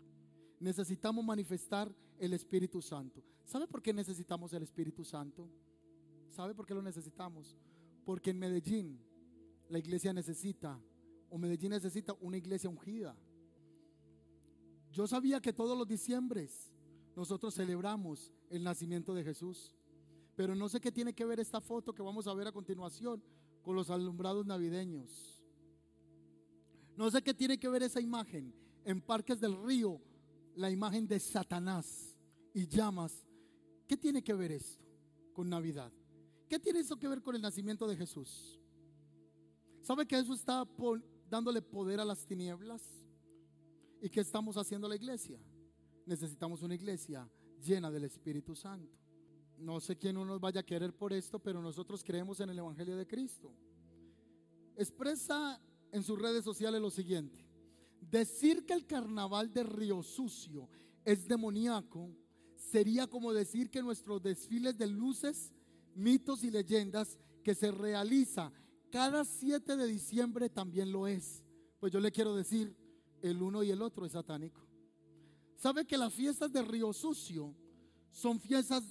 Necesitamos 0.59 1.23
manifestar 1.23 1.95
el 2.17 2.33
Espíritu 2.33 2.81
Santo. 2.81 3.23
¿Sabe 3.45 3.67
por 3.67 3.81
qué 3.81 3.93
necesitamos 3.93 4.51
el 4.51 4.63
Espíritu 4.63 5.05
Santo? 5.05 5.49
¿Sabe 6.29 6.53
por 6.53 6.65
qué 6.65 6.73
lo 6.73 6.81
necesitamos? 6.81 7.55
Porque 8.03 8.31
en 8.31 8.39
Medellín 8.39 8.99
la 9.69 9.79
iglesia 9.79 10.11
necesita, 10.11 10.77
o 11.29 11.37
Medellín 11.37 11.69
necesita 11.69 12.13
una 12.19 12.35
iglesia 12.35 12.69
ungida. 12.69 13.15
Yo 14.91 15.07
sabía 15.07 15.39
que 15.39 15.53
todos 15.53 15.77
los 15.77 15.87
diciembres 15.87 16.73
nosotros 17.15 17.55
celebramos 17.55 18.31
el 18.49 18.63
nacimiento 18.63 19.13
de 19.13 19.23
Jesús. 19.23 19.75
Pero 20.35 20.55
no 20.55 20.69
sé 20.69 20.79
qué 20.79 20.91
tiene 20.91 21.13
que 21.13 21.25
ver 21.25 21.39
esta 21.39 21.59
foto 21.59 21.93
que 21.93 22.01
vamos 22.01 22.27
a 22.27 22.33
ver 22.33 22.47
a 22.47 22.51
continuación 22.51 23.21
con 23.61 23.75
los 23.75 23.89
alumbrados 23.89 24.45
navideños. 24.45 25.43
No 26.95 27.09
sé 27.11 27.21
qué 27.21 27.33
tiene 27.33 27.57
que 27.59 27.69
ver 27.69 27.83
esa 27.83 27.99
imagen 27.99 28.53
en 28.85 29.01
Parques 29.01 29.39
del 29.39 29.61
Río, 29.63 30.01
la 30.55 30.71
imagen 30.71 31.07
de 31.07 31.19
Satanás 31.19 32.17
y 32.53 32.67
llamas. 32.67 33.25
¿Qué 33.87 33.97
tiene 33.97 34.23
que 34.23 34.33
ver 34.33 34.51
esto 34.51 34.85
con 35.33 35.49
Navidad? 35.49 35.91
¿Qué 36.47 36.59
tiene 36.59 36.79
eso 36.79 36.97
que 36.97 37.07
ver 37.07 37.21
con 37.21 37.35
el 37.35 37.41
nacimiento 37.41 37.87
de 37.87 37.95
Jesús? 37.95 38.59
¿Sabe 39.81 40.05
que 40.05 40.17
eso 40.17 40.33
está 40.33 40.67
dándole 41.29 41.61
poder 41.61 41.99
a 41.99 42.05
las 42.05 42.25
tinieblas? 42.25 42.81
¿Y 44.01 44.09
qué 44.09 44.21
estamos 44.21 44.57
haciendo 44.57 44.87
la 44.87 44.95
iglesia? 44.95 45.39
Necesitamos 46.09 46.63
una 46.63 46.73
iglesia 46.73 47.29
llena 47.63 47.91
del 47.91 48.05
Espíritu 48.05 48.55
Santo. 48.55 48.97
No 49.59 49.79
sé 49.79 49.95
quién 49.95 50.15
no 50.15 50.25
nos 50.25 50.39
vaya 50.39 50.61
a 50.61 50.65
querer 50.65 50.93
por 50.93 51.13
esto, 51.13 51.37
pero 51.39 51.61
nosotros 51.61 52.03
creemos 52.03 52.39
en 52.39 52.49
el 52.49 52.57
Evangelio 52.57 52.97
de 52.97 53.05
Cristo. 53.05 53.53
Expresa 54.75 55.61
en 55.91 56.01
sus 56.01 56.19
redes 56.19 56.43
sociales 56.43 56.81
lo 56.81 56.89
siguiente. 56.89 57.45
Decir 58.01 58.65
que 58.65 58.73
el 58.73 58.87
carnaval 58.87 59.53
de 59.53 59.63
Río 59.63 60.01
Sucio 60.01 60.67
es 61.05 61.27
demoníaco 61.27 62.09
sería 62.55 63.07
como 63.07 63.31
decir 63.31 63.69
que 63.69 63.81
nuestros 63.81 64.21
desfiles 64.21 64.77
de 64.77 64.87
luces, 64.87 65.53
mitos 65.95 66.43
y 66.43 66.49
leyendas 66.49 67.19
que 67.43 67.53
se 67.53 67.71
realiza 67.71 68.51
cada 68.91 69.23
7 69.23 69.77
de 69.77 69.85
diciembre 69.85 70.49
también 70.49 70.91
lo 70.91 71.05
es. 71.05 71.43
Pues 71.79 71.93
yo 71.93 71.99
le 71.99 72.11
quiero 72.11 72.35
decir, 72.35 72.75
el 73.21 73.41
uno 73.41 73.61
y 73.61 73.69
el 73.69 73.81
otro 73.81 74.05
es 74.05 74.13
satánico. 74.13 74.68
¿Sabe 75.59 75.85
que 75.85 75.97
las 75.97 76.13
fiestas 76.13 76.53
de 76.53 76.61
Río 76.61 76.93
Sucio 76.93 77.53
son 78.11 78.39
fiestas 78.39 78.81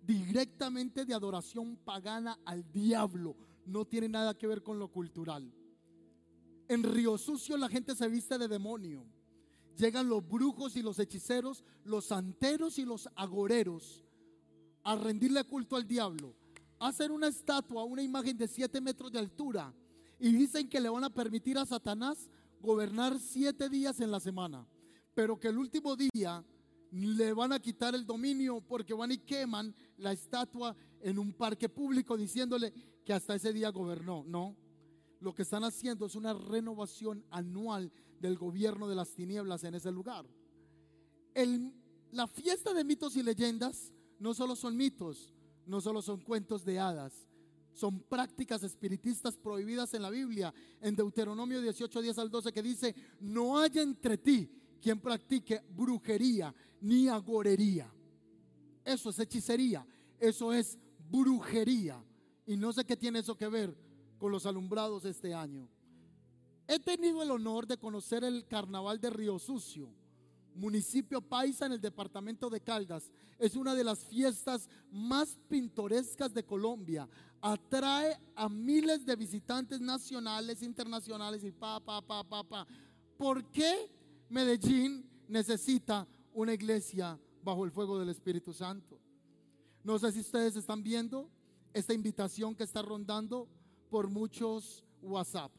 directamente 0.00 1.04
de 1.04 1.12
adoración 1.12 1.76
pagana 1.76 2.38
al 2.46 2.72
diablo? 2.72 3.36
No 3.66 3.84
tiene 3.84 4.08
nada 4.08 4.32
que 4.32 4.46
ver 4.46 4.62
con 4.62 4.78
lo 4.78 4.90
cultural. 4.90 5.52
En 6.68 6.82
Río 6.84 7.18
Sucio 7.18 7.58
la 7.58 7.68
gente 7.68 7.94
se 7.94 8.08
viste 8.08 8.38
de 8.38 8.48
demonio. 8.48 9.04
Llegan 9.76 10.08
los 10.08 10.26
brujos 10.26 10.74
y 10.76 10.80
los 10.80 10.98
hechiceros, 10.98 11.62
los 11.84 12.06
santeros 12.06 12.78
y 12.78 12.86
los 12.86 13.10
agoreros 13.14 14.02
a 14.84 14.96
rendirle 14.96 15.44
culto 15.44 15.76
al 15.76 15.86
diablo. 15.86 16.34
Hacen 16.78 17.10
una 17.10 17.28
estatua, 17.28 17.84
una 17.84 18.00
imagen 18.00 18.38
de 18.38 18.48
siete 18.48 18.80
metros 18.80 19.12
de 19.12 19.18
altura 19.18 19.74
y 20.18 20.32
dicen 20.32 20.66
que 20.66 20.80
le 20.80 20.88
van 20.88 21.04
a 21.04 21.12
permitir 21.12 21.58
a 21.58 21.66
Satanás 21.66 22.30
gobernar 22.62 23.20
siete 23.20 23.68
días 23.68 24.00
en 24.00 24.10
la 24.10 24.18
semana 24.18 24.66
pero 25.16 25.40
que 25.40 25.48
el 25.48 25.56
último 25.56 25.96
día 25.96 26.44
le 26.90 27.32
van 27.32 27.50
a 27.54 27.58
quitar 27.58 27.94
el 27.94 28.04
dominio 28.04 28.60
porque 28.60 28.92
van 28.92 29.12
y 29.12 29.16
queman 29.16 29.74
la 29.96 30.12
estatua 30.12 30.76
en 31.00 31.18
un 31.18 31.32
parque 31.32 31.70
público 31.70 32.18
diciéndole 32.18 32.70
que 33.02 33.14
hasta 33.14 33.34
ese 33.34 33.50
día 33.50 33.70
gobernó. 33.70 34.24
No, 34.26 34.54
lo 35.20 35.34
que 35.34 35.40
están 35.40 35.64
haciendo 35.64 36.04
es 36.04 36.16
una 36.16 36.34
renovación 36.34 37.24
anual 37.30 37.90
del 38.20 38.36
gobierno 38.36 38.88
de 38.88 38.94
las 38.94 39.14
tinieblas 39.14 39.64
en 39.64 39.76
ese 39.76 39.90
lugar. 39.90 40.26
la 42.12 42.26
fiesta 42.26 42.74
de 42.74 42.84
mitos 42.84 43.16
y 43.16 43.22
leyendas 43.22 43.94
no 44.18 44.34
solo 44.34 44.54
son 44.54 44.76
mitos, 44.76 45.32
no 45.64 45.80
solo 45.80 46.02
son 46.02 46.20
cuentos 46.20 46.62
de 46.62 46.78
hadas, 46.78 47.26
son 47.72 48.00
prácticas 48.00 48.62
espiritistas 48.64 49.38
prohibidas 49.38 49.94
en 49.94 50.02
la 50.02 50.10
Biblia, 50.10 50.52
en 50.82 50.94
Deuteronomio 50.94 51.62
18, 51.62 52.02
10 52.02 52.18
al 52.18 52.30
12, 52.30 52.52
que 52.52 52.62
dice, 52.62 52.94
no 53.18 53.58
haya 53.58 53.80
entre 53.80 54.18
ti 54.18 54.50
quien 54.80 55.00
practique 55.00 55.62
brujería 55.70 56.54
ni 56.80 57.08
agorería. 57.08 57.92
Eso 58.84 59.10
es 59.10 59.18
hechicería, 59.18 59.86
eso 60.18 60.52
es 60.52 60.78
brujería. 61.10 62.02
Y 62.46 62.56
no 62.56 62.72
sé 62.72 62.84
qué 62.84 62.96
tiene 62.96 63.18
eso 63.18 63.36
que 63.36 63.48
ver 63.48 63.76
con 64.18 64.30
los 64.30 64.46
alumbrados 64.46 65.04
este 65.04 65.34
año. 65.34 65.68
He 66.68 66.78
tenido 66.78 67.22
el 67.22 67.30
honor 67.30 67.66
de 67.66 67.76
conocer 67.76 68.24
el 68.24 68.46
carnaval 68.46 69.00
de 69.00 69.10
Río 69.10 69.38
Sucio, 69.38 69.88
municipio 70.54 71.20
paisa 71.20 71.66
en 71.66 71.72
el 71.72 71.80
departamento 71.80 72.50
de 72.50 72.60
Caldas. 72.60 73.10
Es 73.38 73.54
una 73.54 73.74
de 73.74 73.84
las 73.84 74.04
fiestas 74.04 74.68
más 74.90 75.38
pintorescas 75.48 76.32
de 76.32 76.44
Colombia. 76.44 77.08
Atrae 77.40 78.18
a 78.34 78.48
miles 78.48 79.04
de 79.04 79.14
visitantes 79.14 79.80
nacionales, 79.80 80.62
internacionales 80.62 81.44
y 81.44 81.52
pa, 81.52 81.78
pa, 81.78 82.00
pa, 82.02 82.24
pa, 82.24 82.42
pa. 82.42 82.66
¿Por 83.16 83.44
qué? 83.52 83.90
Medellín 84.28 85.08
necesita 85.28 86.06
una 86.32 86.52
iglesia 86.52 87.18
bajo 87.42 87.64
el 87.64 87.70
fuego 87.70 87.98
del 87.98 88.08
Espíritu 88.08 88.52
Santo. 88.52 89.00
No 89.84 89.98
sé 89.98 90.10
si 90.12 90.20
ustedes 90.20 90.56
están 90.56 90.82
viendo 90.82 91.30
esta 91.72 91.94
invitación 91.94 92.54
que 92.54 92.64
está 92.64 92.82
rondando 92.82 93.48
por 93.88 94.08
muchos 94.08 94.84
WhatsApp. 95.00 95.52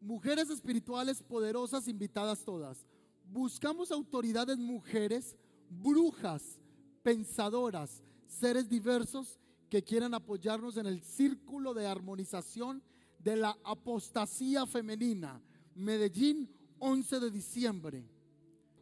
Mujeres 0.00 0.50
espirituales 0.50 1.22
poderosas 1.22 1.88
invitadas 1.88 2.44
todas. 2.44 2.86
Buscamos 3.24 3.90
autoridades 3.90 4.58
mujeres, 4.58 5.36
brujas, 5.68 6.60
pensadoras, 7.02 8.02
seres 8.26 8.68
diversos 8.68 9.40
que 9.68 9.82
quieran 9.82 10.14
apoyarnos 10.14 10.76
en 10.76 10.86
el 10.86 11.02
círculo 11.02 11.74
de 11.74 11.86
armonización 11.86 12.82
de 13.18 13.36
la 13.36 13.58
apostasía 13.64 14.66
femenina. 14.66 15.42
Medellín 15.74 16.48
11 16.78 17.20
de 17.20 17.30
diciembre. 17.30 18.04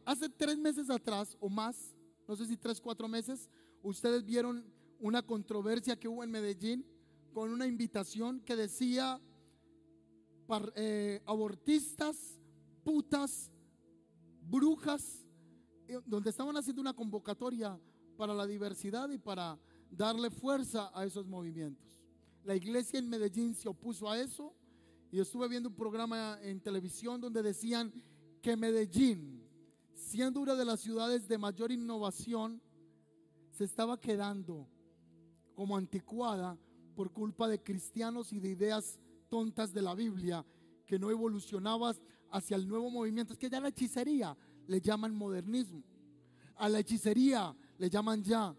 Hace 0.05 0.29
tres 0.29 0.57
meses 0.57 0.89
atrás 0.89 1.35
o 1.39 1.49
más, 1.49 1.95
no 2.27 2.35
sé 2.35 2.45
si 2.45 2.57
tres, 2.57 2.79
cuatro 2.79 3.07
meses, 3.07 3.49
ustedes 3.81 4.23
vieron 4.23 4.63
una 4.99 5.21
controversia 5.21 5.99
que 5.99 6.07
hubo 6.07 6.23
en 6.23 6.31
Medellín 6.31 6.85
con 7.33 7.51
una 7.51 7.67
invitación 7.67 8.39
que 8.41 8.55
decía 8.55 9.19
eh, 10.75 11.21
abortistas, 11.25 12.39
putas, 12.83 13.51
brujas, 14.47 15.25
eh, 15.87 15.99
donde 16.05 16.29
estaban 16.29 16.55
haciendo 16.55 16.81
una 16.81 16.93
convocatoria 16.93 17.79
para 18.15 18.33
la 18.33 18.45
diversidad 18.45 19.09
y 19.09 19.17
para 19.17 19.59
darle 19.89 20.29
fuerza 20.29 20.91
a 20.93 21.05
esos 21.05 21.25
movimientos. 21.25 21.99
La 22.43 22.55
iglesia 22.55 22.99
en 22.99 23.09
Medellín 23.09 23.55
se 23.55 23.67
opuso 23.67 24.09
a 24.09 24.19
eso 24.19 24.53
y 25.15 25.19
estuve 25.21 25.47
viendo 25.47 25.69
un 25.69 25.75
programa 25.75 26.37
en 26.41 26.59
televisión 26.59 27.21
donde 27.21 27.41
decían 27.41 27.89
que 28.41 28.57
Medellín, 28.57 29.41
siendo 29.93 30.41
una 30.41 30.55
de 30.55 30.65
las 30.65 30.81
ciudades 30.81 31.25
de 31.29 31.37
mayor 31.37 31.71
innovación, 31.71 32.61
se 33.49 33.63
estaba 33.63 33.97
quedando 33.97 34.67
como 35.53 35.77
anticuada 35.77 36.59
por 36.97 37.13
culpa 37.13 37.47
de 37.47 37.63
cristianos 37.63 38.33
y 38.33 38.41
de 38.41 38.49
ideas 38.49 38.99
tontas 39.29 39.71
de 39.71 39.83
la 39.83 39.95
Biblia 39.95 40.45
que 40.85 40.99
no 40.99 41.09
evolucionaban 41.09 41.95
hacia 42.29 42.57
el 42.57 42.67
nuevo 42.67 42.89
movimiento. 42.89 43.31
Es 43.31 43.39
que 43.39 43.49
ya 43.49 43.61
la 43.61 43.69
hechicería 43.69 44.35
le 44.67 44.81
llaman 44.81 45.15
modernismo. 45.15 45.81
A 46.57 46.67
la 46.67 46.79
hechicería 46.79 47.55
le 47.77 47.89
llaman 47.89 48.21
ya 48.21 48.53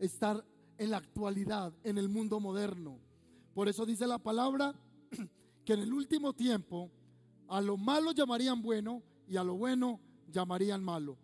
estar 0.00 0.44
en 0.78 0.90
la 0.90 0.96
actualidad, 0.96 1.72
en 1.84 1.96
el 1.96 2.08
mundo 2.08 2.40
moderno. 2.40 2.98
Por 3.54 3.68
eso 3.68 3.86
dice 3.86 4.04
la 4.04 4.18
palabra 4.18 4.74
que 5.64 5.74
en 5.74 5.80
el 5.80 5.92
último 5.92 6.32
tiempo 6.32 6.90
a 7.48 7.60
lo 7.60 7.76
malo 7.76 8.12
llamarían 8.12 8.62
bueno 8.62 9.02
y 9.28 9.36
a 9.36 9.44
lo 9.44 9.56
bueno 9.56 10.00
llamarían 10.28 10.82
malo. 10.82 11.18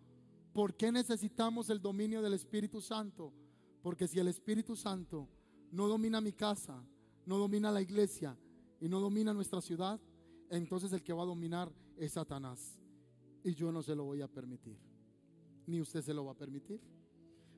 ¿Por 0.53 0.75
qué 0.75 0.91
necesitamos 0.91 1.69
el 1.69 1.81
dominio 1.81 2.21
del 2.21 2.33
Espíritu 2.33 2.81
Santo? 2.81 3.33
Porque 3.81 4.07
si 4.07 4.19
el 4.19 4.27
Espíritu 4.27 4.75
Santo 4.75 5.27
no 5.71 5.87
domina 5.87 6.21
mi 6.21 6.33
casa, 6.33 6.83
no 7.25 7.37
domina 7.37 7.71
la 7.71 7.81
iglesia 7.81 8.37
y 8.79 8.87
no 8.87 8.99
domina 8.99 9.33
nuestra 9.33 9.61
ciudad, 9.61 9.99
entonces 10.49 10.91
el 10.93 11.03
que 11.03 11.13
va 11.13 11.23
a 11.23 11.27
dominar 11.27 11.71
es 11.97 12.13
Satanás. 12.13 12.79
Y 13.43 13.53
yo 13.53 13.71
no 13.71 13.81
se 13.81 13.95
lo 13.95 14.05
voy 14.05 14.21
a 14.21 14.27
permitir. 14.27 14.77
Ni 15.65 15.79
usted 15.79 16.01
se 16.01 16.13
lo 16.13 16.25
va 16.25 16.31
a 16.31 16.37
permitir. 16.37 16.81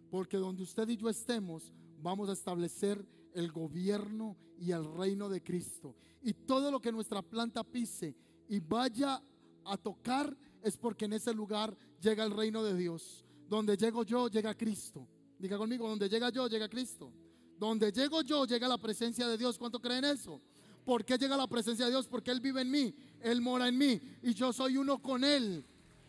Porque 0.09 0.37
donde 0.37 0.63
usted 0.63 0.87
y 0.89 0.97
yo 0.97 1.09
estemos, 1.09 1.71
vamos 2.01 2.29
a 2.29 2.33
establecer 2.33 3.05
el 3.33 3.51
gobierno 3.51 4.37
y 4.59 4.71
el 4.71 4.85
reino 4.93 5.29
de 5.29 5.41
Cristo. 5.41 5.95
Y 6.21 6.33
todo 6.33 6.71
lo 6.71 6.79
que 6.79 6.91
nuestra 6.91 7.21
planta 7.21 7.63
pise 7.63 8.15
y 8.47 8.59
vaya 8.59 9.21
a 9.65 9.77
tocar 9.77 10.35
es 10.61 10.77
porque 10.77 11.05
en 11.05 11.13
ese 11.13 11.33
lugar 11.33 11.75
llega 11.99 12.23
el 12.23 12.31
reino 12.31 12.63
de 12.63 12.75
Dios. 12.75 13.25
Donde 13.47 13.75
llego 13.75 14.03
yo, 14.03 14.27
llega 14.27 14.55
Cristo. 14.55 15.07
Diga 15.39 15.57
conmigo, 15.57 15.89
donde 15.89 16.07
llega 16.07 16.29
yo, 16.29 16.47
llega 16.47 16.69
Cristo. 16.69 17.11
Donde 17.57 17.91
llego 17.91 18.21
yo, 18.21 18.45
llega 18.45 18.67
la 18.67 18.77
presencia 18.77 19.27
de 19.27 19.37
Dios. 19.37 19.57
¿Cuánto 19.57 19.79
creen 19.79 20.05
eso? 20.05 20.39
¿Por 20.85 21.05
qué 21.05 21.17
llega 21.17 21.37
la 21.37 21.47
presencia 21.47 21.85
de 21.85 21.91
Dios? 21.91 22.07
Porque 22.07 22.31
Él 22.31 22.39
vive 22.39 22.61
en 22.61 22.71
mí, 22.71 22.93
Él 23.21 23.41
mora 23.41 23.67
en 23.67 23.77
mí 23.77 23.99
y 24.23 24.33
yo 24.33 24.51
soy 24.51 24.77
uno 24.77 24.99
con 24.99 25.23
Él. 25.23 25.63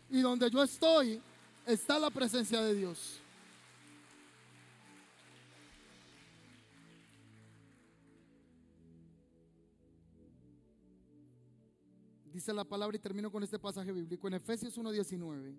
Y 0.09 0.21
donde 0.21 0.49
yo 0.49 0.61
estoy, 0.63 1.21
está 1.65 1.99
la 1.99 2.09
presencia 2.09 2.61
de 2.61 2.75
Dios. 2.75 3.19
Dice 12.33 12.51
la 12.51 12.63
palabra 12.63 12.97
y 12.97 12.99
termino 12.99 13.31
con 13.31 13.43
este 13.43 13.59
pasaje 13.59 13.91
bíblico 13.91 14.27
en 14.27 14.33
Efesios 14.33 14.77
1.19, 14.77 15.55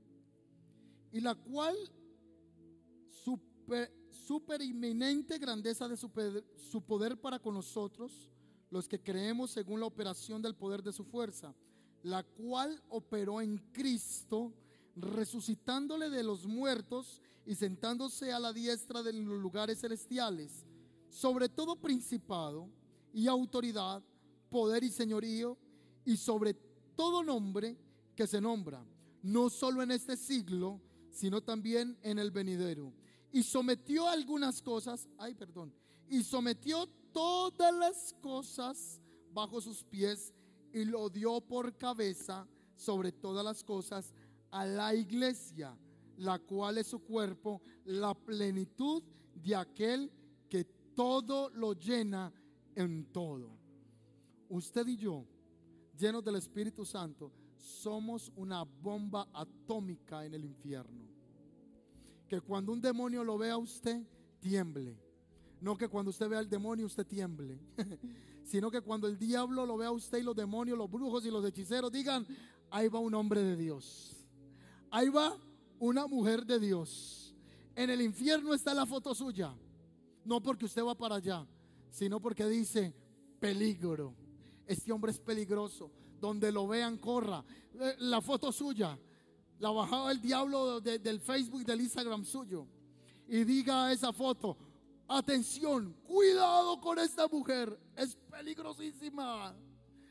y 1.12 1.20
la 1.20 1.34
cual 1.36 1.76
super, 3.08 3.92
super 4.10 4.60
inminente 4.60 5.38
grandeza 5.38 5.86
de 5.86 5.96
su, 5.96 6.10
su 6.56 6.82
poder 6.82 7.16
para 7.16 7.38
con 7.38 7.54
nosotros, 7.54 8.28
los 8.70 8.88
que 8.88 9.00
creemos 9.00 9.52
según 9.52 9.78
la 9.78 9.86
operación 9.86 10.42
del 10.42 10.56
poder 10.56 10.82
de 10.82 10.92
su 10.92 11.04
fuerza, 11.04 11.54
la 12.02 12.24
cual 12.24 12.82
operó 12.88 13.40
en 13.40 13.58
Cristo, 13.72 14.52
resucitándole 14.96 16.10
de 16.10 16.24
los 16.24 16.46
muertos 16.46 17.22
y 17.46 17.54
sentándose 17.54 18.32
a 18.32 18.40
la 18.40 18.52
diestra 18.52 19.02
de 19.02 19.12
los 19.12 19.40
lugares 19.40 19.80
celestiales, 19.80 20.66
sobre 21.08 21.48
todo 21.48 21.76
principado 21.76 22.68
y 23.12 23.28
autoridad, 23.28 24.02
poder 24.50 24.82
y 24.82 24.90
señorío, 24.90 25.56
y 26.04 26.16
sobre 26.16 26.54
todo 26.96 27.22
nombre 27.22 27.76
que 28.14 28.26
se 28.26 28.40
nombra, 28.40 28.84
no 29.22 29.50
solo 29.50 29.82
en 29.82 29.90
este 29.90 30.16
siglo, 30.16 30.80
sino 31.10 31.42
también 31.42 31.98
en 32.02 32.18
el 32.18 32.30
venidero. 32.30 32.92
Y 33.32 33.42
sometió 33.42 34.08
algunas 34.08 34.62
cosas, 34.62 35.08
ay, 35.18 35.34
perdón, 35.34 35.72
y 36.08 36.22
sometió 36.22 36.86
todas 37.12 37.74
las 37.74 38.14
cosas 38.20 39.00
bajo 39.32 39.60
sus 39.60 39.82
pies 39.84 40.32
y 40.72 40.84
lo 40.84 41.08
dio 41.08 41.40
por 41.40 41.76
cabeza 41.76 42.46
sobre 42.76 43.12
todas 43.12 43.44
las 43.44 43.62
cosas 43.62 44.12
a 44.50 44.66
la 44.66 44.94
iglesia, 44.94 45.76
la 46.16 46.38
cual 46.38 46.78
es 46.78 46.88
su 46.88 47.00
cuerpo, 47.00 47.62
la 47.84 48.14
plenitud 48.14 49.02
de 49.34 49.56
aquel 49.56 50.12
que 50.48 50.64
todo 50.94 51.50
lo 51.50 51.72
llena 51.74 52.32
en 52.74 53.06
todo. 53.12 53.58
Usted 54.48 54.86
y 54.86 54.96
yo, 54.96 55.26
llenos 55.98 56.24
del 56.24 56.36
Espíritu 56.36 56.84
Santo, 56.84 57.32
somos 57.56 58.30
una 58.36 58.62
bomba 58.62 59.28
atómica 59.32 60.24
en 60.24 60.34
el 60.34 60.44
infierno. 60.44 61.04
Que 62.28 62.40
cuando 62.40 62.72
un 62.72 62.80
demonio 62.80 63.24
lo 63.24 63.38
vea 63.38 63.54
a 63.54 63.58
usted, 63.58 64.02
tiemble. 64.40 64.98
No 65.60 65.76
que 65.76 65.88
cuando 65.88 66.10
usted 66.10 66.28
vea 66.28 66.38
al 66.38 66.48
demonio 66.48 66.86
usted 66.86 67.06
tiemble. 67.06 67.58
Sino 68.44 68.70
que 68.70 68.82
cuando 68.82 69.06
el 69.06 69.18
diablo 69.18 69.64
lo 69.64 69.76
vea 69.76 69.88
a 69.88 69.92
usted 69.92 70.18
y 70.18 70.22
los 70.22 70.36
demonios, 70.36 70.76
los 70.76 70.90
brujos 70.90 71.24
y 71.24 71.30
los 71.30 71.44
hechiceros 71.44 71.90
digan, 71.90 72.26
ahí 72.70 72.88
va 72.88 72.98
un 72.98 73.14
hombre 73.14 73.42
de 73.42 73.56
Dios. 73.56 74.26
Ahí 74.90 75.08
va 75.08 75.36
una 75.78 76.06
mujer 76.06 76.44
de 76.44 76.58
Dios. 76.58 77.34
En 77.74 77.90
el 77.90 78.02
infierno 78.02 78.52
está 78.52 78.74
la 78.74 78.86
foto 78.86 79.14
suya. 79.14 79.54
No 80.24 80.42
porque 80.42 80.66
usted 80.66 80.84
va 80.84 80.94
para 80.94 81.16
allá, 81.16 81.46
sino 81.90 82.20
porque 82.20 82.46
dice 82.46 82.94
peligro. 83.40 84.14
Este 84.66 84.92
hombre 84.92 85.12
es 85.12 85.18
peligroso. 85.18 85.90
Donde 86.20 86.50
lo 86.50 86.66
vean, 86.66 86.98
corra. 86.98 87.44
Eh, 87.74 87.96
la 87.98 88.20
foto 88.20 88.50
suya 88.52 88.98
la 89.58 89.70
bajaba 89.70 90.12
el 90.12 90.20
diablo 90.20 90.80
del 90.80 91.20
Facebook 91.20 91.64
del 91.64 91.80
Instagram 91.80 92.24
suyo. 92.24 92.66
Y 93.26 93.44
diga 93.44 93.90
esa 93.92 94.12
foto, 94.12 94.56
atención, 95.08 95.96
cuidado 96.06 96.80
con 96.80 96.98
esta 96.98 97.26
mujer. 97.28 97.78
Es 97.96 98.16
peligrosísima. 98.30 99.54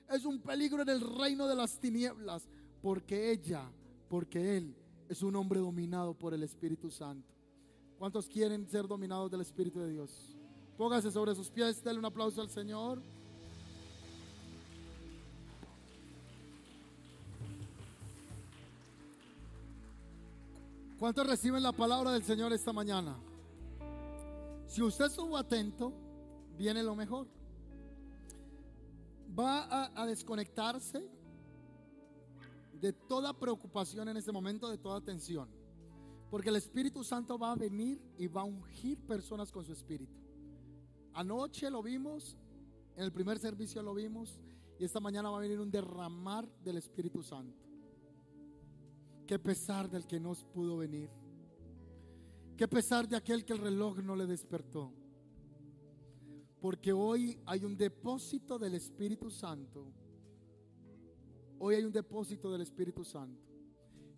Es 0.09 0.25
un 0.25 0.39
peligro 0.39 0.81
en 0.81 0.89
el 0.89 1.01
reino 1.01 1.47
de 1.47 1.55
las 1.55 1.79
tinieblas. 1.79 2.47
Porque 2.81 3.31
ella, 3.31 3.69
porque 4.09 4.57
él 4.57 4.75
es 5.07 5.21
un 5.21 5.35
hombre 5.35 5.59
dominado 5.59 6.13
por 6.17 6.33
el 6.33 6.43
Espíritu 6.43 6.89
Santo. 6.89 7.31
¿Cuántos 7.97 8.27
quieren 8.27 8.67
ser 8.67 8.87
dominados 8.87 9.29
del 9.29 9.41
Espíritu 9.41 9.79
de 9.79 9.91
Dios? 9.91 10.35
Póngase 10.77 11.11
sobre 11.11 11.35
sus 11.35 11.49
pies, 11.49 11.83
denle 11.83 11.99
un 11.99 12.05
aplauso 12.05 12.41
al 12.41 12.49
Señor. 12.49 13.01
¿Cuántos 21.03 21.27
reciben 21.27 21.61
la 21.61 21.73
palabra 21.73 22.13
del 22.13 22.23
Señor 22.23 22.53
esta 22.53 22.71
mañana? 22.71 23.17
Si 24.67 24.81
usted 24.81 25.07
estuvo 25.07 25.35
atento, 25.35 25.91
viene 26.57 26.81
lo 26.81 26.95
mejor. 26.95 27.27
Va 29.37 29.63
a, 29.63 30.01
a, 30.01 30.05
desconectarse 30.05 31.05
de 32.79 32.93
toda 32.93 33.37
preocupación 33.37 34.07
en 34.07 34.15
este 34.15 34.31
momento, 34.31 34.69
de 34.69 34.77
toda 34.77 35.01
tensión. 35.01 35.49
Porque 36.31 36.47
el 36.47 36.55
Espíritu 36.55 37.03
Santo 37.03 37.37
va 37.37 37.51
a 37.51 37.55
venir 37.55 38.01
y 38.17 38.27
va 38.27 38.43
a 38.43 38.45
ungir 38.45 38.97
personas 39.05 39.51
con 39.51 39.65
su 39.65 39.73
Espíritu. 39.73 40.15
Anoche 41.15 41.69
lo 41.69 41.83
vimos, 41.83 42.37
en 42.95 43.03
el 43.03 43.11
primer 43.11 43.39
servicio 43.39 43.83
lo 43.83 43.93
vimos, 43.93 44.39
y 44.79 44.85
esta 44.85 45.01
mañana 45.01 45.29
va 45.29 45.39
a 45.39 45.41
venir 45.41 45.59
un 45.59 45.69
derramar 45.69 46.47
del 46.63 46.77
Espíritu 46.77 47.21
Santo. 47.23 47.62
Qué 49.27 49.39
pesar 49.39 49.89
del 49.89 50.05
que 50.05 50.19
no 50.19 50.33
pudo 50.53 50.77
venir. 50.77 51.09
Qué 52.57 52.67
pesar 52.67 53.07
de 53.07 53.15
aquel 53.15 53.45
que 53.45 53.53
el 53.53 53.59
reloj 53.59 53.99
no 53.99 54.15
le 54.15 54.25
despertó. 54.25 54.91
Porque 56.59 56.93
hoy 56.93 57.39
hay 57.45 57.63
un 57.63 57.75
depósito 57.77 58.59
del 58.59 58.75
Espíritu 58.75 59.29
Santo. 59.29 59.91
Hoy 61.59 61.75
hay 61.75 61.83
un 61.83 61.91
depósito 61.91 62.51
del 62.51 62.61
Espíritu 62.61 63.03
Santo. 63.03 63.41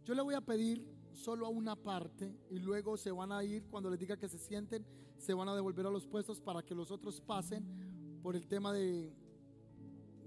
Yo 0.03 0.13
le 0.13 0.21
voy 0.21 0.35
a 0.35 0.41
pedir 0.41 0.85
solo 1.13 1.45
a 1.45 1.49
una 1.49 1.75
parte 1.75 2.37
y 2.49 2.59
luego 2.59 2.97
se 2.97 3.11
van 3.11 3.31
a 3.31 3.43
ir 3.43 3.65
cuando 3.67 3.89
les 3.89 3.99
diga 3.99 4.17
que 4.17 4.27
se 4.27 4.37
sienten, 4.37 4.85
se 5.17 5.33
van 5.33 5.47
a 5.47 5.55
devolver 5.55 5.85
a 5.85 5.89
los 5.89 6.05
puestos 6.05 6.41
para 6.41 6.63
que 6.63 6.75
los 6.75 6.91
otros 6.91 7.21
pasen 7.21 8.19
por 8.21 8.35
el 8.35 8.47
tema 8.47 8.73
de, 8.73 9.13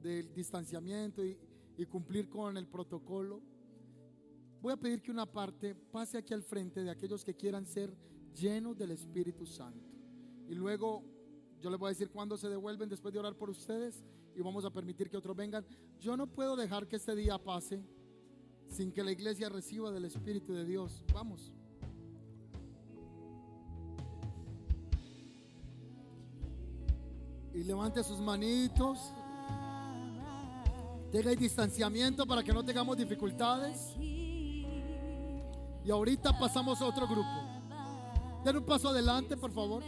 del 0.03 0.33
distanciamiento 0.33 1.24
y, 1.24 1.37
y 1.76 1.85
cumplir 1.87 2.29
con 2.29 2.57
el 2.57 2.66
protocolo 2.66 3.43
voy 4.61 4.72
a 4.72 4.76
pedir 4.76 5.00
que 5.00 5.11
una 5.11 5.26
parte 5.26 5.74
pase 5.74 6.18
aquí 6.18 6.34
al 6.34 6.42
frente 6.42 6.82
de 6.82 6.90
aquellos 6.90 7.24
que 7.24 7.34
quieran 7.34 7.66
ser 7.66 7.94
llenos 8.34 8.76
del 8.76 8.90
Espíritu 8.90 9.46
Santo. 9.46 9.86
Y 10.48 10.54
luego 10.54 11.04
yo 11.61 11.70
les 11.70 11.78
voy 11.78 11.88
a 11.88 11.90
decir 11.90 12.11
cuándo 12.11 12.36
se 12.36 12.48
devuelven 12.48 12.88
después 12.88 13.12
de 13.12 13.20
orar 13.20 13.34
por 13.34 13.50
ustedes 13.50 14.04
y 14.34 14.40
vamos 14.40 14.64
a 14.64 14.70
permitir 14.70 15.11
que 15.11 15.16
otros 15.16 15.36
vengan. 15.36 15.64
Yo 16.00 16.16
no 16.16 16.26
puedo 16.26 16.56
dejar 16.56 16.86
que 16.86 16.96
este 16.96 17.14
día 17.14 17.38
pase 17.38 17.82
sin 18.68 18.92
que 18.92 19.02
la 19.02 19.12
iglesia 19.12 19.48
reciba 19.48 19.90
del 19.90 20.04
Espíritu 20.04 20.52
de 20.52 20.64
Dios. 20.64 21.04
Vamos. 21.12 21.52
Y 27.54 27.64
levante 27.64 28.04
sus 28.04 28.20
manitos. 28.20 29.12
Tenga 31.11 31.30
distanciamiento 31.34 32.26
para 32.26 32.44
que 32.44 32.52
no 32.52 32.62
tengamos 32.62 32.96
dificultades. 32.96 33.96
Y 35.89 35.91
ahorita 35.91 36.39
pasamos 36.39 36.82
a 36.82 36.84
otro 36.84 37.09
grupo. 37.09 37.30
Den 38.45 38.59
un 38.59 38.64
paso 38.66 38.91
adelante, 38.91 39.39
por 39.39 39.51
favor. 39.51 39.82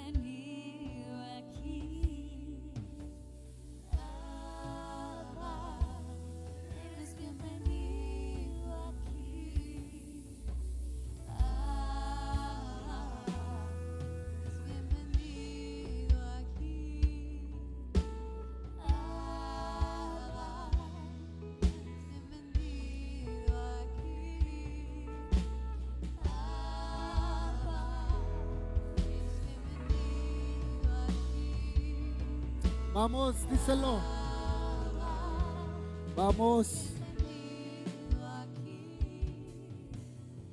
Vamos. 36.16 36.88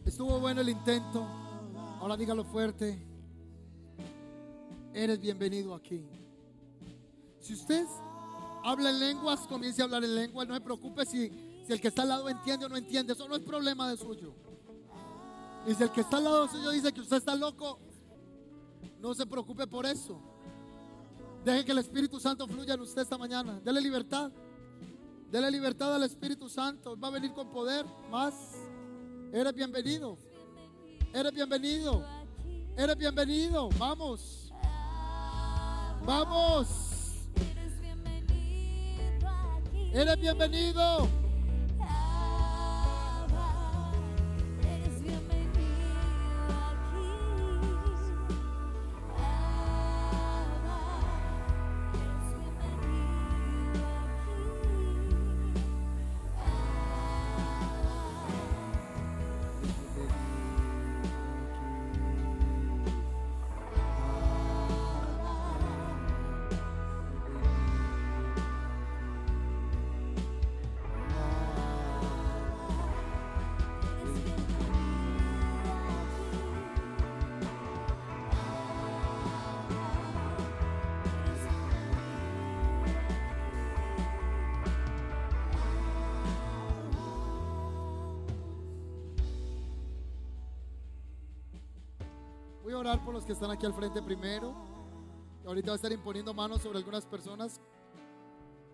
Estuvo 0.05 0.39
bueno 0.39 0.61
el 0.61 0.70
intento. 0.70 1.26
Ahora 1.99 2.15
dígalo 2.15 2.43
fuerte. 2.43 3.03
Eres 4.93 5.20
bienvenido 5.20 5.74
aquí. 5.74 6.05
Si 7.39 7.53
usted 7.53 7.88
habla 8.63 8.91
en 8.91 8.99
lenguas, 8.99 9.47
comience 9.47 9.82
a 9.82 9.86
hablar 9.86 10.03
en 10.03 10.13
lenguas. 10.13 10.47
No 10.47 10.53
se 10.53 10.61
preocupe 10.61 11.03
si, 11.03 11.32
si 11.65 11.74
el 11.74 11.82
que 11.82 11.88
está 11.88 12.03
al 12.03 12.09
lado 12.09 12.30
entiende 12.30 12.68
o 12.68 12.70
no 12.70 12.78
entiende. 12.78 13.13
Eso 13.13 13.28
no 13.28 13.36
es 13.36 13.41
problema 13.41 13.89
de 13.89 13.97
suyo. 13.97 14.36
Y 15.65 15.74
si 15.74 15.82
el 15.82 15.91
que 15.91 16.01
está 16.01 16.18
al 16.18 16.26
lado 16.26 16.47
suyo 16.49 16.70
dice 16.70 16.93
que 16.93 17.01
usted 17.01 17.18
está 17.18 17.36
loco, 17.36 17.80
no 18.99 19.15
se 19.15 19.26
preocupe 19.26 19.65
por 19.65 19.88
eso. 19.88 20.22
Deje 21.44 21.66
que 21.66 21.72
el 21.72 21.78
Espíritu 21.78 22.20
Santo 22.20 22.48
fluya 22.48 22.74
en 22.74 22.82
usted 22.82 23.02
esta 23.02 23.18
mañana. 23.18 23.60
Dele 23.62 23.82
libertad. 23.82 24.32
Dele 25.32 25.52
libertad 25.52 25.96
al 25.96 26.04
Espíritu 26.04 26.50
Santo. 26.50 26.98
Va 26.98 27.10
a 27.10 27.12
venir 27.12 27.34
con 27.34 27.50
poder 27.52 27.86
más. 28.10 28.34
Eres 29.32 29.54
bienvenido. 29.54 30.18
Eres 31.14 31.34
bienvenido. 31.34 32.04
Eres 32.78 32.98
bienvenido. 32.98 33.70
Vamos. 33.78 34.52
Vamos. 36.06 36.88
Eres 39.94 40.20
bienvenido. 40.20 41.08
Orar 92.78 93.04
por 93.04 93.14
los 93.14 93.26
que 93.26 93.34
están 93.34 93.52
aquí 93.52 93.66
al 93.66 93.74
frente 93.74 94.02
primero. 94.02 94.56
ahorita 95.46 95.68
va 95.68 95.74
a 95.74 95.76
estar 95.76 95.92
imponiendo 95.92 96.34
manos 96.34 96.62
sobre 96.62 96.78
algunas 96.78 97.06
personas. 97.06 97.60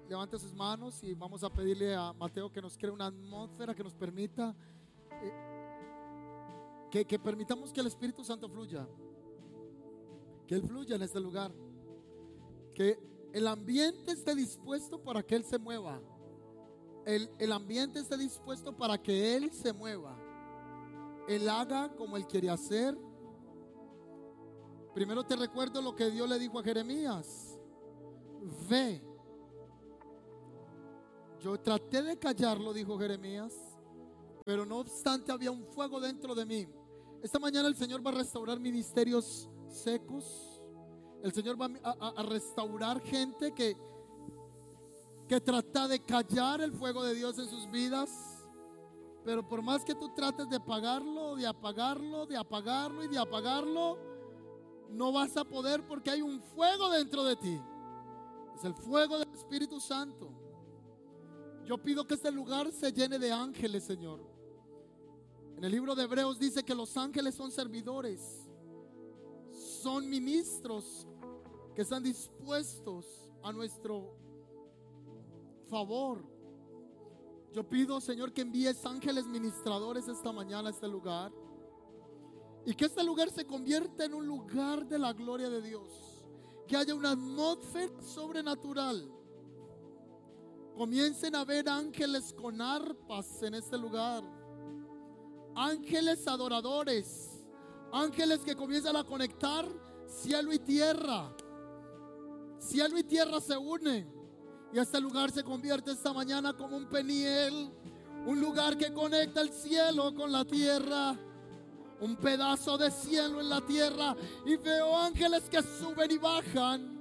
Levante 0.10 0.38
sus 0.38 0.54
manos 0.54 1.02
y 1.04 1.14
vamos 1.14 1.44
a 1.44 1.50
pedirle 1.50 1.96
a 1.96 2.14
Mateo 2.14 2.52
que 2.52 2.62
nos 2.62 2.78
cree 2.78 2.92
una 2.92 3.08
atmósfera 3.08 3.74
que 3.74 3.84
nos 3.84 3.94
permita, 3.94 4.54
eh, 5.22 5.34
que, 6.92 7.06
que 7.06 7.18
permitamos 7.18 7.72
que 7.72 7.80
el 7.80 7.88
Espíritu 7.88 8.24
Santo 8.24 8.50
fluya. 8.50 8.88
Que 10.46 10.56
Él 10.56 10.64
fluya 10.64 10.98
en 10.98 11.04
este 11.04 11.20
lugar. 11.20 11.52
Que 12.76 13.00
el 13.32 13.48
ambiente 13.48 14.12
esté 14.12 14.36
dispuesto 14.36 15.02
para 15.02 15.24
que 15.24 15.36
Él 15.36 15.46
se 15.46 15.58
mueva. 15.58 16.02
El, 17.06 17.30
el, 17.40 17.52
ambiente 17.52 18.00
esté 18.00 18.18
dispuesto 18.18 18.76
para 18.76 19.02
que 19.02 19.36
Él 19.36 19.52
se 19.52 19.74
mueva. 19.74 20.18
Él 21.28 21.50
haga 21.50 21.94
como 21.96 22.18
Él 22.18 22.28
quiere 22.28 22.50
hacer. 22.50 22.98
Primero 24.94 25.24
te 25.24 25.36
recuerdo 25.36 25.82
lo 25.82 25.96
que 25.96 26.10
Dios 26.10 26.30
le 26.30 26.38
dijo 26.40 26.60
a 26.60 26.64
Jeremías. 26.64 27.58
Ve. 28.70 29.02
Yo 31.40 31.60
traté 31.60 32.04
de 32.04 32.18
callarlo, 32.18 32.72
dijo 32.74 32.98
Jeremías, 32.98 33.54
pero 34.46 34.66
no 34.66 34.80
obstante 34.80 35.32
había 35.32 35.52
un 35.52 35.66
fuego 35.66 36.00
dentro 36.00 36.34
de 36.36 36.46
mí. 36.46 36.68
Esta 37.22 37.40
mañana 37.40 37.68
el 37.68 37.76
Señor 37.76 38.06
va 38.06 38.12
a 38.12 38.16
restaurar 38.16 38.60
ministerios 38.60 39.50
secos 39.68 40.54
el 41.24 41.32
Señor 41.32 41.60
va 41.60 41.70
a, 41.84 42.24
restaurar 42.24 43.02
gente 43.02 43.54
que, 43.54 43.78
que 45.26 45.40
trata 45.40 45.88
de 45.88 46.04
callar 46.04 46.60
el 46.60 46.74
fuego 46.74 47.02
de 47.02 47.16
Dios 47.16 47.40
en 47.40 47.48
sus 47.48 47.72
vidas. 47.72 48.46
Pero 49.24 49.48
por 49.48 49.62
más 49.62 49.86
que 49.86 49.96
tú 49.96 50.14
trates 50.14 50.50
de 50.50 50.58
apagarlo, 50.58 51.38
de 51.38 51.48
apagarlo, 51.48 52.26
de 52.26 52.36
apagarlo 52.36 53.06
y 53.06 53.08
de 53.08 53.18
apagarlo, 53.18 53.98
no 54.94 55.12
vas 55.12 55.36
a 55.38 55.44
poder 55.44 55.86
porque 55.86 56.12
hay 56.12 56.22
un 56.22 56.42
fuego 56.42 56.90
dentro 56.90 57.24
de 57.24 57.36
ti. 57.36 57.60
Es 58.56 58.64
el 58.64 58.74
fuego 58.76 59.18
del 59.18 59.30
Espíritu 59.34 59.80
Santo. 59.80 60.32
Yo 61.66 61.78
pido 61.78 62.06
que 62.06 62.14
este 62.14 62.32
lugar 62.32 62.72
se 62.72 62.92
llene 62.92 63.18
de 63.18 63.32
ángeles, 63.32 63.84
Señor. 63.84 64.20
En 65.58 65.64
el 65.64 65.72
libro 65.72 65.96
de 65.96 66.04
Hebreos 66.04 66.38
dice 66.40 66.64
que 66.64 66.76
los 66.76 66.96
ángeles 66.98 67.36
son 67.36 67.52
servidores, 67.52 68.48
son 69.82 70.10
ministros 70.10 71.08
que 71.76 71.82
están 71.82 72.04
dispuestos 72.04 73.06
a 73.42 73.52
nuestro 73.52 74.16
favor. 75.70 76.24
Yo 77.54 77.68
pido, 77.68 78.02
Señor, 78.02 78.34
que 78.34 78.42
envíes 78.42 78.86
ángeles 78.86 79.26
ministradores 79.26 80.08
esta 80.08 80.32
mañana 80.32 80.70
a 80.70 80.72
este 80.72 80.88
lugar. 80.88 81.32
Y 82.66 82.74
que 82.74 82.86
este 82.86 83.04
lugar 83.04 83.30
se 83.30 83.46
convierta 83.46 84.06
en 84.06 84.14
un 84.14 84.26
lugar 84.26 84.88
de 84.88 84.98
la 84.98 85.14
gloria 85.14 85.50
de 85.50 85.62
Dios. 85.62 85.90
Que 86.68 86.78
haya 86.78 86.96
una 86.96 87.12
atmósfera 87.12 88.02
sobrenatural. 88.02 89.12
Comiencen 90.76 91.36
a 91.36 91.44
ver 91.44 91.70
ángeles 91.70 92.34
con 92.34 92.62
arpas 92.62 93.44
en 93.44 93.56
este 93.56 93.78
lugar. 93.78 94.24
Ángeles 95.56 96.28
adoradores. 96.28 97.44
Ángeles 97.92 98.40
que 98.40 98.56
comienzan 98.56 98.96
a 98.96 99.04
conectar 99.04 99.68
cielo 100.08 100.54
y 100.54 100.60
tierra. 100.60 101.36
Cielo 102.60 102.98
y 102.98 103.04
tierra 103.04 103.42
se 103.42 103.58
unen 103.58 104.24
y 104.74 104.80
este 104.80 105.00
lugar 105.00 105.30
se 105.30 105.44
convierte 105.44 105.92
esta 105.92 106.12
mañana 106.12 106.52
como 106.54 106.76
un 106.76 106.88
peniel, 106.88 107.72
un 108.26 108.42
lugar 108.42 108.76
que 108.76 108.92
conecta 108.92 109.42
el 109.42 109.50
cielo 109.50 110.16
con 110.16 110.32
la 110.32 110.44
tierra, 110.46 111.16
un 112.04 112.18
pedazo 112.18 112.78
de 112.78 112.92
cielo 112.92 113.40
en 113.40 113.48
la 113.48 113.62
tierra 113.62 114.14
y 114.46 114.58
veo 114.58 114.98
ángeles 114.98 115.50
que 115.50 115.64
suben 115.64 116.12
y 116.12 116.18
bajan. 116.18 117.00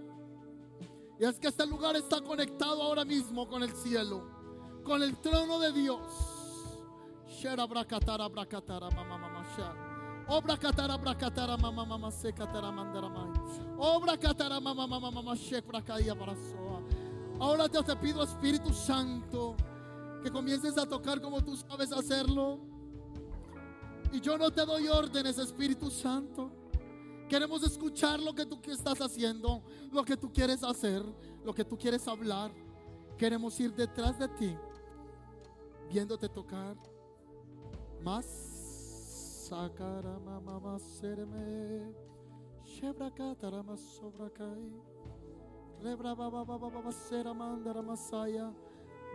Y 1.18 1.24
es 1.24 1.40
que 1.40 1.48
este 1.48 1.66
lugar 1.66 1.96
está 1.96 2.20
conectado 2.20 2.80
ahora 2.80 3.04
mismo 3.04 3.48
con 3.48 3.64
el 3.64 3.72
cielo, 3.74 4.24
con 4.84 5.02
el 5.02 5.16
trono 5.18 5.58
de 5.58 5.72
Dios. 5.72 6.06
Obra 10.28 10.56
catara 10.56 10.96
bracatara 10.96 11.56
mama 11.56 11.84
mama 11.84 12.10
se 12.12 12.32
catara 12.32 12.70
mandara 12.70 13.08
mai. 13.08 13.32
Obra 13.78 14.16
catara 14.16 14.60
mama 14.60 14.86
mama 14.86 15.10
mama 15.10 15.34
shek 15.34 15.66
bracaía 15.66 16.14
para. 16.14 16.34
Ahora 17.40 17.68
te 17.68 17.96
pido 17.96 18.22
Espíritu 18.22 18.72
Santo 18.72 19.56
que 20.22 20.30
comiences 20.30 20.78
a 20.78 20.86
tocar 20.86 21.20
como 21.20 21.42
tú 21.42 21.56
sabes 21.56 21.90
hacerlo. 21.90 22.71
Y 24.12 24.20
yo 24.20 24.36
no 24.36 24.50
te 24.50 24.64
doy 24.66 24.88
órdenes, 24.88 25.38
Espíritu 25.38 25.90
Santo. 25.90 26.50
Queremos 27.28 27.62
escuchar 27.62 28.20
lo 28.20 28.34
que 28.34 28.44
tú 28.44 28.60
estás 28.70 29.00
haciendo, 29.00 29.62
lo 29.90 30.04
que 30.04 30.18
tú 30.18 30.30
quieres 30.30 30.62
hacer, 30.62 31.02
lo 31.42 31.54
que 31.54 31.64
tú 31.64 31.78
quieres 31.78 32.06
hablar. 32.06 32.52
Queremos 33.16 33.58
ir 33.58 33.74
detrás 33.74 34.18
de 34.18 34.28
ti, 34.28 34.54
viéndote 35.90 36.28
tocar 36.28 36.76
más. 38.02 39.46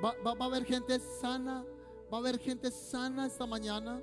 Va, 0.03 0.15
va, 0.25 0.33
va 0.33 0.45
a 0.45 0.47
haber 0.47 0.65
gente 0.65 0.99
sana. 0.99 1.63
Va 2.11 2.17
a 2.17 2.19
haber 2.19 2.39
gente 2.39 2.71
sana 2.71 3.27
esta 3.27 3.45
mañana. 3.45 4.01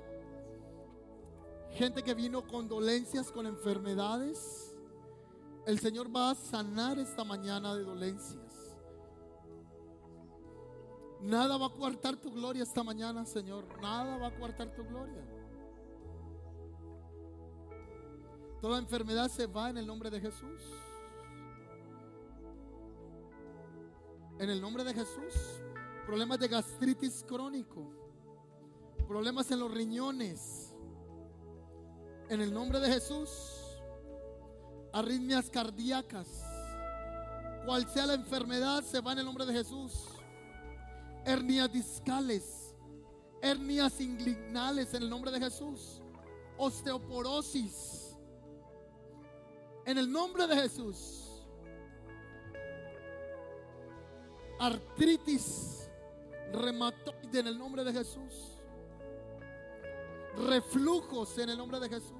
Gente 1.75 2.01
que 2.01 2.13
vino 2.13 2.47
con 2.47 2.69
dolencias, 2.69 3.29
con 3.33 3.45
enfermedades. 3.45 4.73
El 5.65 5.77
Señor 5.79 6.15
va 6.15 6.31
a 6.31 6.35
sanar 6.35 6.97
esta 6.99 7.25
mañana 7.25 7.75
de 7.75 7.83
dolencias. 7.83 8.77
Nada 11.21 11.57
va 11.57 11.65
a 11.65 11.73
coartar 11.73 12.15
tu 12.15 12.31
gloria 12.31 12.63
esta 12.63 12.81
mañana, 12.81 13.25
Señor. 13.25 13.65
Nada 13.81 14.17
va 14.17 14.27
a 14.27 14.35
coartar 14.37 14.73
tu 14.73 14.85
gloria. 14.85 15.21
Toda 18.61 18.79
enfermedad 18.79 19.27
se 19.27 19.45
va 19.45 19.69
en 19.69 19.77
el 19.77 19.85
nombre 19.85 20.09
de 20.09 20.21
Jesús. 20.21 20.61
En 24.39 24.49
el 24.49 24.61
nombre 24.61 24.85
de 24.85 24.93
Jesús. 24.93 25.61
Problemas 26.05 26.39
de 26.39 26.47
gastritis 26.47 27.25
crónico. 27.27 27.91
Problemas 29.09 29.51
en 29.51 29.59
los 29.59 29.73
riñones. 29.73 30.64
En 32.29 32.41
el 32.41 32.53
nombre 32.53 32.79
de 32.79 32.91
Jesús. 32.91 33.29
Arritmias 34.93 35.49
cardíacas. 35.49 36.27
Cual 37.65 37.87
sea 37.89 38.05
la 38.05 38.13
enfermedad, 38.13 38.83
se 38.83 39.01
va 39.01 39.13
en 39.13 39.19
el 39.19 39.25
nombre 39.25 39.45
de 39.45 39.53
Jesús. 39.53 40.05
Hernias 41.25 41.71
discales. 41.71 42.73
Hernias 43.41 43.99
inguinales 43.99 44.93
en 44.93 45.03
el 45.03 45.09
nombre 45.09 45.31
de 45.31 45.39
Jesús. 45.39 46.01
Osteoporosis 46.57 48.05
en 49.85 49.97
el 49.99 50.11
nombre 50.11 50.47
de 50.47 50.55
Jesús. 50.55 51.21
Artritis 54.59 55.89
reumatoide 56.51 57.39
en 57.39 57.47
el 57.47 57.57
nombre 57.57 57.83
de 57.83 57.93
Jesús. 57.93 58.54
Reflujos 60.37 61.37
en 61.37 61.49
el 61.49 61.57
nombre 61.57 61.79
de 61.79 61.89
Jesús. 61.89 62.11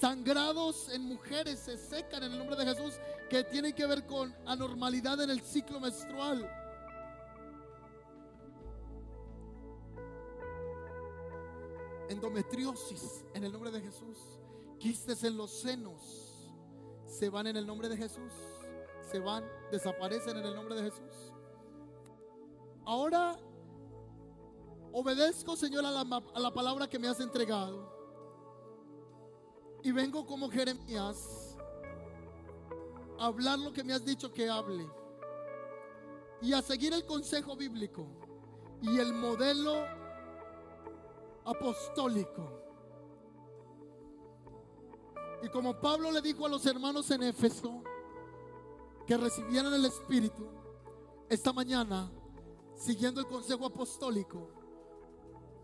Sangrados 0.00 0.88
en 0.88 1.04
mujeres 1.04 1.60
se 1.60 1.76
secan 1.76 2.24
en 2.24 2.32
el 2.32 2.38
nombre 2.38 2.56
de 2.56 2.64
Jesús 2.64 2.94
que 3.30 3.44
tienen 3.44 3.72
que 3.72 3.86
ver 3.86 4.06
con 4.06 4.34
anormalidad 4.46 5.20
en 5.22 5.30
el 5.30 5.40
ciclo 5.40 5.78
menstrual. 5.80 6.50
Endometriosis 12.08 13.24
en 13.32 13.44
el 13.44 13.52
nombre 13.52 13.70
de 13.70 13.80
Jesús 13.80 14.18
quistes 14.82 15.22
en 15.22 15.36
los 15.36 15.52
senos 15.52 16.32
se 17.06 17.30
van 17.30 17.46
en 17.46 17.56
el 17.56 17.64
nombre 17.64 17.88
de 17.88 17.96
Jesús. 17.96 18.32
Se 19.10 19.20
van, 19.20 19.44
desaparecen 19.70 20.36
en 20.38 20.44
el 20.44 20.54
nombre 20.54 20.74
de 20.74 20.90
Jesús. 20.90 21.32
Ahora 22.84 23.38
obedezco, 24.92 25.56
Señor, 25.56 25.84
a 25.84 25.90
la, 25.90 26.54
palabra 26.54 26.88
que 26.88 26.98
me 26.98 27.08
has 27.08 27.20
entregado. 27.20 27.90
Y 29.82 29.90
vengo 29.90 30.24
como 30.26 30.48
Jeremías 30.50 31.56
a 33.18 33.26
hablar 33.26 33.58
lo 33.58 33.72
que 33.72 33.82
me 33.82 33.92
has 33.92 34.04
dicho 34.04 34.32
que 34.32 34.48
hable. 34.48 34.88
Y 36.40 36.52
a 36.52 36.62
seguir 36.62 36.92
el 36.92 37.04
consejo 37.04 37.56
bíblico 37.56 38.06
y 38.80 38.98
el 38.98 39.12
modelo 39.12 39.84
apostólico 41.44 42.62
y 45.42 45.48
como 45.48 45.78
Pablo 45.80 46.12
le 46.12 46.22
dijo 46.22 46.46
a 46.46 46.48
los 46.48 46.64
hermanos 46.66 47.10
en 47.10 47.24
Éfeso 47.24 47.82
que 49.06 49.16
recibieran 49.16 49.74
el 49.74 49.84
Espíritu, 49.84 50.46
esta 51.28 51.52
mañana, 51.52 52.12
siguiendo 52.76 53.20
el 53.20 53.26
consejo 53.26 53.66
apostólico, 53.66 54.48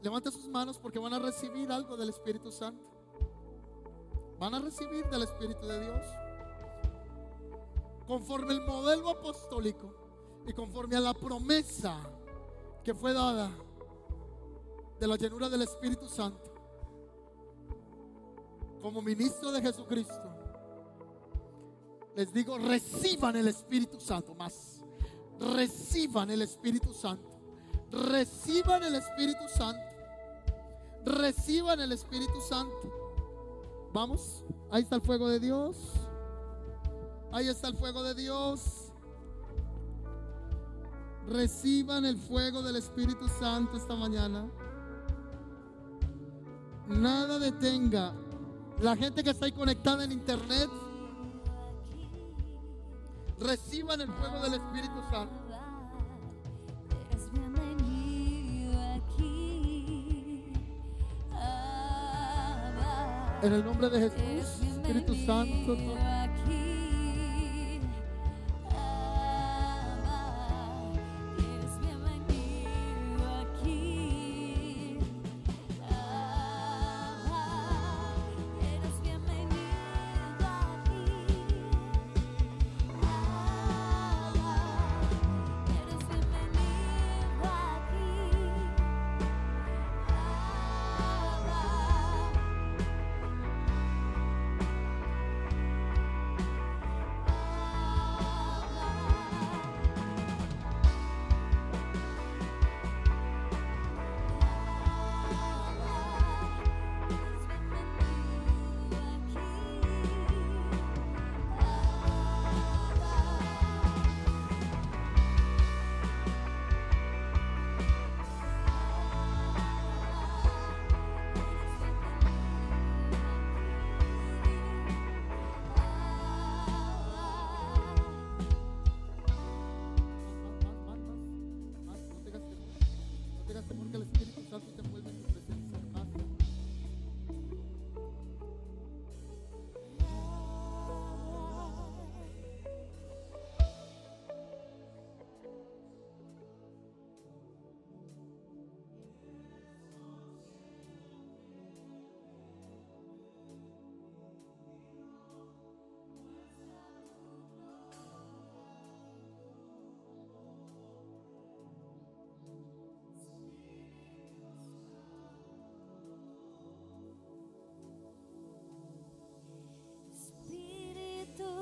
levante 0.03 0.31
sus 0.31 0.49
manos 0.49 0.79
porque 0.79 0.99
van 0.99 1.15
a 1.15 1.19
recibir 1.19 1.71
algo 1.71 1.97
del 1.97 2.11
Espíritu 2.11 2.51
Santo. 2.51 2.85
van 4.39 4.55
a 4.55 4.61
recibir 4.61 5.05
del 5.07 5.25
Espíritu 5.25 5.67
de 5.67 5.81
Dios. 5.81 6.07
Conforme 8.07 8.53
el 8.53 8.61
modelo 8.61 9.11
apostólico 9.11 9.93
y 10.47 10.53
conforme 10.53 10.97
a 10.97 11.01
la 11.01 11.13
promesa 11.13 11.99
que 12.85 12.95
fue 12.95 13.13
dada 13.13 13.51
de 15.01 15.07
la 15.07 15.17
llenura 15.17 15.49
del 15.49 15.63
Espíritu 15.63 16.07
Santo, 16.09 16.53
como 18.81 19.03
ministro 19.03 19.51
de 19.51 19.61
Jesucristo, 19.61 20.35
les 22.15 22.33
digo, 22.33 22.59
reciban 22.59 23.37
el 23.37 23.49
Espíritu 23.49 24.01
Santo 24.01 24.35
más. 24.35 24.85
Reciban 25.39 26.31
el 26.31 26.43
Espíritu 26.43 26.93
Santo. 26.93 27.29
Reciban 27.91 28.83
el 28.83 28.95
Espíritu 28.97 29.49
Santo. 29.49 29.88
Reciban 31.09 31.81
el 31.81 31.93
Espíritu 31.93 32.39
Santo. 32.39 33.89
Vamos, 33.95 34.45
ahí 34.71 34.83
está 34.83 34.97
el 34.97 35.03
fuego 35.03 35.27
de 35.29 35.41
Dios. 35.41 35.77
Ahí 37.33 37.49
está 37.49 37.69
el 37.69 37.77
fuego 37.77 38.03
de 38.03 38.15
Dios. 38.15 38.93
Reciban 41.27 42.05
el 42.05 42.19
fuego 42.19 42.63
del 42.63 42.77
Espíritu 42.77 43.27
Santo 43.27 43.79
esta 43.79 43.97
mañana. 43.97 44.51
Nada 46.87 47.39
detenga. 47.39 48.13
La 48.81 48.95
gente 48.95 49.25
que 49.25 49.31
está 49.31 49.47
ahí 49.47 49.53
conectada 49.53 50.05
en 50.05 50.13
internet, 50.13 50.69
reciban 53.41 54.03
el 54.03 54.13
fuego 54.13 54.41
del 54.41 54.55
Espíritu 54.55 55.01
Santo. 55.11 55.38
En 63.41 63.53
el 63.53 63.65
nombre 63.65 63.89
de 63.89 64.01
Jesús, 64.01 64.63
Espíritu 64.69 65.15
Santo, 65.25 65.77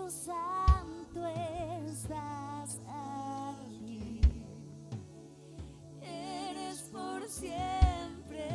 Santo, 0.09 1.27
estás 1.27 2.81
aquí. 2.87 4.21
Eres 6.01 6.83
por 6.93 7.27
siempre 7.29 8.49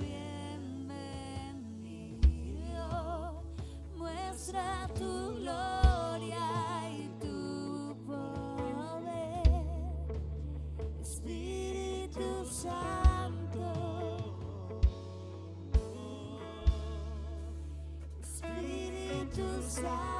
bienvenido. 0.00 1.04
Muestra 3.96 4.88
tu 4.98 5.34
gloria 5.36 6.90
y 6.90 7.08
tu 7.20 7.96
poder. 8.04 9.48
Espíritu 11.00 12.44
Santo. 12.46 13.20
Santo. 19.70 20.19